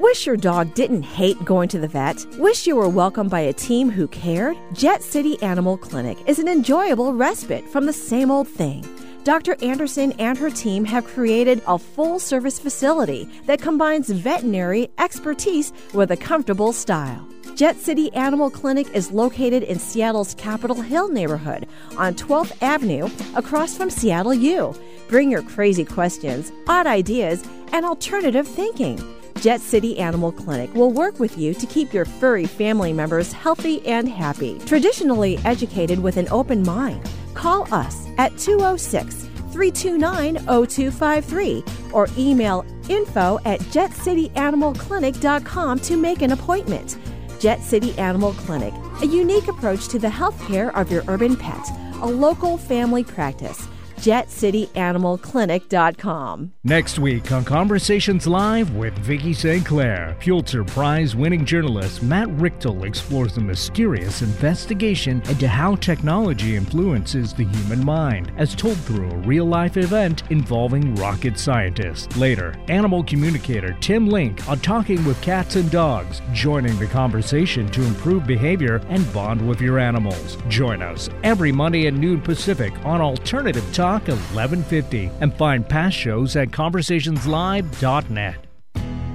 Wish 0.00 0.26
your 0.26 0.36
dog 0.36 0.74
didn't 0.74 1.02
hate 1.02 1.44
going 1.44 1.68
to 1.70 1.78
the 1.80 1.88
vet? 1.88 2.24
Wish 2.38 2.68
you 2.68 2.76
were 2.76 2.88
welcomed 2.88 3.30
by 3.30 3.40
a 3.40 3.52
team 3.52 3.90
who 3.90 4.06
cared? 4.06 4.56
Jet 4.72 5.02
City 5.02 5.42
Animal 5.42 5.76
Clinic 5.76 6.16
is 6.28 6.38
an 6.38 6.46
enjoyable 6.46 7.14
respite 7.14 7.68
from 7.68 7.84
the 7.84 7.92
same 7.92 8.30
old 8.30 8.46
thing. 8.46 8.86
Dr. 9.24 9.56
Anderson 9.60 10.12
and 10.12 10.38
her 10.38 10.50
team 10.50 10.84
have 10.84 11.04
created 11.04 11.60
a 11.66 11.80
full 11.80 12.20
service 12.20 12.60
facility 12.60 13.28
that 13.46 13.60
combines 13.60 14.08
veterinary 14.08 14.88
expertise 14.98 15.72
with 15.92 16.12
a 16.12 16.16
comfortable 16.16 16.72
style. 16.72 17.28
Jet 17.56 17.76
City 17.76 18.12
Animal 18.14 18.50
Clinic 18.50 18.86
is 18.94 19.10
located 19.10 19.64
in 19.64 19.80
Seattle's 19.80 20.34
Capitol 20.34 20.80
Hill 20.80 21.08
neighborhood 21.08 21.66
on 21.96 22.14
12th 22.14 22.56
Avenue 22.62 23.10
across 23.34 23.76
from 23.76 23.90
Seattle 23.90 24.32
U. 24.32 24.72
Bring 25.08 25.28
your 25.28 25.42
crazy 25.42 25.84
questions, 25.84 26.52
odd 26.68 26.86
ideas, 26.86 27.42
and 27.72 27.84
alternative 27.84 28.46
thinking. 28.46 28.96
Jet 29.40 29.60
City 29.60 29.96
Animal 29.98 30.32
Clinic 30.32 30.74
will 30.74 30.90
work 30.90 31.20
with 31.20 31.38
you 31.38 31.54
to 31.54 31.66
keep 31.66 31.94
your 31.94 32.04
furry 32.04 32.44
family 32.44 32.92
members 32.92 33.32
healthy 33.32 33.86
and 33.86 34.08
happy. 34.08 34.58
Traditionally 34.66 35.38
educated 35.44 36.00
with 36.00 36.16
an 36.16 36.26
open 36.30 36.64
mind, 36.64 37.08
call 37.34 37.72
us 37.72 38.08
at 38.18 38.36
206 38.36 39.28
329 39.52 40.34
0253 40.36 41.62
or 41.92 42.08
email 42.18 42.66
info 42.88 43.38
at 43.44 43.60
jetcityanimalclinic.com 43.60 45.78
to 45.78 45.96
make 45.96 46.22
an 46.22 46.32
appointment. 46.32 46.98
Jet 47.38 47.62
City 47.62 47.96
Animal 47.98 48.32
Clinic, 48.32 48.74
a 49.02 49.06
unique 49.06 49.46
approach 49.46 49.86
to 49.88 50.00
the 50.00 50.10
health 50.10 50.44
care 50.48 50.76
of 50.76 50.90
your 50.90 51.04
urban 51.06 51.36
pet, 51.36 51.64
a 52.00 52.06
local 52.06 52.58
family 52.58 53.04
practice. 53.04 53.68
JetCityAnimalClinic.com. 53.98 56.52
Next 56.64 56.98
week 56.98 57.32
on 57.32 57.44
Conversations 57.44 58.26
Live 58.26 58.74
with 58.74 58.96
Vicki 58.98 59.32
St. 59.32 59.64
Clair, 59.64 60.16
Pulitzer 60.20 60.64
Prize 60.64 61.16
winning 61.16 61.44
journalist 61.44 62.02
Matt 62.02 62.28
Richtel 62.28 62.84
explores 62.84 63.34
the 63.34 63.40
mysterious 63.40 64.22
investigation 64.22 65.22
into 65.28 65.48
how 65.48 65.76
technology 65.76 66.56
influences 66.56 67.32
the 67.32 67.44
human 67.44 67.84
mind, 67.84 68.32
as 68.36 68.54
told 68.54 68.76
through 68.78 69.10
a 69.10 69.16
real 69.18 69.44
life 69.44 69.76
event 69.76 70.22
involving 70.30 70.94
rocket 70.96 71.38
scientists. 71.38 72.16
Later, 72.16 72.54
animal 72.68 73.04
communicator 73.04 73.76
Tim 73.80 74.08
Link 74.08 74.48
on 74.48 74.58
Talking 74.60 75.04
with 75.04 75.20
Cats 75.22 75.56
and 75.56 75.70
Dogs, 75.70 76.20
joining 76.32 76.78
the 76.78 76.86
conversation 76.86 77.68
to 77.68 77.82
improve 77.82 78.26
behavior 78.26 78.80
and 78.88 79.10
bond 79.12 79.46
with 79.46 79.60
your 79.60 79.78
animals. 79.78 80.36
Join 80.48 80.82
us 80.82 81.08
every 81.22 81.52
Monday 81.52 81.86
at 81.86 81.94
noon 81.94 82.20
Pacific 82.20 82.72
on 82.84 83.00
Alternative 83.00 83.64
Talk 83.88 84.08
1150 84.08 85.10
and 85.22 85.32
find 85.32 85.66
past 85.66 85.96
shows 85.96 86.36
at 86.36 86.48
conversationslive.net. 86.48 88.36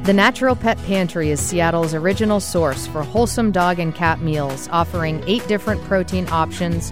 The 0.04 0.14
Natural 0.14 0.56
Pet 0.56 0.80
Pantry 0.80 1.30
is 1.30 1.40
Seattle's 1.40 1.94
original 1.94 2.40
source 2.40 2.88
for 2.88 3.04
wholesome 3.04 3.52
dog 3.52 3.78
and 3.78 3.94
cat 3.94 4.20
meals, 4.22 4.68
offering 4.72 5.24
eight 5.28 5.48
different 5.48 5.80
protein 5.84 6.28
options 6.30 6.92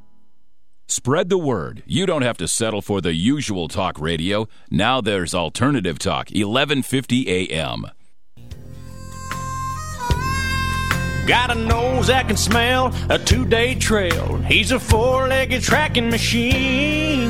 Spread 0.91 1.29
the 1.29 1.37
word. 1.37 1.83
You 1.85 2.05
don't 2.05 2.21
have 2.21 2.35
to 2.39 2.49
settle 2.49 2.81
for 2.81 2.99
the 2.99 3.13
usual 3.13 3.69
talk 3.69 3.97
radio. 3.97 4.49
Now 4.69 4.99
there's 4.99 5.33
Alternative 5.33 5.97
Talk, 5.97 6.27
1150 6.31 7.49
AM. 7.55 7.85
Got 11.25 11.55
a 11.55 11.55
nose 11.55 12.07
that 12.07 12.27
can 12.27 12.35
smell 12.35 12.93
a 13.09 13.17
two 13.17 13.45
day 13.45 13.75
trail. 13.75 14.35
He's 14.39 14.73
a 14.73 14.79
four 14.81 15.29
legged 15.29 15.63
tracking 15.63 16.09
machine. 16.09 17.29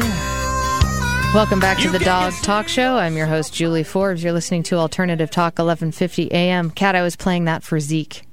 Welcome 1.36 1.60
back 1.60 1.78
to 1.82 1.90
the 1.92 2.00
Dog 2.00 2.34
Talk 2.42 2.68
Show. 2.68 2.96
I'm 2.96 3.16
your 3.16 3.28
host, 3.28 3.54
Julie 3.54 3.84
Forbes. 3.84 4.24
You're 4.24 4.34
listening 4.34 4.64
to 4.64 4.78
Alternative 4.78 5.30
Talk, 5.30 5.60
1150 5.60 6.32
AM. 6.32 6.72
Kat, 6.72 6.96
I 6.96 7.04
was 7.04 7.16
playing 7.16 7.46
that 7.46 7.62
for 7.62 7.80
Zeke. 7.80 8.24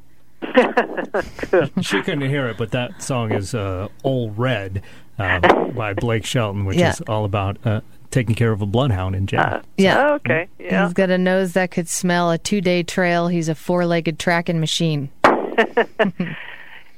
she 1.80 2.02
couldn't 2.02 2.28
hear 2.28 2.48
it, 2.48 2.56
but 2.58 2.70
that 2.72 3.02
song 3.02 3.32
is 3.32 3.54
uh, 3.54 3.88
"Old 4.04 4.38
Red" 4.38 4.82
uh, 5.18 5.70
by 5.72 5.94
Blake 5.94 6.24
Shelton, 6.24 6.64
which 6.64 6.76
Yeah. 6.78 6.90
is 6.90 7.00
all 7.02 7.24
about 7.24 7.58
uh, 7.64 7.80
taking 8.10 8.34
care 8.34 8.52
of 8.52 8.62
a 8.62 8.66
bloodhound 8.66 9.14
in 9.16 9.26
jail. 9.26 9.62
Yeah. 9.76 10.08
Oh, 10.10 10.14
okay. 10.14 10.48
Yeah. 10.58 10.84
He's 10.84 10.94
got 10.94 11.10
a 11.10 11.18
nose 11.18 11.52
that 11.54 11.70
could 11.70 11.88
smell 11.88 12.30
a 12.30 12.38
two 12.38 12.60
day 12.60 12.82
trail. 12.82 13.28
He's 13.28 13.48
a 13.48 13.54
four 13.54 13.86
legged 13.86 14.18
tracking 14.18 14.60
machine. 14.60 15.10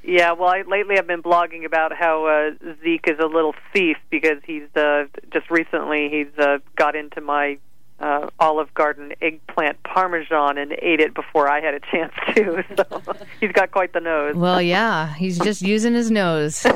Yeah, 0.03 0.31
well, 0.31 0.49
I, 0.49 0.63
lately 0.63 0.97
I've 0.97 1.05
been 1.05 1.21
blogging 1.21 1.63
about 1.63 1.93
how 1.93 2.25
uh, 2.25 2.73
Zeke 2.83 3.07
is 3.07 3.19
a 3.19 3.27
little 3.27 3.53
thief 3.71 3.97
because 4.09 4.39
he's 4.43 4.63
uh, 4.75 5.03
just 5.31 5.51
recently 5.51 6.09
he's 6.09 6.39
uh, 6.43 6.57
got 6.75 6.95
into 6.95 7.21
my 7.21 7.59
uh, 8.01 8.29
Olive 8.39 8.73
Garden 8.73 9.13
eggplant 9.21 9.81
parmesan 9.83 10.57
and 10.57 10.73
ate 10.73 10.99
it 10.99 11.13
before 11.13 11.47
I 11.47 11.61
had 11.61 11.73
a 11.73 11.79
chance 11.79 12.13
to. 12.35 12.63
So 12.75 13.13
he's 13.39 13.51
got 13.51 13.71
quite 13.71 13.93
the 13.93 13.99
nose. 13.99 14.35
Well, 14.35 14.61
yeah, 14.61 15.13
he's 15.15 15.37
just 15.39 15.61
using 15.61 15.93
his 15.93 16.11
nose. 16.11 16.65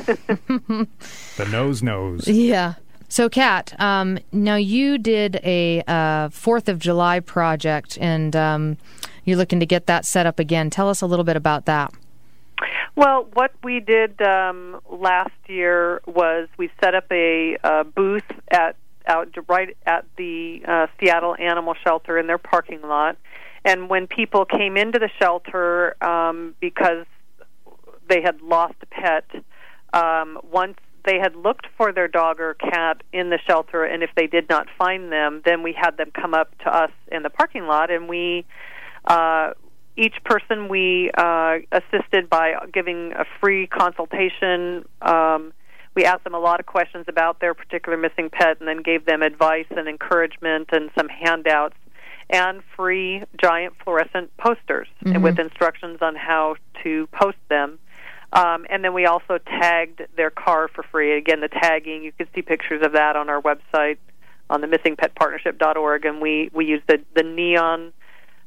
The 1.38 1.46
nose 1.52 1.84
knows. 1.84 2.28
Yeah. 2.28 2.76
So, 3.10 3.30
Kat, 3.30 3.80
um, 3.80 4.18
now 4.32 4.56
you 4.56 4.98
did 4.98 5.40
a 5.44 5.84
uh, 5.88 6.30
Fourth 6.30 6.70
of 6.70 6.80
July 6.80 7.20
project, 7.20 7.98
and 8.00 8.36
um, 8.36 8.78
you're 9.26 9.38
looking 9.38 9.60
to 9.60 9.66
get 9.66 9.86
that 9.88 10.06
set 10.06 10.26
up 10.26 10.40
again. 10.40 10.70
Tell 10.70 10.90
us 10.90 11.02
a 11.02 11.06
little 11.06 11.26
bit 11.26 11.36
about 11.36 11.66
that. 11.66 11.94
Well, 12.96 13.28
what 13.34 13.52
we 13.64 13.82
did 13.82 14.22
um, 14.22 14.80
last 14.90 15.34
year 15.48 16.02
was 16.06 16.48
we 16.58 16.70
set 16.82 16.96
up 16.96 17.06
a 17.12 17.58
uh, 17.64 17.84
booth 17.84 18.24
at 18.50 18.78
out 19.08 19.30
right 19.48 19.76
at 19.86 20.06
the 20.18 20.62
uh, 20.68 20.88
Seattle 21.00 21.36
Animal 21.38 21.76
Shelter 21.84 22.18
in 22.18 22.28
their 22.28 22.38
parking 22.38 22.82
lot, 22.82 23.18
and 23.64 23.90
when 23.90 24.08
people 24.08 24.46
came 24.46 24.78
into 24.78 25.00
the 25.00 25.10
shelter 25.20 25.96
um, 26.04 26.56
because 26.60 27.06
they 28.08 28.22
had 28.22 28.42
lost 28.42 28.76
a 28.82 28.86
pet, 28.86 29.26
um, 29.94 30.40
once 30.44 30.78
they 31.06 31.20
had 31.20 31.36
looked 31.36 31.68
for 31.78 31.92
their 31.92 32.08
dog 32.08 32.40
or 32.40 32.54
cat 32.56 33.02
in 33.14 33.30
the 33.30 33.40
shelter, 33.48 33.84
and 33.84 34.04
if 34.04 34.10
they 34.16 34.28
did 34.28 34.50
not 34.50 34.68
find 34.78 35.12
them, 35.12 35.42
then 35.46 35.64
we 35.64 35.74
had 35.74 35.98
them 35.98 36.12
come 36.12 36.34
up 36.34 36.58
to 36.60 36.70
us 36.70 36.92
in 37.12 37.24
the 37.24 37.30
parking 37.30 37.66
lot, 37.66 37.92
and 37.92 38.08
we. 38.08 38.46
Uh, 39.06 39.52
each 39.98 40.16
person 40.26 40.68
we 40.68 41.10
uh, 41.18 41.58
assisted 41.72 42.30
by 42.30 42.54
giving 42.74 43.14
a 43.14 43.24
free 43.40 43.68
consultation. 43.68 44.86
Um, 45.02 45.54
we 45.96 46.06
asked 46.06 46.26
them 46.26 46.36
a 46.36 46.40
lot 46.40 46.60
of 46.60 46.66
questions 46.66 47.06
about 47.08 47.40
their 47.40 47.54
particular 47.54 47.98
missing 47.98 48.30
pet 48.30 48.60
and 48.60 48.68
then 48.68 48.82
gave 48.82 49.06
them 49.06 49.22
advice 49.22 49.66
and 49.72 49.88
encouragement 49.88 50.70
and 50.72 50.92
some 50.98 51.08
handouts 51.08 51.76
and 52.30 52.62
free 52.76 53.24
giant 53.42 53.74
fluorescent 53.84 54.36
posters 54.38 54.88
Mhm. 55.04 55.22
with 55.22 55.40
instructions 55.40 56.02
on 56.02 56.16
how 56.16 56.56
to 56.84 57.08
post 57.08 57.38
them. 57.50 57.80
Um, 58.34 58.66
and 58.70 58.84
then 58.84 58.94
we 58.94 59.06
also 59.06 59.38
tagged 59.38 60.02
their 60.18 60.30
car 60.30 60.68
for 60.68 60.84
free. 60.84 61.14
Again, 61.14 61.40
the 61.40 61.48
tagging, 61.48 62.04
you 62.04 62.12
can 62.12 62.28
see 62.34 62.42
pictures 62.42 62.82
of 62.82 62.92
that 62.94 63.16
on 63.16 63.30
our 63.30 63.42
website 63.42 63.98
on 64.50 64.62
the 64.62 64.68
missingpetpartnership.org. 64.68 66.06
And 66.06 66.20
we, 66.20 66.50
we 66.52 66.66
use 66.66 66.82
the, 66.88 67.02
the 67.16 67.24
neon 67.24 67.94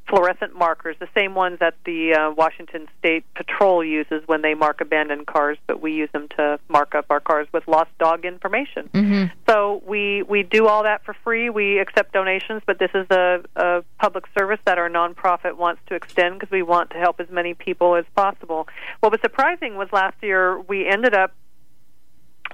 fluorescent 0.09 0.55
markers, 0.55 0.95
the 0.99 1.07
same 1.15 1.35
ones 1.35 1.59
that 1.59 1.75
the 1.85 2.13
uh, 2.13 2.31
Washington 2.31 2.87
State 2.97 3.23
Patrol 3.35 3.83
uses 3.83 4.23
when 4.25 4.41
they 4.41 4.55
mark 4.55 4.81
abandoned 4.81 5.27
cars, 5.27 5.57
but 5.67 5.81
we 5.81 5.93
use 5.93 6.09
them 6.11 6.27
to 6.37 6.59
mark 6.67 6.95
up 6.95 7.05
our 7.09 7.19
cars 7.19 7.47
with 7.53 7.67
lost 7.67 7.91
dog 7.99 8.25
information. 8.25 8.89
Mm-hmm. 8.93 9.25
So 9.47 9.81
we 9.85 10.23
we 10.23 10.43
do 10.43 10.67
all 10.67 10.83
that 10.83 11.05
for 11.05 11.13
free. 11.23 11.49
We 11.49 11.79
accept 11.79 12.13
donations, 12.13 12.61
but 12.65 12.79
this 12.79 12.91
is 12.93 13.05
a, 13.11 13.43
a 13.55 13.83
public 13.99 14.25
service 14.37 14.59
that 14.65 14.77
our 14.77 14.89
nonprofit 14.89 15.55
wants 15.57 15.81
to 15.87 15.95
extend 15.95 16.39
because 16.39 16.51
we 16.51 16.63
want 16.63 16.89
to 16.91 16.97
help 16.97 17.19
as 17.19 17.29
many 17.29 17.53
people 17.53 17.95
as 17.95 18.05
possible. 18.15 18.67
What 19.01 19.11
was 19.11 19.21
surprising 19.21 19.75
was 19.75 19.89
last 19.93 20.17
year 20.21 20.59
we 20.59 20.87
ended 20.87 21.13
up 21.13 21.33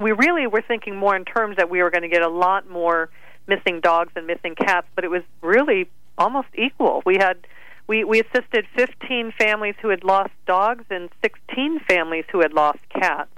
we 0.01 0.11
really 0.11 0.45
were 0.45 0.61
thinking 0.61 0.97
more 0.97 1.15
in 1.15 1.23
terms 1.23 1.55
that 1.55 1.69
we 1.69 1.81
were 1.81 1.89
going 1.89 2.01
to 2.01 2.09
get 2.09 2.21
a 2.21 2.29
lot 2.29 2.69
more 2.69 3.09
missing 3.47 3.79
dogs 3.79 4.11
and 4.17 4.27
missing 4.27 4.55
cats, 4.55 4.87
but 4.93 5.05
it 5.05 5.09
was 5.09 5.21
really 5.41 5.87
almost 6.17 6.47
equal. 6.55 7.01
We 7.05 7.17
had 7.17 7.37
we 7.87 8.03
we 8.03 8.21
assisted 8.21 8.65
15 8.75 9.33
families 9.37 9.75
who 9.81 9.89
had 9.89 10.03
lost 10.03 10.31
dogs 10.47 10.85
and 10.89 11.09
16 11.21 11.81
families 11.87 12.25
who 12.31 12.41
had 12.41 12.53
lost 12.53 12.79
cats. 12.89 13.29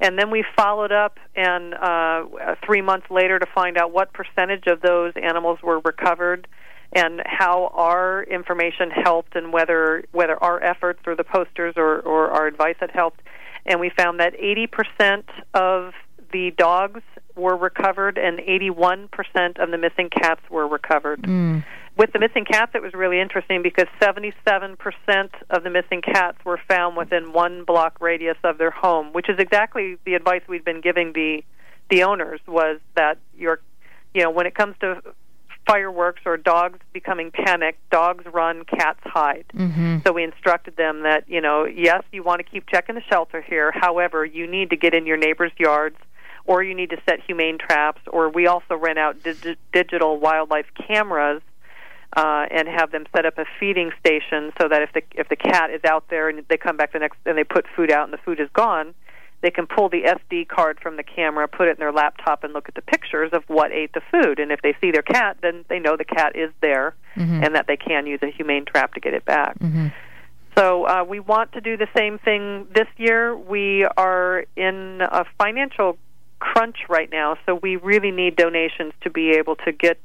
And 0.00 0.18
then 0.18 0.30
we 0.30 0.44
followed 0.56 0.90
up 0.90 1.18
and 1.36 1.74
uh, 1.74 2.24
three 2.66 2.82
months 2.82 3.06
later 3.08 3.38
to 3.38 3.46
find 3.46 3.78
out 3.78 3.92
what 3.92 4.12
percentage 4.12 4.66
of 4.66 4.80
those 4.80 5.12
animals 5.14 5.60
were 5.62 5.78
recovered 5.78 6.48
and 6.92 7.22
how 7.24 7.70
our 7.74 8.24
information 8.24 8.90
helped 8.90 9.36
and 9.36 9.52
whether 9.52 10.04
whether 10.12 10.42
our 10.42 10.62
efforts 10.62 11.00
or 11.06 11.14
the 11.14 11.24
posters 11.24 11.74
or, 11.76 12.00
or 12.00 12.30
our 12.30 12.46
advice 12.46 12.76
had 12.80 12.90
helped. 12.90 13.20
And 13.64 13.80
we 13.80 13.90
found 13.90 14.18
that 14.18 14.34
80% 14.34 15.22
of 15.54 15.92
the 16.32 16.50
dogs 16.56 17.02
were 17.36 17.56
recovered 17.56 18.18
and 18.18 18.38
81% 18.40 19.08
of 19.58 19.70
the 19.70 19.78
missing 19.78 20.10
cats 20.10 20.40
were 20.50 20.66
recovered. 20.66 21.22
Mm. 21.22 21.64
With 21.96 22.12
the 22.12 22.18
missing 22.18 22.44
cats, 22.44 22.72
it 22.74 22.82
was 22.82 22.94
really 22.94 23.20
interesting 23.20 23.62
because 23.62 23.86
77% 24.00 24.76
of 25.50 25.62
the 25.62 25.70
missing 25.70 26.00
cats 26.00 26.38
were 26.44 26.58
found 26.66 26.96
within 26.96 27.32
one 27.32 27.64
block 27.64 28.00
radius 28.00 28.38
of 28.44 28.56
their 28.56 28.70
home, 28.70 29.12
which 29.12 29.28
is 29.28 29.38
exactly 29.38 29.98
the 30.04 30.14
advice 30.14 30.42
we'd 30.48 30.64
been 30.64 30.80
giving 30.80 31.12
the 31.12 31.44
the 31.90 32.04
owners 32.04 32.40
was 32.46 32.80
that 32.94 33.18
your 33.36 33.60
you 34.14 34.22
know 34.22 34.30
when 34.30 34.46
it 34.46 34.54
comes 34.54 34.74
to 34.80 35.02
fireworks 35.66 36.22
or 36.24 36.36
dogs 36.36 36.78
becoming 36.92 37.30
panicked, 37.30 37.78
dogs 37.90 38.24
run, 38.32 38.64
cats 38.64 39.00
hide. 39.04 39.44
Mm-hmm. 39.54 39.98
So 40.04 40.12
we 40.12 40.24
instructed 40.24 40.76
them 40.76 41.02
that, 41.02 41.28
you 41.28 41.40
know, 41.40 41.64
yes, 41.64 42.02
you 42.12 42.22
want 42.22 42.40
to 42.40 42.44
keep 42.44 42.66
checking 42.66 42.94
the 42.94 43.02
shelter 43.02 43.40
here. 43.40 43.72
However, 43.72 44.24
you 44.24 44.46
need 44.46 44.70
to 44.70 44.76
get 44.76 44.94
in 44.94 45.06
your 45.06 45.16
neighbors' 45.16 45.52
yards 45.58 45.96
or 46.44 46.62
you 46.62 46.74
need 46.74 46.90
to 46.90 47.00
set 47.08 47.20
humane 47.20 47.58
traps 47.58 48.00
or 48.08 48.28
we 48.28 48.46
also 48.46 48.74
rent 48.76 48.98
out 48.98 49.22
dig- 49.22 49.56
digital 49.72 50.18
wildlife 50.18 50.66
cameras 50.88 51.42
uh, 52.16 52.46
and 52.50 52.68
have 52.68 52.90
them 52.90 53.06
set 53.14 53.24
up 53.24 53.38
a 53.38 53.44
feeding 53.58 53.90
station 54.00 54.52
so 54.60 54.68
that 54.68 54.82
if 54.82 54.92
the 54.92 55.02
if 55.14 55.28
the 55.28 55.36
cat 55.36 55.70
is 55.70 55.82
out 55.84 56.08
there 56.08 56.28
and 56.28 56.44
they 56.48 56.56
come 56.56 56.76
back 56.76 56.92
the 56.92 56.98
next 56.98 57.18
and 57.24 57.36
they 57.38 57.44
put 57.44 57.66
food 57.74 57.90
out 57.90 58.04
and 58.04 58.12
the 58.12 58.18
food 58.18 58.38
is 58.40 58.48
gone, 58.52 58.94
they 59.40 59.50
can 59.50 59.66
pull 59.66 59.88
the 59.88 60.02
SD 60.02 60.48
card 60.48 60.78
from 60.80 60.96
the 60.96 61.02
camera, 61.02 61.48
put 61.48 61.68
it 61.68 61.72
in 61.72 61.76
their 61.78 61.92
laptop, 61.92 62.44
and 62.44 62.52
look 62.52 62.68
at 62.68 62.74
the 62.74 62.82
pictures 62.82 63.30
of 63.32 63.42
what 63.48 63.72
ate 63.72 63.92
the 63.92 64.02
food. 64.10 64.38
And 64.38 64.52
if 64.52 64.60
they 64.62 64.74
see 64.80 64.90
their 64.90 65.02
cat, 65.02 65.38
then 65.42 65.64
they 65.68 65.78
know 65.78 65.96
the 65.96 66.04
cat 66.04 66.36
is 66.36 66.50
there 66.60 66.94
Mhm. 67.16 67.44
and 67.44 67.54
that 67.54 67.66
they 67.66 67.76
can 67.76 68.06
use 68.06 68.20
a 68.22 68.28
humane 68.28 68.64
trap 68.64 68.94
to 68.94 69.00
get 69.00 69.14
it 69.14 69.24
back. 69.24 69.56
hmm 69.58 69.88
So 70.56 70.84
uh, 70.86 71.04
we 71.08 71.18
want 71.18 71.52
to 71.52 71.60
do 71.62 71.76
the 71.78 71.88
same 71.96 72.18
thing 72.18 72.66
this 72.74 72.88
year. 72.98 73.34
We 73.34 73.84
are 73.96 74.44
in 74.54 75.00
a 75.00 75.24
financial 75.38 75.96
crunch 76.40 76.76
right 76.88 77.10
now, 77.10 77.36
so 77.46 77.54
we 77.54 77.76
really 77.76 78.10
need 78.10 78.36
donations 78.36 78.92
to 79.00 79.10
be 79.10 79.30
able 79.30 79.56
to 79.56 79.72
get 79.72 79.98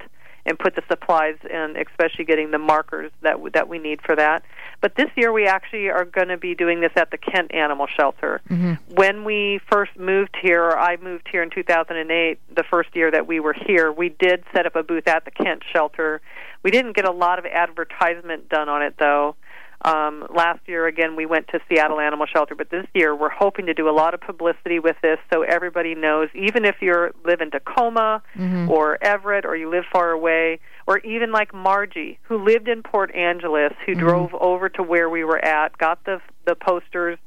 and 0.48 0.58
put 0.58 0.76
the 0.76 0.84
supplies 0.88 1.36
in, 1.50 1.76
especially 1.78 2.24
getting 2.24 2.52
the 2.52 2.58
markers 2.58 3.12
that 3.22 3.34
w- 3.34 3.52
that 3.52 3.68
we 3.68 3.78
need 3.78 4.02
for 4.02 4.16
that. 4.16 4.44
But 4.82 4.96
this 4.96 5.10
year 5.16 5.34
we 5.34 5.46
actually 5.46 5.90
are 5.90 6.06
going 6.06 6.30
to 6.30 6.38
be 6.38 6.56
doing 6.56 6.80
this 6.80 6.94
at 6.96 7.12
the 7.12 7.18
Kent 7.18 7.54
Animal 7.54 7.88
Shelter. 7.88 8.42
Mm-hmm. 8.50 8.74
When 8.96 9.26
we 9.26 9.60
first 9.70 9.98
moved 9.98 10.38
here, 10.42 10.64
or 10.64 10.80
I 10.80 10.96
moved 10.98 11.28
here 11.30 11.44
in 11.44 11.50
2008, 11.50 12.40
the 12.56 12.64
first 12.64 12.96
year 12.96 13.12
that 13.12 13.28
we 13.28 13.40
were 13.42 13.54
here, 13.54 13.92
we 13.92 14.10
did 14.10 14.44
set 14.56 14.66
up 14.66 14.76
a 14.76 14.84
booth 14.84 15.08
at 15.08 15.26
the 15.26 15.32
Kent 15.32 15.64
Shelter. 15.72 16.22
We 16.64 16.72
didn't 16.72 16.96
get 16.96 17.06
a 17.06 17.12
lot 17.12 17.40
of 17.40 17.46
advertisement 17.46 18.48
done 18.50 18.70
on 18.70 18.82
it 18.82 18.96
though. 18.98 19.36
Um, 19.84 20.26
last 20.36 20.60
year, 20.66 20.88
again, 20.88 21.16
we 21.16 21.26
went 21.28 21.48
to 21.50 21.60
Seattle 21.70 22.00
Animal 22.00 22.26
Shelter, 22.26 22.56
but 22.56 22.70
this 22.72 22.86
year 22.96 23.16
we're 23.16 23.30
hoping 23.30 23.68
to 23.68 23.74
do 23.76 23.88
a 23.88 23.92
lot 23.92 24.14
of 24.16 24.22
publicity 24.22 24.80
with 24.80 24.96
this 25.04 25.20
so 25.32 25.44
everybody 25.44 25.94
knows, 25.94 26.30
even 26.34 26.66
if 26.66 26.78
you 26.82 27.14
live 27.24 27.42
in 27.42 27.52
Tacoma 27.52 28.24
Mhm. 28.36 28.70
or 28.70 28.98
Everett 29.02 29.46
or 29.46 29.56
you 29.56 29.70
live 29.70 29.86
far 29.86 30.10
away, 30.12 30.60
or 30.88 30.98
even 31.00 31.32
like 31.32 31.54
Margie, 31.54 32.18
who 32.24 32.38
lived 32.38 32.68
in 32.68 32.82
Port 32.82 33.14
Angeles, 33.14 33.74
who 33.86 33.94
drove 33.94 34.34
over 34.34 34.68
to 34.70 34.82
where 34.82 35.10
we 35.10 35.24
were 35.24 35.44
at, 35.44 35.78
got 35.78 36.04
the 36.06 36.22
the 36.46 36.56
posters, 36.56 37.20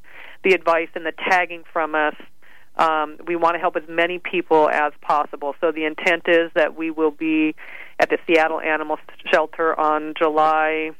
the 0.42 0.53
advice, 0.55 0.88
and 0.94 1.05
the 1.07 1.12
tagging 1.12 1.62
from 1.72 1.94
us. 1.94 2.14
Um, 2.76 3.16
we 3.26 3.36
want 3.36 3.55
to 3.55 3.61
help 3.61 3.76
as 3.76 3.86
many 3.86 4.18
people 4.18 4.68
as 4.70 4.92
possible. 5.03 5.55
So 5.61 5.70
the 5.70 5.84
intent 5.84 6.26
is 6.26 6.51
that 6.55 6.74
we 6.74 6.90
will 6.90 7.11
be 7.11 7.55
at 7.98 8.09
the 8.09 8.18
Seattle 8.26 8.61
Animal 8.61 8.98
Shelter 9.30 9.78
on 9.78 10.14
July 10.16 10.92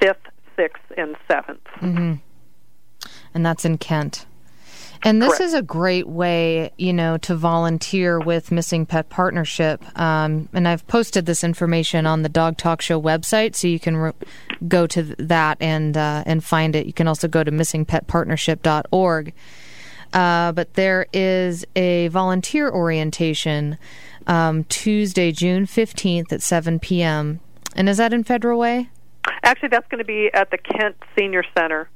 5th, 0.00 0.16
6th, 0.56 0.70
and 0.96 1.16
7th. 1.28 1.58
hmm 1.80 2.14
And 3.34 3.44
that's 3.46 3.64
in 3.64 3.78
Kent. 3.78 4.26
And 5.04 5.22
this 5.22 5.28
Correct. 5.28 5.42
is 5.42 5.54
a 5.54 5.62
great 5.62 6.08
way, 6.08 6.72
you 6.76 6.92
know, 6.92 7.18
to 7.18 7.36
volunteer 7.36 8.18
with 8.18 8.50
Missing 8.50 8.86
Pet 8.86 9.08
Partnership. 9.08 9.80
Um, 9.96 10.48
and 10.52 10.66
I've 10.66 10.84
posted 10.88 11.24
this 11.24 11.44
information 11.44 12.04
on 12.04 12.22
the 12.22 12.28
Dog 12.28 12.56
Talk 12.56 12.82
Show 12.82 13.00
website, 13.00 13.54
so 13.54 13.68
you 13.68 13.78
can 13.78 13.96
re- 13.96 14.12
go 14.66 14.88
to 14.88 15.04
that 15.04 15.56
and 15.60 15.96
uh, 15.96 16.24
and 16.26 16.42
find 16.42 16.74
it. 16.74 16.86
You 16.86 16.92
can 16.92 17.06
also 17.06 17.28
go 17.28 17.44
to 17.44 17.52
missingpetpartnership.org. 17.52 19.32
Uh, 20.12 20.52
but 20.52 20.74
there 20.74 21.06
is 21.12 21.64
a 21.76 22.08
volunteer 22.08 22.68
orientation 22.68 23.78
um, 24.26 24.64
Tuesday, 24.64 25.30
June 25.30 25.64
fifteenth 25.66 26.32
at 26.32 26.42
seven 26.42 26.80
p.m. 26.80 27.38
And 27.76 27.88
is 27.88 27.98
that 27.98 28.12
in 28.12 28.24
Federal 28.24 28.58
Way? 28.58 28.88
Actually, 29.48 29.70
that's 29.70 29.88
going 29.88 29.98
to 29.98 30.04
be 30.04 30.30
at 30.34 30.50
the 30.50 30.58
Kent 30.58 30.96
Senior 31.16 31.42
Center. 31.56 31.88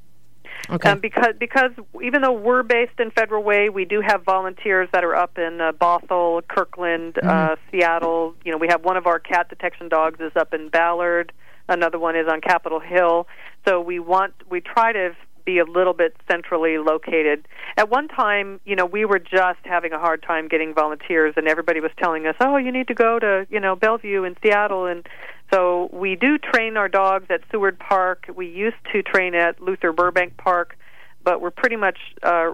Okay. 0.71 0.89
Um, 0.89 0.99
because 0.99 1.35
because 1.39 1.69
even 2.01 2.23
though 2.23 2.31
we're 2.31 2.63
based 2.63 2.99
in 2.99 3.11
Federal 3.11 3.43
Way, 3.43 3.69
we 3.69 3.85
do 3.85 4.01
have 4.01 4.23
volunteers 4.23 4.89
that 4.91 5.03
are 5.03 5.15
up 5.15 5.37
in 5.37 5.61
uh, 5.61 5.71
Bothell, 5.73 6.41
Kirkland, 6.47 7.19
uh, 7.21 7.55
Seattle. 7.69 8.33
You 8.43 8.53
know, 8.53 8.57
we 8.57 8.69
have 8.69 8.83
one 8.83 8.97
of 8.97 9.05
our 9.05 9.19
cat 9.19 9.49
detection 9.49 9.87
dogs 9.87 10.19
is 10.19 10.31
up 10.35 10.51
in 10.51 10.69
Ballard. 10.69 11.31
Another 11.69 11.99
one 11.99 12.15
is 12.15 12.27
on 12.27 12.41
Capitol 12.41 12.79
Hill. 12.79 13.27
So 13.67 13.79
we 13.79 13.99
want 13.99 14.33
we 14.49 14.59
try 14.59 14.91
to 14.91 15.15
be 15.45 15.59
a 15.59 15.65
little 15.65 15.93
bit 15.93 16.15
centrally 16.29 16.77
located. 16.77 17.47
At 17.77 17.89
one 17.89 18.07
time, 18.07 18.61
you 18.65 18.75
know, 18.75 18.85
we 18.85 19.05
were 19.05 19.19
just 19.19 19.59
having 19.63 19.91
a 19.93 19.99
hard 19.99 20.23
time 20.23 20.47
getting 20.47 20.73
volunteers, 20.73 21.33
and 21.37 21.47
everybody 21.47 21.81
was 21.81 21.91
telling 21.97 22.25
us, 22.25 22.35
"Oh, 22.39 22.57
you 22.57 22.71
need 22.71 22.87
to 22.87 22.95
go 22.95 23.19
to 23.19 23.45
you 23.49 23.59
know 23.59 23.75
Bellevue 23.75 24.23
and 24.23 24.35
Seattle." 24.41 24.87
And 24.87 25.07
so 25.53 25.89
we 25.93 26.15
do 26.15 26.37
train 26.37 26.77
our 26.77 26.89
dogs 26.89 27.27
at 27.29 27.41
Seward 27.51 27.77
Park. 27.77 28.25
We 28.35 28.47
used 28.47 28.77
to 28.91 29.03
train 29.03 29.35
at 29.35 29.61
Luther 29.61 29.91
Burbank 29.91 30.35
Park, 30.37 30.77
but 31.23 31.41
we're 31.41 31.51
pretty 31.51 31.75
much 31.75 31.99
uh, 32.23 32.53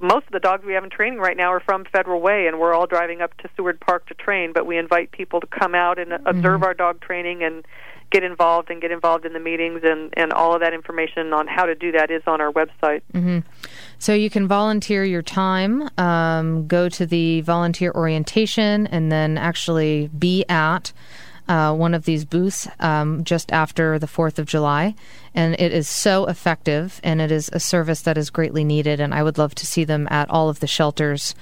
most 0.00 0.26
of 0.26 0.32
the 0.32 0.38
dogs 0.38 0.64
we 0.64 0.74
have 0.74 0.84
in 0.84 0.90
training 0.90 1.18
right 1.18 1.36
now 1.36 1.52
are 1.52 1.60
from 1.60 1.84
Federal 1.84 2.20
Way, 2.20 2.46
and 2.46 2.60
we're 2.60 2.72
all 2.72 2.86
driving 2.86 3.20
up 3.20 3.36
to 3.38 3.48
Seward 3.56 3.80
Park 3.80 4.06
to 4.06 4.14
train. 4.14 4.52
But 4.52 4.64
we 4.64 4.78
invite 4.78 5.10
people 5.10 5.40
to 5.40 5.46
come 5.48 5.74
out 5.74 5.98
and 5.98 6.12
observe 6.24 6.62
our 6.62 6.74
dog 6.74 7.00
training 7.00 7.42
and 7.42 7.64
get 8.10 8.22
involved 8.22 8.70
and 8.70 8.80
get 8.80 8.90
involved 8.90 9.26
in 9.26 9.32
the 9.32 9.40
meetings, 9.40 9.80
and 9.82 10.14
and 10.16 10.32
all 10.32 10.54
of 10.54 10.60
that 10.60 10.72
information 10.72 11.32
on 11.32 11.48
how 11.48 11.64
to 11.64 11.74
do 11.74 11.90
that 11.92 12.12
is 12.12 12.22
on 12.28 12.40
our 12.40 12.52
website. 12.52 13.02
hmm 13.12 13.40
So 13.98 14.14
you 14.14 14.30
can 14.30 14.46
volunteer 14.46 15.04
your 15.04 15.22
time, 15.22 15.90
um, 15.98 16.68
go 16.68 16.88
to 16.90 17.04
the 17.04 17.40
volunteer 17.40 17.90
orientation, 17.92 18.86
and 18.86 19.10
then 19.10 19.36
actually 19.36 20.10
be 20.16 20.44
at 20.48 20.92
uh, 21.48 21.74
one 21.74 21.94
of 21.94 22.04
these 22.04 22.24
booths 22.24 22.68
um, 22.78 23.24
just 23.24 23.50
after 23.52 23.98
the 23.98 24.06
4th 24.06 24.38
of 24.38 24.46
July. 24.46 24.94
And 25.34 25.54
it 25.58 25.72
is 25.72 25.88
so 25.88 26.26
effective, 26.26 27.00
and 27.02 27.20
it 27.20 27.32
is 27.32 27.48
a 27.52 27.60
service 27.60 28.02
that 28.02 28.18
is 28.18 28.30
greatly 28.30 28.64
needed. 28.64 29.00
And 29.00 29.14
I 29.14 29.22
would 29.22 29.38
love 29.38 29.54
to 29.56 29.66
see 29.66 29.84
them 29.84 30.06
at 30.10 30.28
all 30.30 30.48
of 30.48 30.60
the 30.60 30.66
shelters. 30.66 31.34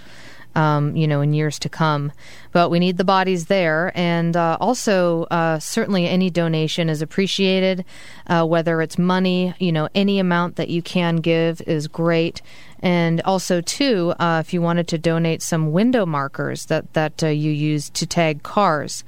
Um, 0.54 0.96
you 0.96 1.06
know, 1.06 1.20
in 1.20 1.34
years 1.34 1.58
to 1.58 1.68
come. 1.68 2.12
But 2.50 2.70
we 2.70 2.78
need 2.78 2.96
the 2.96 3.04
bodies 3.04 3.44
there. 3.44 3.92
And 3.94 4.34
uh, 4.34 4.56
also, 4.58 5.24
uh, 5.24 5.58
certainly 5.58 6.08
any 6.08 6.30
donation 6.30 6.88
is 6.88 7.02
appreciated, 7.02 7.84
uh, 8.26 8.46
whether 8.46 8.80
it's 8.80 8.96
money, 8.96 9.52
you 9.58 9.70
know, 9.70 9.90
any 9.94 10.18
amount 10.18 10.56
that 10.56 10.70
you 10.70 10.80
can 10.80 11.16
give 11.16 11.60
is 11.66 11.88
great. 11.88 12.40
And 12.80 13.20
also, 13.20 13.60
too, 13.60 14.14
uh, 14.18 14.42
if 14.42 14.54
you 14.54 14.62
wanted 14.62 14.88
to 14.88 14.96
donate 14.96 15.42
some 15.42 15.72
window 15.72 16.06
markers 16.06 16.64
that, 16.66 16.90
that 16.94 17.22
uh, 17.22 17.26
you 17.26 17.50
use 17.50 17.90
to 17.90 18.06
tag 18.06 18.42
cars. 18.42 19.04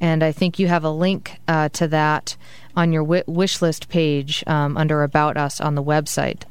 And 0.00 0.22
I 0.22 0.32
think 0.32 0.58
you 0.58 0.68
have 0.68 0.84
a 0.84 0.90
link 0.90 1.38
uh, 1.46 1.68
to 1.70 1.88
that 1.88 2.36
on 2.76 2.92
your 2.92 3.02
wi- 3.02 3.24
wish 3.26 3.60
list 3.60 3.88
page 3.88 4.42
um, 4.46 4.76
under 4.76 5.02
About 5.02 5.36
Us 5.36 5.60
on 5.60 5.74
the 5.74 5.82
website. 5.82 6.42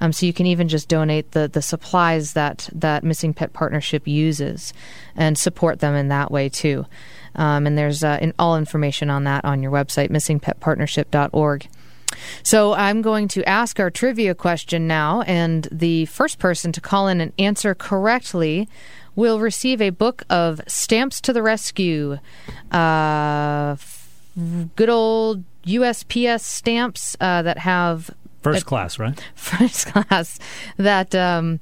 Um, 0.00 0.12
so 0.12 0.26
you 0.26 0.32
can 0.32 0.46
even 0.46 0.68
just 0.68 0.88
donate 0.88 1.32
the, 1.32 1.48
the 1.48 1.62
supplies 1.62 2.34
that, 2.34 2.68
that 2.72 3.04
Missing 3.04 3.34
Pet 3.34 3.52
Partnership 3.52 4.06
uses 4.06 4.72
and 5.16 5.38
support 5.38 5.80
them 5.80 5.94
in 5.94 6.08
that 6.08 6.30
way 6.30 6.48
too. 6.48 6.86
Um, 7.34 7.66
and 7.66 7.78
there's 7.78 8.04
uh, 8.04 8.18
in, 8.20 8.34
all 8.38 8.56
information 8.56 9.10
on 9.10 9.24
that 9.24 9.44
on 9.44 9.62
your 9.62 9.72
website, 9.72 10.10
missingpetpartnership.org. 10.10 11.68
So 12.42 12.72
I'm 12.72 13.02
going 13.02 13.28
to 13.28 13.48
ask 13.48 13.78
our 13.78 13.90
trivia 13.90 14.34
question 14.34 14.86
now, 14.86 15.22
and 15.22 15.68
the 15.70 16.06
first 16.06 16.38
person 16.38 16.72
to 16.72 16.80
call 16.80 17.06
in 17.06 17.20
and 17.20 17.32
answer 17.38 17.74
correctly 17.74 18.68
will 19.18 19.40
receive 19.40 19.82
a 19.82 19.90
book 19.90 20.22
of 20.30 20.60
Stamps 20.68 21.20
to 21.22 21.32
the 21.32 21.42
Rescue. 21.42 22.18
Uh, 22.70 23.72
f- 23.72 24.08
good 24.76 24.88
old 24.88 25.42
USPS 25.66 26.42
stamps 26.42 27.16
uh, 27.20 27.42
that 27.42 27.58
have 27.58 28.10
First 28.42 28.66
class, 28.66 29.00
right? 29.00 29.20
first 29.34 29.88
class 29.88 30.38
that 30.76 31.12
um, 31.16 31.58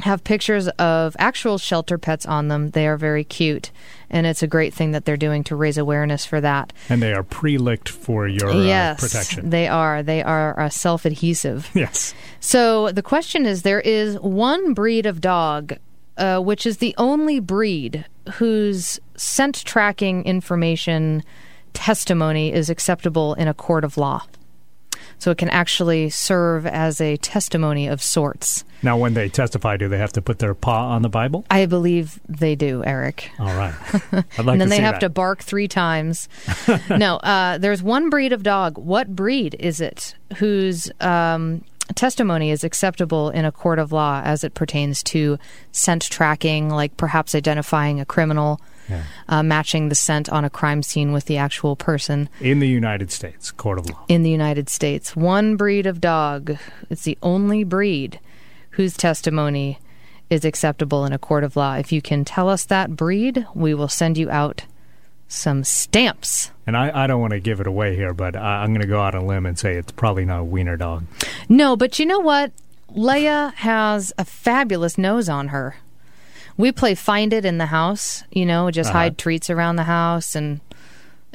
have 0.00 0.24
pictures 0.24 0.66
of 0.66 1.14
actual 1.20 1.58
shelter 1.58 1.96
pets 1.96 2.26
on 2.26 2.48
them. 2.48 2.70
They 2.70 2.88
are 2.88 2.96
very 2.96 3.22
cute, 3.22 3.70
and 4.10 4.26
it's 4.26 4.42
a 4.42 4.48
great 4.48 4.74
thing 4.74 4.90
that 4.90 5.04
they're 5.04 5.16
doing 5.16 5.44
to 5.44 5.54
raise 5.54 5.78
awareness 5.78 6.26
for 6.26 6.40
that. 6.40 6.72
And 6.88 7.00
they 7.00 7.14
are 7.14 7.22
pre-licked 7.22 7.88
for 7.88 8.26
your 8.26 8.50
uh, 8.50 8.64
yes, 8.64 9.00
protection. 9.00 9.50
they 9.50 9.68
are. 9.68 10.02
They 10.02 10.24
are 10.24 10.58
uh, 10.58 10.68
self-adhesive. 10.68 11.70
Yes. 11.74 12.14
So 12.40 12.90
the 12.90 13.02
question 13.02 13.46
is: 13.46 13.62
there 13.62 13.80
is 13.80 14.18
one 14.18 14.74
breed 14.74 15.06
of 15.06 15.20
dog, 15.20 15.74
uh, 16.16 16.38
which 16.40 16.66
is 16.66 16.78
the 16.78 16.94
only 16.98 17.40
breed 17.40 18.04
whose 18.34 19.00
scent 19.16 19.64
tracking 19.64 20.24
information 20.24 21.22
testimony 21.72 22.52
is 22.52 22.70
acceptable 22.70 23.34
in 23.34 23.48
a 23.48 23.54
court 23.54 23.84
of 23.84 23.96
law. 23.96 24.22
So 25.18 25.30
it 25.30 25.38
can 25.38 25.48
actually 25.48 26.10
serve 26.10 26.66
as 26.66 27.00
a 27.00 27.16
testimony 27.18 27.86
of 27.86 28.02
sorts. 28.02 28.64
Now, 28.82 28.98
when 28.98 29.14
they 29.14 29.28
testify, 29.28 29.76
do 29.76 29.88
they 29.88 29.96
have 29.98 30.12
to 30.12 30.22
put 30.22 30.38
their 30.38 30.54
paw 30.54 30.90
on 30.90 31.02
the 31.02 31.08
Bible? 31.08 31.44
I 31.50 31.64
believe 31.66 32.20
they 32.28 32.54
do, 32.54 32.84
Eric. 32.84 33.30
All 33.38 33.46
right. 33.46 33.74
I'd 34.12 34.44
like 34.44 34.48
and 34.48 34.60
then 34.60 34.68
they 34.68 34.80
have 34.80 34.96
that. 34.96 35.00
to 35.00 35.08
bark 35.08 35.42
three 35.42 35.68
times. 35.68 36.28
no, 36.90 37.16
uh, 37.16 37.58
there's 37.58 37.82
one 37.82 38.10
breed 38.10 38.32
of 38.32 38.42
dog. 38.42 38.76
What 38.76 39.14
breed 39.16 39.56
is 39.58 39.80
it 39.80 40.14
whose 40.36 40.90
um, 41.00 41.64
testimony 41.94 42.50
is 42.50 42.64
acceptable 42.64 43.30
in 43.30 43.44
a 43.44 43.52
court 43.52 43.78
of 43.78 43.92
law 43.92 44.22
as 44.24 44.44
it 44.44 44.54
pertains 44.54 45.02
to 45.04 45.38
scent 45.72 46.02
tracking, 46.10 46.70
like 46.70 46.96
perhaps 46.96 47.34
identifying 47.34 48.00
a 48.00 48.04
criminal, 48.04 48.60
uh, 49.28 49.42
matching 49.42 49.88
the 49.88 49.94
scent 49.94 50.28
on 50.30 50.44
a 50.44 50.50
crime 50.50 50.82
scene 50.82 51.12
with 51.12 51.26
the 51.26 51.36
actual 51.36 51.76
person 51.76 52.28
in 52.40 52.60
the 52.60 52.68
United 52.68 53.10
States 53.10 53.50
court 53.50 53.78
of 53.78 53.88
law. 53.90 54.04
in 54.08 54.22
the 54.22 54.30
United 54.30 54.68
States? 54.68 55.14
One 55.14 55.56
breed 55.56 55.86
of 55.86 56.00
dog. 56.00 56.56
It's 56.90 57.02
the 57.02 57.18
only 57.22 57.64
breed 57.64 58.18
whose 58.70 58.96
testimony 58.96 59.78
is 60.30 60.44
acceptable 60.44 61.04
in 61.04 61.12
a 61.12 61.18
court 61.18 61.44
of 61.44 61.54
law. 61.56 61.74
If 61.74 61.92
you 61.92 62.00
can 62.02 62.24
tell 62.24 62.48
us 62.48 62.64
that 62.66 62.96
breed, 62.96 63.46
we 63.54 63.74
will 63.74 63.88
send 63.88 64.18
you 64.18 64.30
out 64.30 64.64
some 65.34 65.64
stamps. 65.64 66.50
And 66.66 66.76
I, 66.76 67.04
I 67.04 67.06
don't 67.06 67.20
want 67.20 67.32
to 67.32 67.40
give 67.40 67.60
it 67.60 67.66
away 67.66 67.94
here, 67.96 68.14
but 68.14 68.36
I, 68.36 68.62
I'm 68.62 68.70
going 68.70 68.80
to 68.80 68.86
go 68.86 69.00
out 69.00 69.14
on 69.14 69.22
a 69.22 69.26
limb 69.26 69.46
and 69.46 69.58
say 69.58 69.74
it's 69.74 69.92
probably 69.92 70.24
not 70.24 70.40
a 70.40 70.44
wiener 70.44 70.76
dog. 70.76 71.04
No, 71.48 71.76
but 71.76 71.98
you 71.98 72.06
know 72.06 72.20
what? 72.20 72.52
Leia 72.96 73.52
has 73.54 74.12
a 74.16 74.24
fabulous 74.24 74.96
nose 74.96 75.28
on 75.28 75.48
her. 75.48 75.76
We 76.56 76.70
play 76.70 76.94
find 76.94 77.32
it 77.32 77.44
in 77.44 77.58
the 77.58 77.66
house, 77.66 78.22
you 78.30 78.46
know, 78.46 78.70
just 78.70 78.90
Uh-huh. 78.90 78.98
hide 79.00 79.18
treats 79.18 79.50
around 79.50 79.76
the 79.76 79.84
house 79.84 80.34
and 80.36 80.60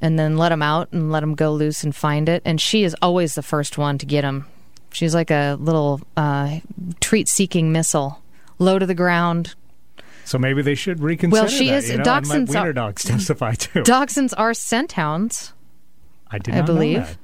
and 0.01 0.17
then 0.17 0.37
let 0.37 0.47
them 0.49 0.61
out 0.61 0.87
and 0.93 1.11
let 1.11 1.19
them 1.19 1.35
go 1.35 1.51
loose 1.51 1.83
and 1.83 1.93
find 1.93 2.29
it. 2.29 2.41
And 2.45 2.61
she 2.61 2.85
is 2.85 2.95
always 3.01 3.35
the 3.35 3.41
first 3.43 3.77
one 3.77 3.97
to 3.97 4.05
get 4.05 4.21
them. 4.21 4.45
She's 4.93 5.13
like 5.13 5.29
a 5.29 5.57
little 5.59 5.99
uh, 6.15 6.59
treat-seeking 7.01 7.69
missile, 7.73 8.21
low 8.59 8.79
to 8.79 8.85
the 8.85 8.95
ground. 8.95 9.55
So 10.29 10.37
maybe 10.37 10.61
they 10.61 10.75
should 10.75 10.99
reconsider. 10.99 11.41
Well, 11.41 11.49
she 11.49 11.69
that, 11.69 11.77
is. 11.77 11.89
You 11.89 11.97
know? 11.97 12.03
Dachshunds 12.03 12.55
are 12.55 12.71
dogs 12.71 13.03
testify 13.03 13.55
too. 13.55 13.81
Dachshunds 13.81 14.31
are 14.37 14.53
scent 14.53 14.91
hounds. 14.91 15.53
I 16.29 16.37
did. 16.37 16.53
I 16.53 16.61
believe. 16.61 17.17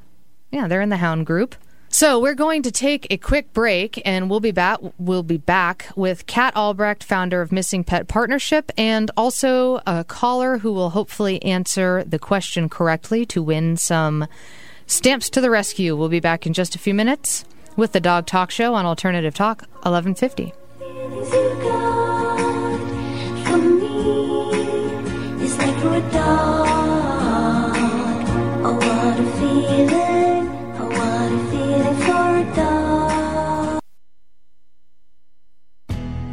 Yeah, 0.50 0.68
they're 0.68 0.82
in 0.82 0.90
the 0.90 0.98
hound 0.98 1.28
group. 1.28 1.54
So 1.90 2.20
we're 2.20 2.34
going 2.34 2.64
to 2.64 2.72
take 2.72 3.06
a 3.12 3.18
quick 3.18 3.54
break, 3.54 4.02
and 4.06 4.28
we'll 4.28 4.40
be 4.40 4.50
back. 4.50 4.80
We'll 4.98 5.22
be 5.22 5.38
back 5.38 5.88
with 5.96 6.26
Kat 6.26 6.56
Albrecht, 6.56 7.04
founder 7.04 7.42
of 7.42 7.52
Missing 7.52 7.84
Pet 7.84 8.08
Partnership, 8.08 8.72
and 8.76 9.12
also 9.16 9.82
a 9.86 10.04
caller 10.04 10.58
who 10.58 10.74
will 10.74 10.90
hopefully 10.90 11.40
answer 11.44 12.04
the 12.06 12.18
question 12.18 12.70
correctly 12.70 13.24
to 13.28 13.44
win 13.44 13.78
some 13.78 14.26
stamps 14.88 15.30
to 15.30 15.42
the 15.42 15.52
rescue. 15.52 15.96
We'll 15.96 16.10
be 16.10 16.20
back 16.20 16.48
in 16.48 16.54
just 16.54 16.74
a 16.74 16.80
few 16.80 16.96
minutes 16.96 17.46
with 17.76 17.92
the 17.92 18.00
Dog 18.00 18.26
Talk 18.26 18.50
Show 18.50 18.74
on 18.74 18.88
Alternative 18.88 19.36
Talk 19.36 19.62
1150. 19.84 22.15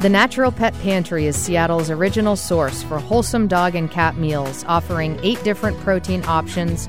The 0.03 0.09
Natural 0.09 0.51
Pet 0.51 0.75
Pantry 0.81 1.27
is 1.27 1.37
Seattle's 1.37 1.89
original 1.89 2.35
source 2.35 2.83
for 2.83 2.99
wholesome 2.99 3.47
dog 3.47 3.77
and 3.77 3.89
cat 3.89 4.17
meals, 4.17 4.65
offering 4.67 5.17
eight 5.23 5.41
different 5.45 5.79
protein 5.79 6.25
options 6.27 6.89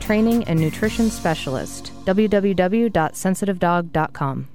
training 0.00 0.44
and 0.44 0.60
nutrition 0.60 1.10
specialist. 1.10 1.92
www.sensitivedog.com. 2.04 4.48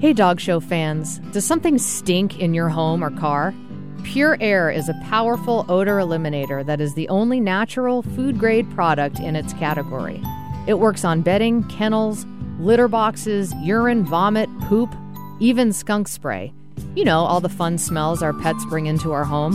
Hey, 0.00 0.12
dog 0.12 0.40
show 0.40 0.60
fans, 0.60 1.18
does 1.32 1.46
something 1.46 1.78
stink 1.78 2.38
in 2.38 2.52
your 2.52 2.68
home 2.68 3.02
or 3.02 3.10
car? 3.10 3.54
PureAyre 4.02 4.76
is 4.76 4.90
a 4.90 5.00
powerful 5.04 5.64
odor 5.68 5.96
eliminator 5.96 6.66
that 6.66 6.80
is 6.80 6.94
the 6.94 7.08
only 7.08 7.40
natural 7.40 8.02
food 8.02 8.38
grade 8.38 8.70
product 8.72 9.18
in 9.18 9.34
its 9.34 9.54
category. 9.54 10.20
It 10.66 10.74
works 10.74 11.06
on 11.06 11.22
bedding, 11.22 11.64
kennels, 11.64 12.26
litter 12.58 12.86
boxes, 12.86 13.54
urine, 13.62 14.04
vomit, 14.04 14.50
poop, 14.62 14.94
even 15.40 15.72
skunk 15.72 16.08
spray. 16.08 16.52
You 16.94 17.04
know, 17.04 17.20
all 17.20 17.40
the 17.40 17.48
fun 17.48 17.78
smells 17.78 18.22
our 18.22 18.34
pets 18.34 18.64
bring 18.66 18.84
into 18.86 19.12
our 19.12 19.24
home. 19.24 19.54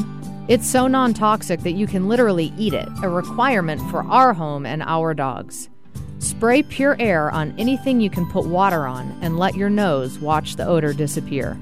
It's 0.50 0.68
so 0.68 0.88
non 0.88 1.14
toxic 1.14 1.60
that 1.60 1.74
you 1.74 1.86
can 1.86 2.08
literally 2.08 2.52
eat 2.58 2.74
it, 2.74 2.89
a 3.04 3.08
requirement 3.08 3.80
for 3.91 4.04
our 4.06 4.34
home 4.34 4.66
and 4.66 4.82
our 4.82 5.14
dogs. 5.14 5.70
Spray 6.18 6.64
PureAyre 6.64 7.32
on 7.32 7.54
anything 7.60 8.02
you 8.02 8.10
can 8.10 8.28
put 8.32 8.47
water 8.47 8.88
on 8.88 9.16
and 9.22 9.38
let 9.38 9.54
your 9.54 9.70
nose 9.70 10.18
watch 10.18 10.56
the 10.56 10.66
odor 10.66 10.91
disappear. 10.91 11.56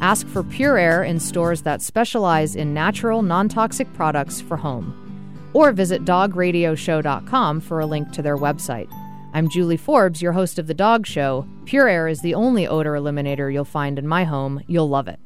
Ask 0.00 0.26
for 0.26 0.42
PureAyre 0.42 1.08
in 1.08 1.20
stores 1.20 1.62
that 1.62 1.80
specialize 1.80 2.56
in 2.56 2.74
natural, 2.74 3.22
non 3.22 3.48
toxic 3.48 3.92
products 3.94 4.40
for 4.40 4.56
home. 4.56 5.48
Or 5.52 5.70
visit 5.70 6.04
dogradioshow.com 6.04 7.60
for 7.60 7.78
a 7.78 7.86
link 7.86 8.10
to 8.14 8.22
their 8.22 8.36
website. 8.36 8.88
I'm 9.32 9.48
Julie 9.48 9.76
Forbes, 9.76 10.20
your 10.20 10.32
host 10.32 10.58
of 10.58 10.66
The 10.66 10.74
Dog 10.74 11.06
Show. 11.06 11.46
PureAyre 11.66 12.10
is 12.10 12.20
the 12.20 12.34
only 12.34 12.66
odor 12.66 12.94
eliminator 12.94 13.52
you'll 13.52 13.64
find 13.64 13.96
in 13.96 14.08
my 14.08 14.24
home. 14.24 14.60
You'll 14.66 14.88
love 14.88 15.06
it. 15.06 15.20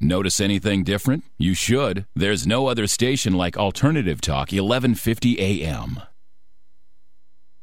Notice 0.00 0.40
anything 0.40 0.84
different? 0.84 1.24
You 1.38 1.54
should. 1.54 2.04
There's 2.14 2.46
no 2.46 2.66
other 2.66 2.86
station 2.86 3.32
like 3.32 3.56
Alternative 3.56 4.20
Talk 4.20 4.52
1150 4.52 5.40
AM. 5.40 6.02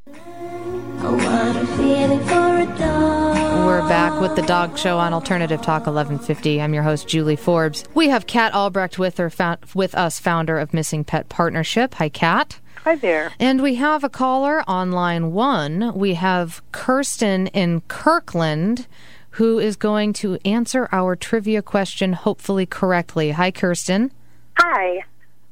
Oh, 0.07 1.15
what 1.15 1.55
a 1.55 1.67
feeling 1.77 2.19
for 2.21 2.57
a 2.57 2.65
dog. 2.79 3.65
We're 3.67 3.87
back 3.87 4.19
with 4.19 4.35
the 4.35 4.41
Dog 4.41 4.79
Show 4.79 4.97
on 4.97 5.13
Alternative 5.13 5.61
Talk 5.61 5.81
1150. 5.81 6.59
I'm 6.59 6.73
your 6.73 6.81
host, 6.81 7.07
Julie 7.07 7.35
Forbes. 7.35 7.83
We 7.93 8.09
have 8.09 8.25
Kat 8.25 8.51
Albrecht 8.55 8.97
with, 8.97 9.17
her, 9.19 9.31
with 9.75 9.93
us, 9.93 10.19
founder 10.19 10.57
of 10.57 10.73
Missing 10.73 11.03
Pet 11.03 11.29
Partnership. 11.29 11.93
Hi, 11.95 12.09
Kat. 12.09 12.59
Hi 12.83 12.95
there. 12.95 13.31
And 13.39 13.61
we 13.61 13.75
have 13.75 14.03
a 14.03 14.09
caller 14.09 14.63
on 14.67 14.91
line 14.91 15.33
one. 15.33 15.93
We 15.95 16.15
have 16.15 16.63
Kirsten 16.71 17.47
in 17.47 17.81
Kirkland 17.81 18.87
who 19.33 19.59
is 19.59 19.75
going 19.75 20.13
to 20.13 20.37
answer 20.45 20.87
our 20.91 21.15
trivia 21.15 21.61
question 21.61 22.13
hopefully 22.13 22.65
correctly. 22.65 23.31
Hi, 23.31 23.51
Kirsten. 23.51 24.11
Hi, 24.57 25.03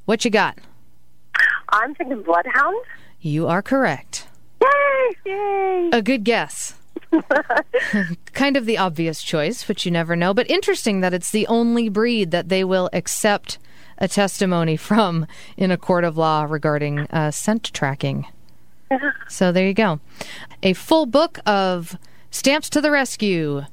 What 0.06 0.24
you 0.26 0.32
got? 0.32 0.58
I'm 1.70 1.96
thinking 1.96 2.22
Bloodhound. 2.22 2.76
You 3.22 3.48
are 3.48 3.62
correct. 3.62 4.28
Yay! 4.62 5.12
Yay! 5.26 5.90
A 5.94 6.02
good 6.02 6.24
guess. 6.24 6.76
kind 8.34 8.56
of 8.58 8.66
the 8.66 8.78
obvious 8.78 9.24
choice, 9.24 9.68
which 9.68 9.86
you 9.86 9.92
never 9.92 10.16
know, 10.16 10.34
but 10.34 10.50
interesting 10.50 11.02
that 11.02 11.14
it's 11.14 11.32
the 11.32 11.48
only 11.48 11.90
breed 11.90 12.32
that 12.32 12.50
they 12.50 12.64
will 12.64 12.90
accept 12.94 13.58
a 13.98 14.08
testimony 14.08 14.78
from 14.78 15.26
in 15.58 15.72
a 15.72 15.78
court 15.78 16.04
of 16.04 16.18
law 16.18 16.44
regarding 16.44 17.00
uh, 17.12 17.32
scent 17.32 17.72
tracking. 17.74 18.28
So 19.30 19.54
there 19.54 19.66
you 19.66 19.74
go. 19.74 20.02
A 20.64 20.74
full 20.74 21.06
book 21.06 21.40
of 21.46 21.98
Stamps 22.34 22.70
to 22.70 22.80
the 22.80 22.92
Rescue. 22.92 23.64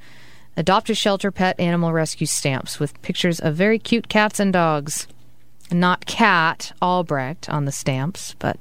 Adopt 0.56 0.90
a 0.90 0.94
shelter 0.94 1.30
pet 1.30 1.58
animal 1.60 1.92
rescue 1.92 2.26
stamps 2.26 2.80
with 2.80 3.00
pictures 3.02 3.38
of 3.38 3.54
very 3.54 3.78
cute 3.78 4.08
cats 4.08 4.40
and 4.40 4.52
dogs. 4.52 5.06
Not 5.70 6.06
Kat 6.06 6.72
Albrecht 6.82 7.48
on 7.48 7.66
the 7.66 7.72
stamps, 7.72 8.34
but 8.40 8.58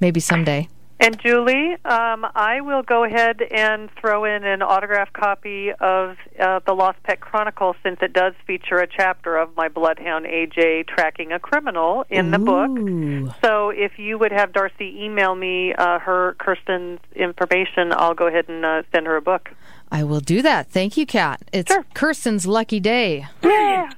maybe 0.00 0.18
someday. 0.18 0.68
And 1.00 1.16
Julie, 1.20 1.74
um, 1.84 2.26
I 2.34 2.60
will 2.60 2.82
go 2.82 3.04
ahead 3.04 3.40
and 3.40 3.88
throw 4.00 4.24
in 4.24 4.44
an 4.44 4.62
autographed 4.62 5.12
copy 5.12 5.70
of 5.80 6.16
uh, 6.40 6.58
the 6.66 6.72
Lost 6.72 7.00
Pet 7.04 7.20
Chronicle 7.20 7.76
since 7.84 7.98
it 8.02 8.12
does 8.12 8.34
feature 8.46 8.78
a 8.78 8.86
chapter 8.88 9.36
of 9.36 9.56
my 9.56 9.68
bloodhound 9.68 10.26
AJ 10.26 10.88
tracking 10.88 11.30
a 11.30 11.38
criminal 11.38 12.04
in 12.10 12.32
the 12.32 12.38
book. 12.40 13.34
So 13.44 13.70
if 13.70 13.98
you 13.98 14.18
would 14.18 14.32
have 14.32 14.52
Darcy 14.52 15.04
email 15.04 15.36
me 15.36 15.72
uh, 15.74 16.00
her 16.00 16.34
Kirsten's 16.40 16.98
information, 17.14 17.92
I'll 17.92 18.14
go 18.14 18.26
ahead 18.26 18.48
and 18.48 18.64
uh, 18.64 18.82
send 18.92 19.06
her 19.06 19.16
a 19.16 19.22
book. 19.22 19.50
I 19.92 20.02
will 20.02 20.20
do 20.20 20.42
that. 20.42 20.68
Thank 20.68 20.96
you, 20.96 21.06
Kat. 21.06 21.42
It's 21.52 21.72
Kirsten's 21.94 22.44
lucky 22.44 22.80
day. 22.80 23.26
Yeah. 23.42 23.90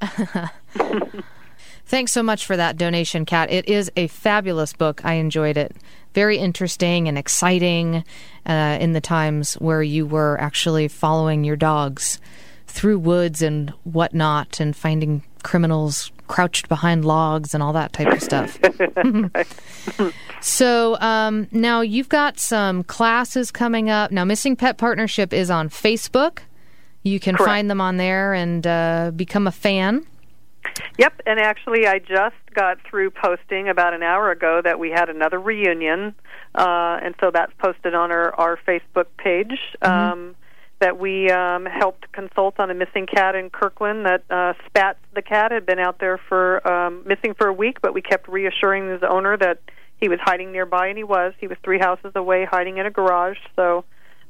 Thanks 1.86 2.10
so 2.10 2.22
much 2.22 2.44
for 2.44 2.56
that 2.56 2.76
donation, 2.76 3.24
Kat. 3.24 3.50
It 3.50 3.68
is 3.68 3.92
a 3.94 4.08
fabulous 4.08 4.72
book. 4.72 5.04
I 5.04 5.14
enjoyed 5.14 5.56
it. 5.56 5.76
Very 6.16 6.38
interesting 6.38 7.08
and 7.08 7.18
exciting 7.18 8.02
uh, 8.46 8.78
in 8.80 8.94
the 8.94 9.02
times 9.02 9.52
where 9.54 9.82
you 9.82 10.06
were 10.06 10.40
actually 10.40 10.88
following 10.88 11.44
your 11.44 11.56
dogs 11.56 12.18
through 12.66 13.00
woods 13.00 13.42
and 13.42 13.68
whatnot 13.84 14.58
and 14.58 14.74
finding 14.74 15.22
criminals 15.42 16.10
crouched 16.26 16.70
behind 16.70 17.04
logs 17.04 17.52
and 17.52 17.62
all 17.62 17.74
that 17.74 17.92
type 17.92 18.08
of 18.08 18.22
stuff. 18.22 18.58
So 20.40 20.96
um, 21.00 21.48
now 21.50 21.80
you've 21.80 22.08
got 22.08 22.38
some 22.38 22.84
classes 22.84 23.50
coming 23.50 23.90
up. 23.90 24.10
Now, 24.12 24.24
Missing 24.24 24.56
Pet 24.56 24.78
Partnership 24.78 25.32
is 25.32 25.50
on 25.50 25.68
Facebook. 25.68 26.38
You 27.02 27.18
can 27.18 27.34
Correct. 27.34 27.48
find 27.48 27.70
them 27.70 27.80
on 27.80 27.96
there 27.96 28.32
and 28.32 28.66
uh, 28.66 29.10
become 29.14 29.46
a 29.46 29.52
fan. 29.52 30.06
Yep, 30.98 31.22
and 31.26 31.38
actually, 31.40 31.86
I 31.86 31.98
just 31.98 32.36
got 32.54 32.78
through 32.88 33.10
posting 33.10 33.68
about 33.68 33.94
an 33.94 34.02
hour 34.02 34.30
ago 34.30 34.60
that 34.62 34.78
we 34.78 34.90
had 34.90 35.08
another 35.08 35.38
reunion, 35.38 36.14
uh, 36.54 36.98
and 37.02 37.14
so 37.20 37.30
that's 37.32 37.52
posted 37.58 37.94
on 37.94 38.10
our, 38.10 38.34
our 38.34 38.58
Facebook 38.66 39.06
page. 39.18 39.58
Um, 39.82 40.34
that 40.78 40.98
we 40.98 41.30
um, 41.30 41.64
helped 41.64 42.10
consult 42.12 42.60
on 42.60 42.70
a 42.70 42.74
missing 42.74 43.06
cat 43.06 43.34
in 43.34 43.48
Kirkland. 43.48 44.04
That 44.04 44.24
uh, 44.28 44.52
Spats 44.66 44.98
the 45.14 45.22
cat 45.22 45.50
had 45.50 45.64
been 45.64 45.78
out 45.78 45.98
there 45.98 46.18
for 46.28 46.66
um, 46.68 47.02
missing 47.06 47.34
for 47.34 47.46
a 47.46 47.52
week, 47.52 47.80
but 47.80 47.94
we 47.94 48.02
kept 48.02 48.28
reassuring 48.28 48.90
his 48.90 49.02
owner 49.02 49.36
that 49.38 49.60
he 49.98 50.08
was 50.08 50.18
hiding 50.22 50.52
nearby, 50.52 50.88
and 50.88 50.98
he 50.98 51.04
was. 51.04 51.32
He 51.38 51.46
was 51.46 51.56
three 51.64 51.78
houses 51.78 52.12
away, 52.14 52.44
hiding 52.44 52.76
in 52.76 52.84
a 52.84 52.90
garage. 52.90 53.38
So, 53.54 53.84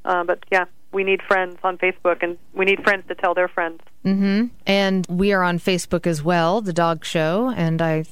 uh, 0.05 0.23
but 0.23 0.45
yeah, 0.53 0.67
we 0.97 1.05
need 1.05 1.23
friends 1.23 1.59
on 1.63 1.77
Facebook, 1.77 2.23
and 2.23 2.39
we 2.55 2.65
need 2.65 2.83
friends 2.83 3.05
to 3.09 3.15
tell 3.15 3.35
their 3.35 3.49
friends. 3.49 3.83
Mm-hmm. 4.05 4.47
And 4.67 5.07
we 5.09 5.33
are 5.35 5.43
on 5.43 5.59
Facebook 5.59 6.07
as 6.07 6.23
well, 6.23 6.63
The 6.63 6.73
Dog 6.73 7.05
Show, 7.05 7.53
and 7.55 7.83
I 7.83 8.05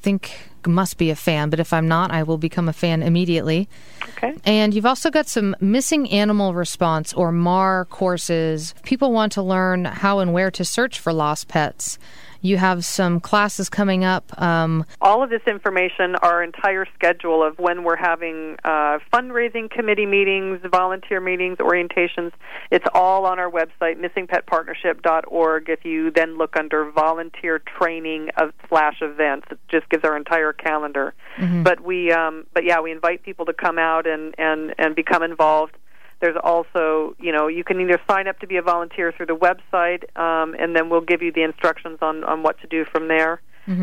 think 0.00 0.50
must 0.66 0.98
be 0.98 1.10
a 1.10 1.14
fan, 1.16 1.48
but 1.48 1.60
if 1.60 1.72
I'm 1.72 1.86
not, 1.86 2.10
I 2.10 2.24
will 2.24 2.38
become 2.38 2.68
a 2.68 2.72
fan 2.72 3.00
immediately. 3.00 3.68
Okay. 4.16 4.34
And 4.44 4.74
you've 4.74 4.84
also 4.84 5.10
got 5.10 5.28
some 5.28 5.54
missing 5.60 6.10
animal 6.10 6.54
response 6.54 7.12
or 7.12 7.30
MAR 7.30 7.84
courses. 7.84 8.74
People 8.82 9.12
want 9.12 9.30
to 9.32 9.42
learn 9.42 9.84
how 9.84 10.18
and 10.18 10.32
where 10.32 10.50
to 10.50 10.64
search 10.64 10.98
for 10.98 11.12
lost 11.12 11.46
pets. 11.46 12.00
You 12.40 12.56
have 12.56 12.84
some 12.84 13.20
classes 13.20 13.68
coming 13.68 14.04
up. 14.04 14.40
Um, 14.40 14.84
all 15.00 15.22
of 15.22 15.30
this 15.30 15.42
information, 15.46 16.16
our 16.16 16.42
entire 16.42 16.86
schedule 16.94 17.42
of 17.42 17.58
when 17.58 17.84
we're 17.84 17.96
having 17.96 18.56
uh, 18.64 18.98
fundraising 19.12 19.70
committee 19.70 20.06
meetings, 20.06 20.60
volunteer 20.70 21.20
meetings, 21.20 21.58
orientations, 21.58 22.32
it's 22.70 22.86
all 22.94 23.26
on 23.26 23.38
our 23.38 23.50
website, 23.50 24.00
missingpetpartnership.org. 24.00 25.68
If 25.68 25.84
you 25.84 26.10
then 26.10 26.38
look 26.38 26.56
under 26.56 26.90
volunteer 26.90 27.58
training 27.58 28.30
of 28.36 28.52
slash 28.68 28.98
events, 29.00 29.48
it 29.50 29.58
just 29.68 29.88
gives 29.88 30.04
our 30.04 30.16
entire 30.16 30.52
calendar. 30.52 31.14
But 31.62 31.80
we, 31.82 32.12
um, 32.12 32.46
but 32.52 32.64
yeah, 32.64 32.80
we 32.80 32.92
invite 32.92 33.22
people 33.22 33.46
to 33.46 33.52
come 33.52 33.78
out 33.78 34.06
and 34.06 34.34
and 34.38 34.74
and 34.78 34.94
become 34.94 35.22
involved. 35.22 35.76
There's 36.20 36.36
also, 36.42 37.14
you 37.18 37.32
know, 37.32 37.46
you 37.46 37.62
can 37.62 37.80
either 37.80 38.00
sign 38.08 38.26
up 38.26 38.38
to 38.40 38.46
be 38.46 38.56
a 38.56 38.62
volunteer 38.62 39.12
through 39.12 39.26
the 39.26 39.36
website, 39.36 40.04
um, 40.18 40.54
and 40.58 40.74
then 40.74 40.88
we'll 40.88 41.02
give 41.02 41.22
you 41.22 41.30
the 41.30 41.42
instructions 41.42 41.98
on, 42.00 42.24
on 42.24 42.42
what 42.42 42.58
to 42.60 42.66
do 42.66 42.84
from 42.84 43.08
there. 43.08 43.40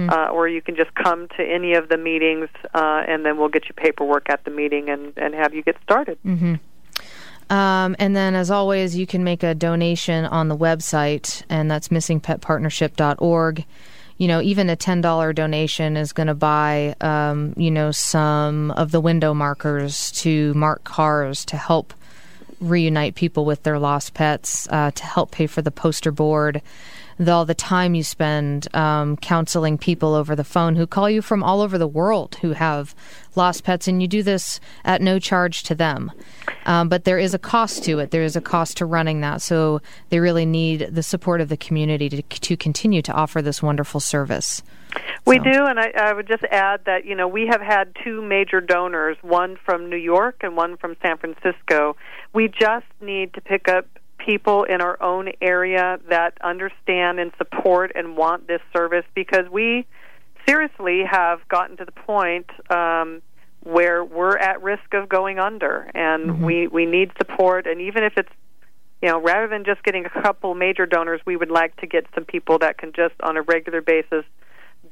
Uh, 0.10 0.30
or 0.30 0.48
you 0.48 0.62
can 0.62 0.78
just 0.78 0.96
come 0.96 1.28
to 1.36 1.44
any 1.44 1.74
of 1.74 1.90
the 1.90 1.98
meetings, 1.98 2.48
uh, 2.74 3.04
and 3.06 3.26
then 3.26 3.38
we'll 3.38 3.50
get 3.50 3.68
you 3.68 3.74
paperwork 3.76 4.30
at 4.30 4.42
the 4.46 4.50
meeting 4.50 4.90
and, 4.90 5.12
and 5.18 5.34
have 5.36 5.54
you 5.54 5.62
get 5.62 5.76
started. 5.84 6.18
mhm. 6.26 6.58
Um, 7.50 7.96
and 8.00 8.16
then, 8.16 8.34
as 8.34 8.50
always, 8.50 8.96
you 8.96 9.06
can 9.06 9.24
make 9.24 9.44
a 9.44 9.54
donation 9.54 10.26
on 10.26 10.48
the 10.48 10.56
website, 10.58 11.44
and 11.50 11.70
that's 11.70 11.90
missingpetpartnership.org. 11.90 13.66
You 14.18 14.28
know, 14.28 14.42
even 14.42 14.70
a 14.70 14.78
$10 14.78 15.36
donation 15.36 15.98
is 15.98 16.14
going 16.14 16.28
to 16.28 16.34
buy, 16.34 16.96
um, 17.02 17.54
you 17.58 17.70
know, 17.70 17.92
some 17.92 18.72
of 18.72 18.92
the 18.92 19.02
window 19.02 19.34
markers 19.34 20.12
to 20.22 20.54
mark 20.54 20.84
cars 20.84 21.44
to 21.46 21.58
help 21.58 21.94
reunite 22.70 23.16
people 23.16 23.46
with 23.46 23.64
their 23.64 23.80
lost 23.80 24.14
pets, 24.14 24.68
uh, 24.70 24.92
to 24.92 25.04
help 25.04 25.32
pay 25.32 25.48
for 25.48 25.62
the 25.62 25.72
poster 25.72 26.12
board, 26.12 26.62
the, 27.18 27.32
all 27.32 27.46
the 27.46 27.54
time 27.54 27.96
you 27.96 28.04
spend 28.04 28.74
um, 28.76 29.18
counseling 29.18 29.78
people 29.78 30.16
over 30.16 30.36
the 30.36 30.44
phone 30.44 30.76
who 30.76 30.88
call 30.88 31.10
you 31.10 31.22
from 31.22 31.44
all 31.44 31.62
over 31.62 31.78
the 31.78 31.88
world 31.88 32.36
who 32.42 32.54
have 32.54 32.96
lost 33.36 33.64
pets, 33.64 33.88
and 33.88 34.02
you 34.02 34.08
do 34.08 34.24
this 34.24 34.60
at 34.84 35.02
no 35.02 35.20
charge 35.20 35.64
to 35.64 35.76
them. 35.76 36.12
Um, 36.66 36.90
but 36.90 37.04
there 37.04 37.20
is 37.20 37.34
a 37.34 37.40
cost 37.40 37.84
to 37.84 38.00
it. 38.00 38.12
There 38.12 38.24
is 38.24 38.36
a 38.36 38.42
cost 38.42 38.78
to 38.78 38.86
running 38.86 39.22
that. 39.22 39.42
So 39.42 39.82
they 40.10 40.20
really 40.20 40.46
need 40.46 40.90
the 40.92 41.04
support 41.04 41.42
of 41.42 41.50
the 41.50 41.58
community 41.58 42.10
to, 42.10 42.22
to 42.22 42.58
continue 42.58 43.02
to 43.02 43.14
offer 43.14 43.42
this 43.42 43.62
wonderful 43.62 44.00
service. 44.00 44.64
We 45.26 45.40
do, 45.40 45.66
and 45.66 45.80
I, 45.80 45.92
I 45.96 46.14
would 46.14 46.28
just 46.28 46.44
add 46.44 46.82
that 46.86 47.06
you 47.06 47.16
know 47.16 47.28
we 47.28 47.48
have 47.48 47.62
had 47.62 47.96
two 48.04 48.22
major 48.22 48.60
donors, 48.60 49.18
one 49.22 49.58
from 49.64 49.90
New 49.90 49.98
York 49.98 50.38
and 50.42 50.56
one 50.58 50.78
from 50.78 50.96
San 51.02 51.18
Francisco. 51.18 51.96
We 52.34 52.50
just 52.50 52.86
need 53.02 53.34
to 53.36 53.42
pick 53.42 53.68
up 53.68 53.88
people 54.18 54.64
in 54.64 54.82
our 54.82 55.02
own 55.02 55.30
area 55.42 56.00
that 56.10 56.38
understand 56.42 57.20
and 57.20 57.32
support 57.38 57.92
and 57.96 58.16
want 58.18 58.48
this 58.48 58.62
service 58.76 59.06
because 59.14 59.50
we 59.52 59.86
seriously 60.48 61.04
have 61.10 61.40
gotten 61.48 61.78
to 61.78 61.86
the 61.86 61.92
point 61.92 62.50
um, 62.70 63.22
where 63.64 64.04
we're 64.04 64.38
at 64.38 64.62
risk 64.62 64.94
of 64.94 65.08
going 65.08 65.40
under, 65.40 65.90
and 65.94 66.44
we 66.44 66.68
we 66.68 66.86
need 66.86 67.12
support. 67.18 67.66
And 67.66 67.82
even 67.82 68.04
if 68.04 68.18
it's 68.18 68.32
you 69.02 69.10
know, 69.10 69.22
rather 69.22 69.50
than 69.50 69.66
just 69.66 69.84
getting 69.84 70.06
a 70.06 70.10
couple 70.10 70.56
major 70.56 70.86
donors, 70.86 71.20
we 71.26 71.36
would 71.36 71.52
like 71.52 71.76
to 71.78 71.88
get 71.88 72.06
some 72.16 72.24
people 72.24 72.60
that 72.60 72.78
can 72.78 72.94
just 72.94 73.14
on 73.22 73.36
a 73.36 73.42
regular 73.42 73.82
basis 73.82 74.24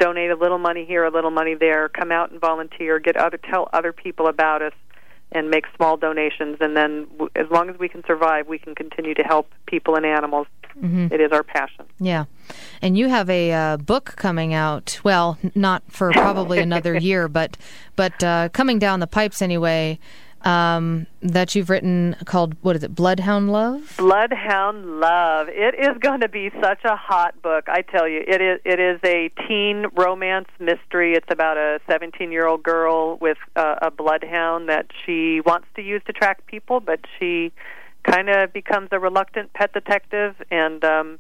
donate 0.02 0.32
a 0.32 0.36
little 0.36 0.58
money 0.58 0.84
here, 0.86 1.04
a 1.06 1.12
little 1.12 1.32
money 1.32 1.54
there, 1.54 1.88
come 1.90 2.12
out 2.12 2.32
and 2.32 2.42
volunteer, 2.42 3.00
get 3.00 3.16
other 3.16 3.38
tell 3.38 3.70
other 3.72 3.94
people 3.94 4.28
about 4.28 4.62
us, 4.62 4.74
and 5.32 5.50
make 5.50 5.66
small 5.76 5.96
donations. 5.96 6.58
And 6.60 6.76
then, 6.76 7.06
w- 7.12 7.30
as 7.36 7.46
long 7.52 7.70
as 7.70 7.78
we 7.80 7.88
can 7.88 8.04
survive, 8.06 8.48
we 8.48 8.58
can 8.58 8.76
continue 8.76 9.14
to 9.14 9.22
help 9.24 9.52
people 9.68 9.96
and 9.96 10.06
animals. 10.06 10.48
Mhm. 10.82 11.12
It 11.12 11.20
is 11.22 11.32
our 11.32 11.44
passion. 11.44 11.86
Yeah. 12.00 12.26
And 12.82 12.98
you 12.98 13.10
have 13.10 13.30
a 13.30 13.52
uh, 13.52 13.78
book 13.78 14.14
coming 14.16 14.54
out. 14.54 15.00
Well, 15.04 15.38
not 15.56 15.84
for 15.90 16.12
probably 16.12 16.60
another 16.60 16.96
year, 17.10 17.28
but 17.28 17.58
but 17.96 18.24
uh, 18.24 18.50
coming 18.50 18.80
down 18.80 19.00
the 19.02 19.08
pipes 19.08 19.42
anyway. 19.42 20.00
Um, 20.44 21.06
that 21.22 21.54
you've 21.54 21.70
written 21.70 22.16
called 22.26 22.56
what 22.62 22.76
is 22.76 22.84
it? 22.84 22.96
Bloodhound 22.96 23.52
Love. 23.52 23.94
Bloodhound 23.98 25.00
Love. 25.00 25.50
It 25.50 25.76
is 25.76 25.98
going 26.00 26.22
to 26.22 26.28
be 26.28 26.50
such 26.62 26.84
a 26.84 26.96
hot 26.96 27.40
book. 27.44 27.66
I 27.68 27.84
tell 27.84 28.08
you, 28.08 28.24
it 28.28 28.42
is. 28.42 28.60
It 28.66 28.80
is 28.80 29.00
a 29.04 29.30
teen 29.48 29.86
romance 29.96 30.50
mystery. 30.60 31.14
It's 31.14 31.28
about 31.30 31.58
a 31.58 31.80
17-year-old 31.88 32.64
girl 32.64 33.18
with 33.18 33.38
uh, 33.56 33.76
a 33.84 33.92
bloodhound 33.92 34.70
that 34.70 34.88
she 35.06 35.42
wants 35.42 35.68
to 35.76 35.84
use 35.84 36.02
to 36.08 36.14
track 36.14 36.46
people, 36.48 36.80
but 36.80 37.02
she 37.20 37.52
kind 38.04 38.30
of 38.30 38.52
becomes 38.52 38.90
a 38.92 39.00
reluctant 39.00 39.54
pet 39.54 39.74
detective. 39.74 40.36
And 40.50 40.84
um, 40.84 41.20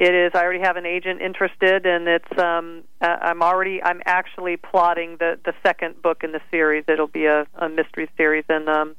it 0.00 0.14
is. 0.14 0.32
I 0.34 0.42
already 0.42 0.60
have 0.60 0.76
an 0.76 0.86
agent 0.86 1.20
interested, 1.20 1.84
and 1.84 2.08
it's. 2.08 2.38
Um, 2.38 2.84
uh, 3.02 3.16
I'm 3.20 3.42
already. 3.42 3.82
I'm 3.82 4.00
actually 4.06 4.56
plotting 4.56 5.18
the 5.18 5.38
the 5.44 5.52
second 5.62 6.00
book 6.00 6.24
in 6.24 6.32
the 6.32 6.40
series. 6.50 6.84
It'll 6.88 7.06
be 7.06 7.26
a, 7.26 7.46
a 7.56 7.68
mystery 7.68 8.08
series, 8.16 8.44
and. 8.48 8.68
Um, 8.68 8.96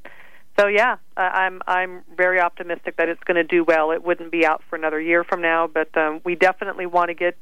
so 0.60 0.66
yeah, 0.68 0.96
I- 1.16 1.44
I'm 1.44 1.62
I'm 1.66 2.02
very 2.14 2.38
optimistic 2.38 2.98
that 2.98 3.08
it's 3.08 3.22
going 3.24 3.36
to 3.36 3.42
do 3.44 3.64
well. 3.64 3.90
It 3.90 4.04
wouldn't 4.04 4.30
be 4.30 4.44
out 4.44 4.62
for 4.68 4.76
another 4.76 5.00
year 5.00 5.24
from 5.24 5.40
now, 5.40 5.66
but 5.66 5.96
um, 5.96 6.20
we 6.24 6.34
definitely 6.34 6.86
want 6.86 7.08
to 7.08 7.14
get. 7.14 7.36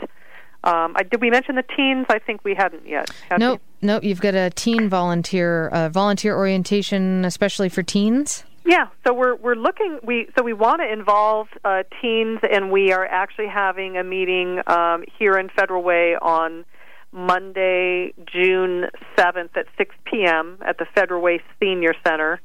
Um, 0.63 0.95
I, 0.95 1.03
did 1.03 1.21
we 1.21 1.29
mention 1.29 1.57
the 1.57 1.65
teens? 1.77 2.07
I 2.09 2.21
think 2.21 2.45
we 2.45 2.55
hadn't 2.55 2.87
yet. 2.87 3.11
Had 3.29 3.41
Nope, 3.41 3.63
nope. 3.83 4.05
You've 4.05 4.21
got 4.21 4.35
a 4.37 4.51
teen 4.51 4.89
volunteer 4.89 5.69
uh, 5.71 5.89
volunteer 5.89 6.37
orientation, 6.37 7.25
especially 7.25 7.69
for 7.69 7.83
teens. 7.83 8.45
Yeah. 8.71 8.87
So 9.05 9.13
we're 9.13 9.35
we're 9.35 9.57
looking. 9.57 9.99
We 10.05 10.29
so 10.39 10.45
we 10.45 10.53
want 10.53 10.81
to 10.81 10.91
involve 10.91 11.49
uh, 11.65 11.83
teens, 12.01 12.39
and 12.49 12.71
we 12.71 12.93
are 12.93 13.05
actually 13.05 13.49
having 13.49 13.97
a 13.97 14.05
meeting 14.05 14.61
um, 14.69 15.03
here 15.19 15.33
in 15.33 15.49
Federal 15.49 15.83
Way 15.83 16.15
on 16.15 16.65
Monday, 17.11 18.15
June 18.33 18.87
seventh 19.19 19.57
at 19.57 19.67
six 19.77 19.97
p.m. 20.05 20.57
at 20.65 20.79
the 20.79 20.87
Federal 20.95 21.21
Way 21.21 21.43
Senior 21.59 21.95
Center. 22.07 22.41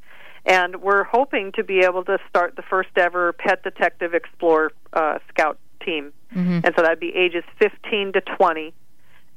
And 0.48 0.82
we're 0.82 1.04
hoping 1.04 1.52
to 1.54 1.64
be 1.64 1.80
able 1.82 2.04
to 2.06 2.18
start 2.28 2.56
the 2.56 2.64
first 2.64 2.90
ever 2.98 3.34
Pet 3.34 3.62
Detective 3.62 4.16
Explore 4.16 4.72
uh, 4.94 5.20
Scout 5.30 5.60
team. 5.84 6.12
Mhm. 6.36 6.66
and 6.66 6.74
so 6.76 6.82
that'd 6.82 7.00
be 7.00 7.16
ages 7.16 7.44
15 7.60 8.14
to 8.14 8.22
20 8.22 8.74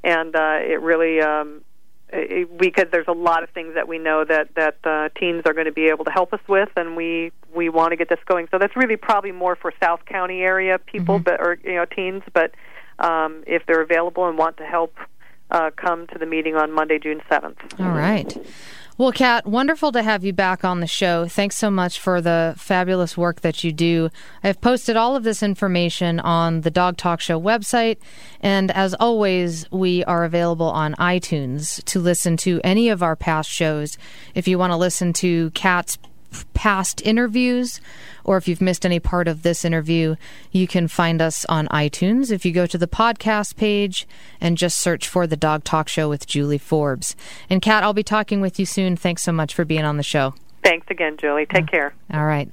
and 0.03 0.35
uh, 0.35 0.59
it 0.61 0.81
really 0.81 1.21
um, 1.21 1.63
because 2.11 2.87
there's 2.91 3.09
a 3.09 3.13
lot 3.13 3.43
of 3.43 3.51
things 3.51 3.75
that 3.75 3.87
we 3.87 3.99
know 3.99 4.25
that 4.25 4.55
that 4.55 4.79
uh, 4.85 5.09
teens 5.19 5.43
are 5.45 5.53
going 5.53 5.67
to 5.67 5.73
be 5.73 5.89
able 5.89 6.05
to 6.05 6.11
help 6.11 6.33
us 6.33 6.41
with 6.49 6.71
and 6.77 6.97
we 6.97 7.33
we 7.55 7.69
want 7.69 7.91
to 7.91 7.97
get 7.97 8.09
this 8.09 8.19
going. 8.27 8.49
So 8.51 8.59
that's 8.59 8.77
really 8.77 8.97
probably 8.97 9.33
more 9.33 9.57
for 9.57 9.73
south 9.81 10.05
county 10.07 10.41
area 10.41 10.79
people 10.79 11.19
but 11.19 11.41
or 11.41 11.59
you 11.63 11.75
know 11.75 11.85
teens 11.85 12.23
but 12.33 12.53
um, 12.99 13.45
if 13.47 13.65
they're 13.67 13.83
available 13.83 14.27
and 14.29 14.39
want 14.39 14.57
to 14.57 14.65
help 14.65 14.97
uh, 15.51 15.71
come 15.77 16.07
to 16.09 16.19
the 16.19 16.27
meeting 16.27 16.57
on 16.57 16.71
monday 16.73 16.99
june 16.99 17.23
7th 17.31 17.57
All 17.81 17.93
right. 17.93 18.37
Well, 18.99 19.13
Kat, 19.13 19.47
wonderful 19.47 19.93
to 19.93 20.03
have 20.03 20.25
you 20.25 20.33
back 20.33 20.65
on 20.65 20.81
the 20.81 20.89
show. 20.89 21.29
Thanks 21.29 21.55
so 21.55 21.71
much 21.71 22.01
for 22.01 22.21
the 22.21 22.55
fabulous 22.59 23.17
work 23.17 23.43
that 23.43 23.63
you 23.63 23.71
do. 23.71 24.11
I've 24.43 24.61
posted 24.61 24.97
all 24.97 25.15
of 25.15 25.23
this 25.23 25.41
information 25.41 26.19
on 26.19 26.63
the 26.63 26.71
Dog 26.73 26.97
Talk 26.97 27.21
Show 27.21 27.41
website. 27.41 27.99
And 28.41 28.73
as 28.73 28.95
always, 28.95 29.71
we 29.71 30.03
are 30.07 30.25
available 30.25 30.69
on 30.69 30.97
iTunes 30.97 31.81
to 31.85 32.01
listen 32.01 32.37
to 32.39 32.61
any 32.65 32.89
of 32.89 33.01
our 33.01 33.15
past 33.15 33.49
shows. 33.49 33.97
If 34.35 34.49
you 34.49 34.59
want 34.59 34.73
to 34.73 34.77
listen 34.77 35.13
to 35.13 35.53
Kat's 35.53 35.97
past 36.55 37.01
interviews 37.03 37.81
or 38.25 38.37
if 38.37 38.47
you've 38.47 38.61
missed 38.61 38.85
any 38.85 39.01
part 39.01 39.27
of 39.27 39.43
this 39.43 39.65
interview, 39.65 40.15
you 40.53 40.67
can 40.67 40.87
find 40.87 41.23
us 41.23 41.47
on 41.47 41.67
iTunes. 41.69 42.31
If 42.31 42.45
you 42.45 42.53
go 42.53 42.67
to 42.67 42.77
the 42.77 42.87
podcast 42.87 43.57
page 43.57 44.07
and 44.41 44.59
just 44.59 44.77
search 44.77 45.09
for 45.09 45.27
The 45.27 45.37
Dog 45.37 45.65
Talk 45.65 45.89
Show 45.89 46.11
with 46.11 46.27
Julie 46.27 46.59
Forbes. 46.59 47.17
And 47.49 47.63
Kat, 47.63 47.83
I'll 47.83 47.95
be 47.95 48.03
talking 48.03 48.43
with 48.43 48.59
you 48.59 48.67
soon. 48.67 48.97
Thanks 48.97 49.23
so 49.23 49.33
much 49.33 49.55
for 49.55 49.65
being 49.65 49.85
on 49.85 49.97
the 49.97 50.03
show. 50.03 50.35
Thanks 50.63 50.87
again, 50.91 51.17
Julie. 51.17 51.47
Take 51.47 51.69
care. 51.69 51.95
All 52.13 52.27
right. 52.27 52.51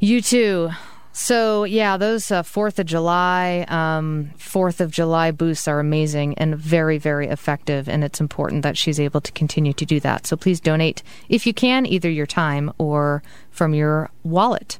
You 0.00 0.20
too. 0.20 0.70
So, 1.12 1.64
yeah, 1.64 1.96
those 1.96 2.30
uh, 2.30 2.42
4th 2.42 2.78
of 2.78 2.86
July, 2.86 3.64
um, 3.68 4.30
4th 4.38 4.80
of 4.80 4.92
July 4.92 5.32
boosts 5.32 5.66
are 5.66 5.80
amazing 5.80 6.38
and 6.38 6.56
very, 6.56 6.98
very 6.98 7.26
effective. 7.26 7.88
And 7.88 8.04
it's 8.04 8.20
important 8.20 8.62
that 8.62 8.78
she's 8.78 9.00
able 9.00 9.20
to 9.22 9.32
continue 9.32 9.72
to 9.72 9.84
do 9.84 9.98
that. 10.00 10.26
So 10.26 10.36
please 10.36 10.60
donate 10.60 11.02
if 11.28 11.46
you 11.46 11.54
can, 11.54 11.84
either 11.84 12.08
your 12.08 12.26
time 12.26 12.72
or 12.78 13.22
from 13.50 13.74
your 13.74 14.10
wallet. 14.22 14.78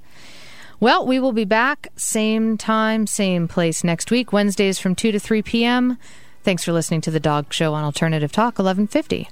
Well, 0.79 1.05
we 1.05 1.19
will 1.19 1.33
be 1.33 1.45
back 1.45 1.89
same 1.97 2.57
time, 2.57 3.07
same 3.07 3.49
place 3.49 3.85
next 3.85 4.11
week, 4.11 4.33
Wednesdays 4.33 4.79
from 4.79 4.95
2 4.95 5.13
to 5.13 5.19
3 5.19 5.43
p.m. 5.43 5.99
Thanks 6.43 6.65
for 6.65 6.73
listening 6.73 7.03
to 7.03 7.11
The 7.11 7.21
Dog 7.21 7.53
Show 7.53 7.75
on 7.75 7.85
Alternative 7.85 8.33
Talk 8.33 8.59
1150. 8.59 9.29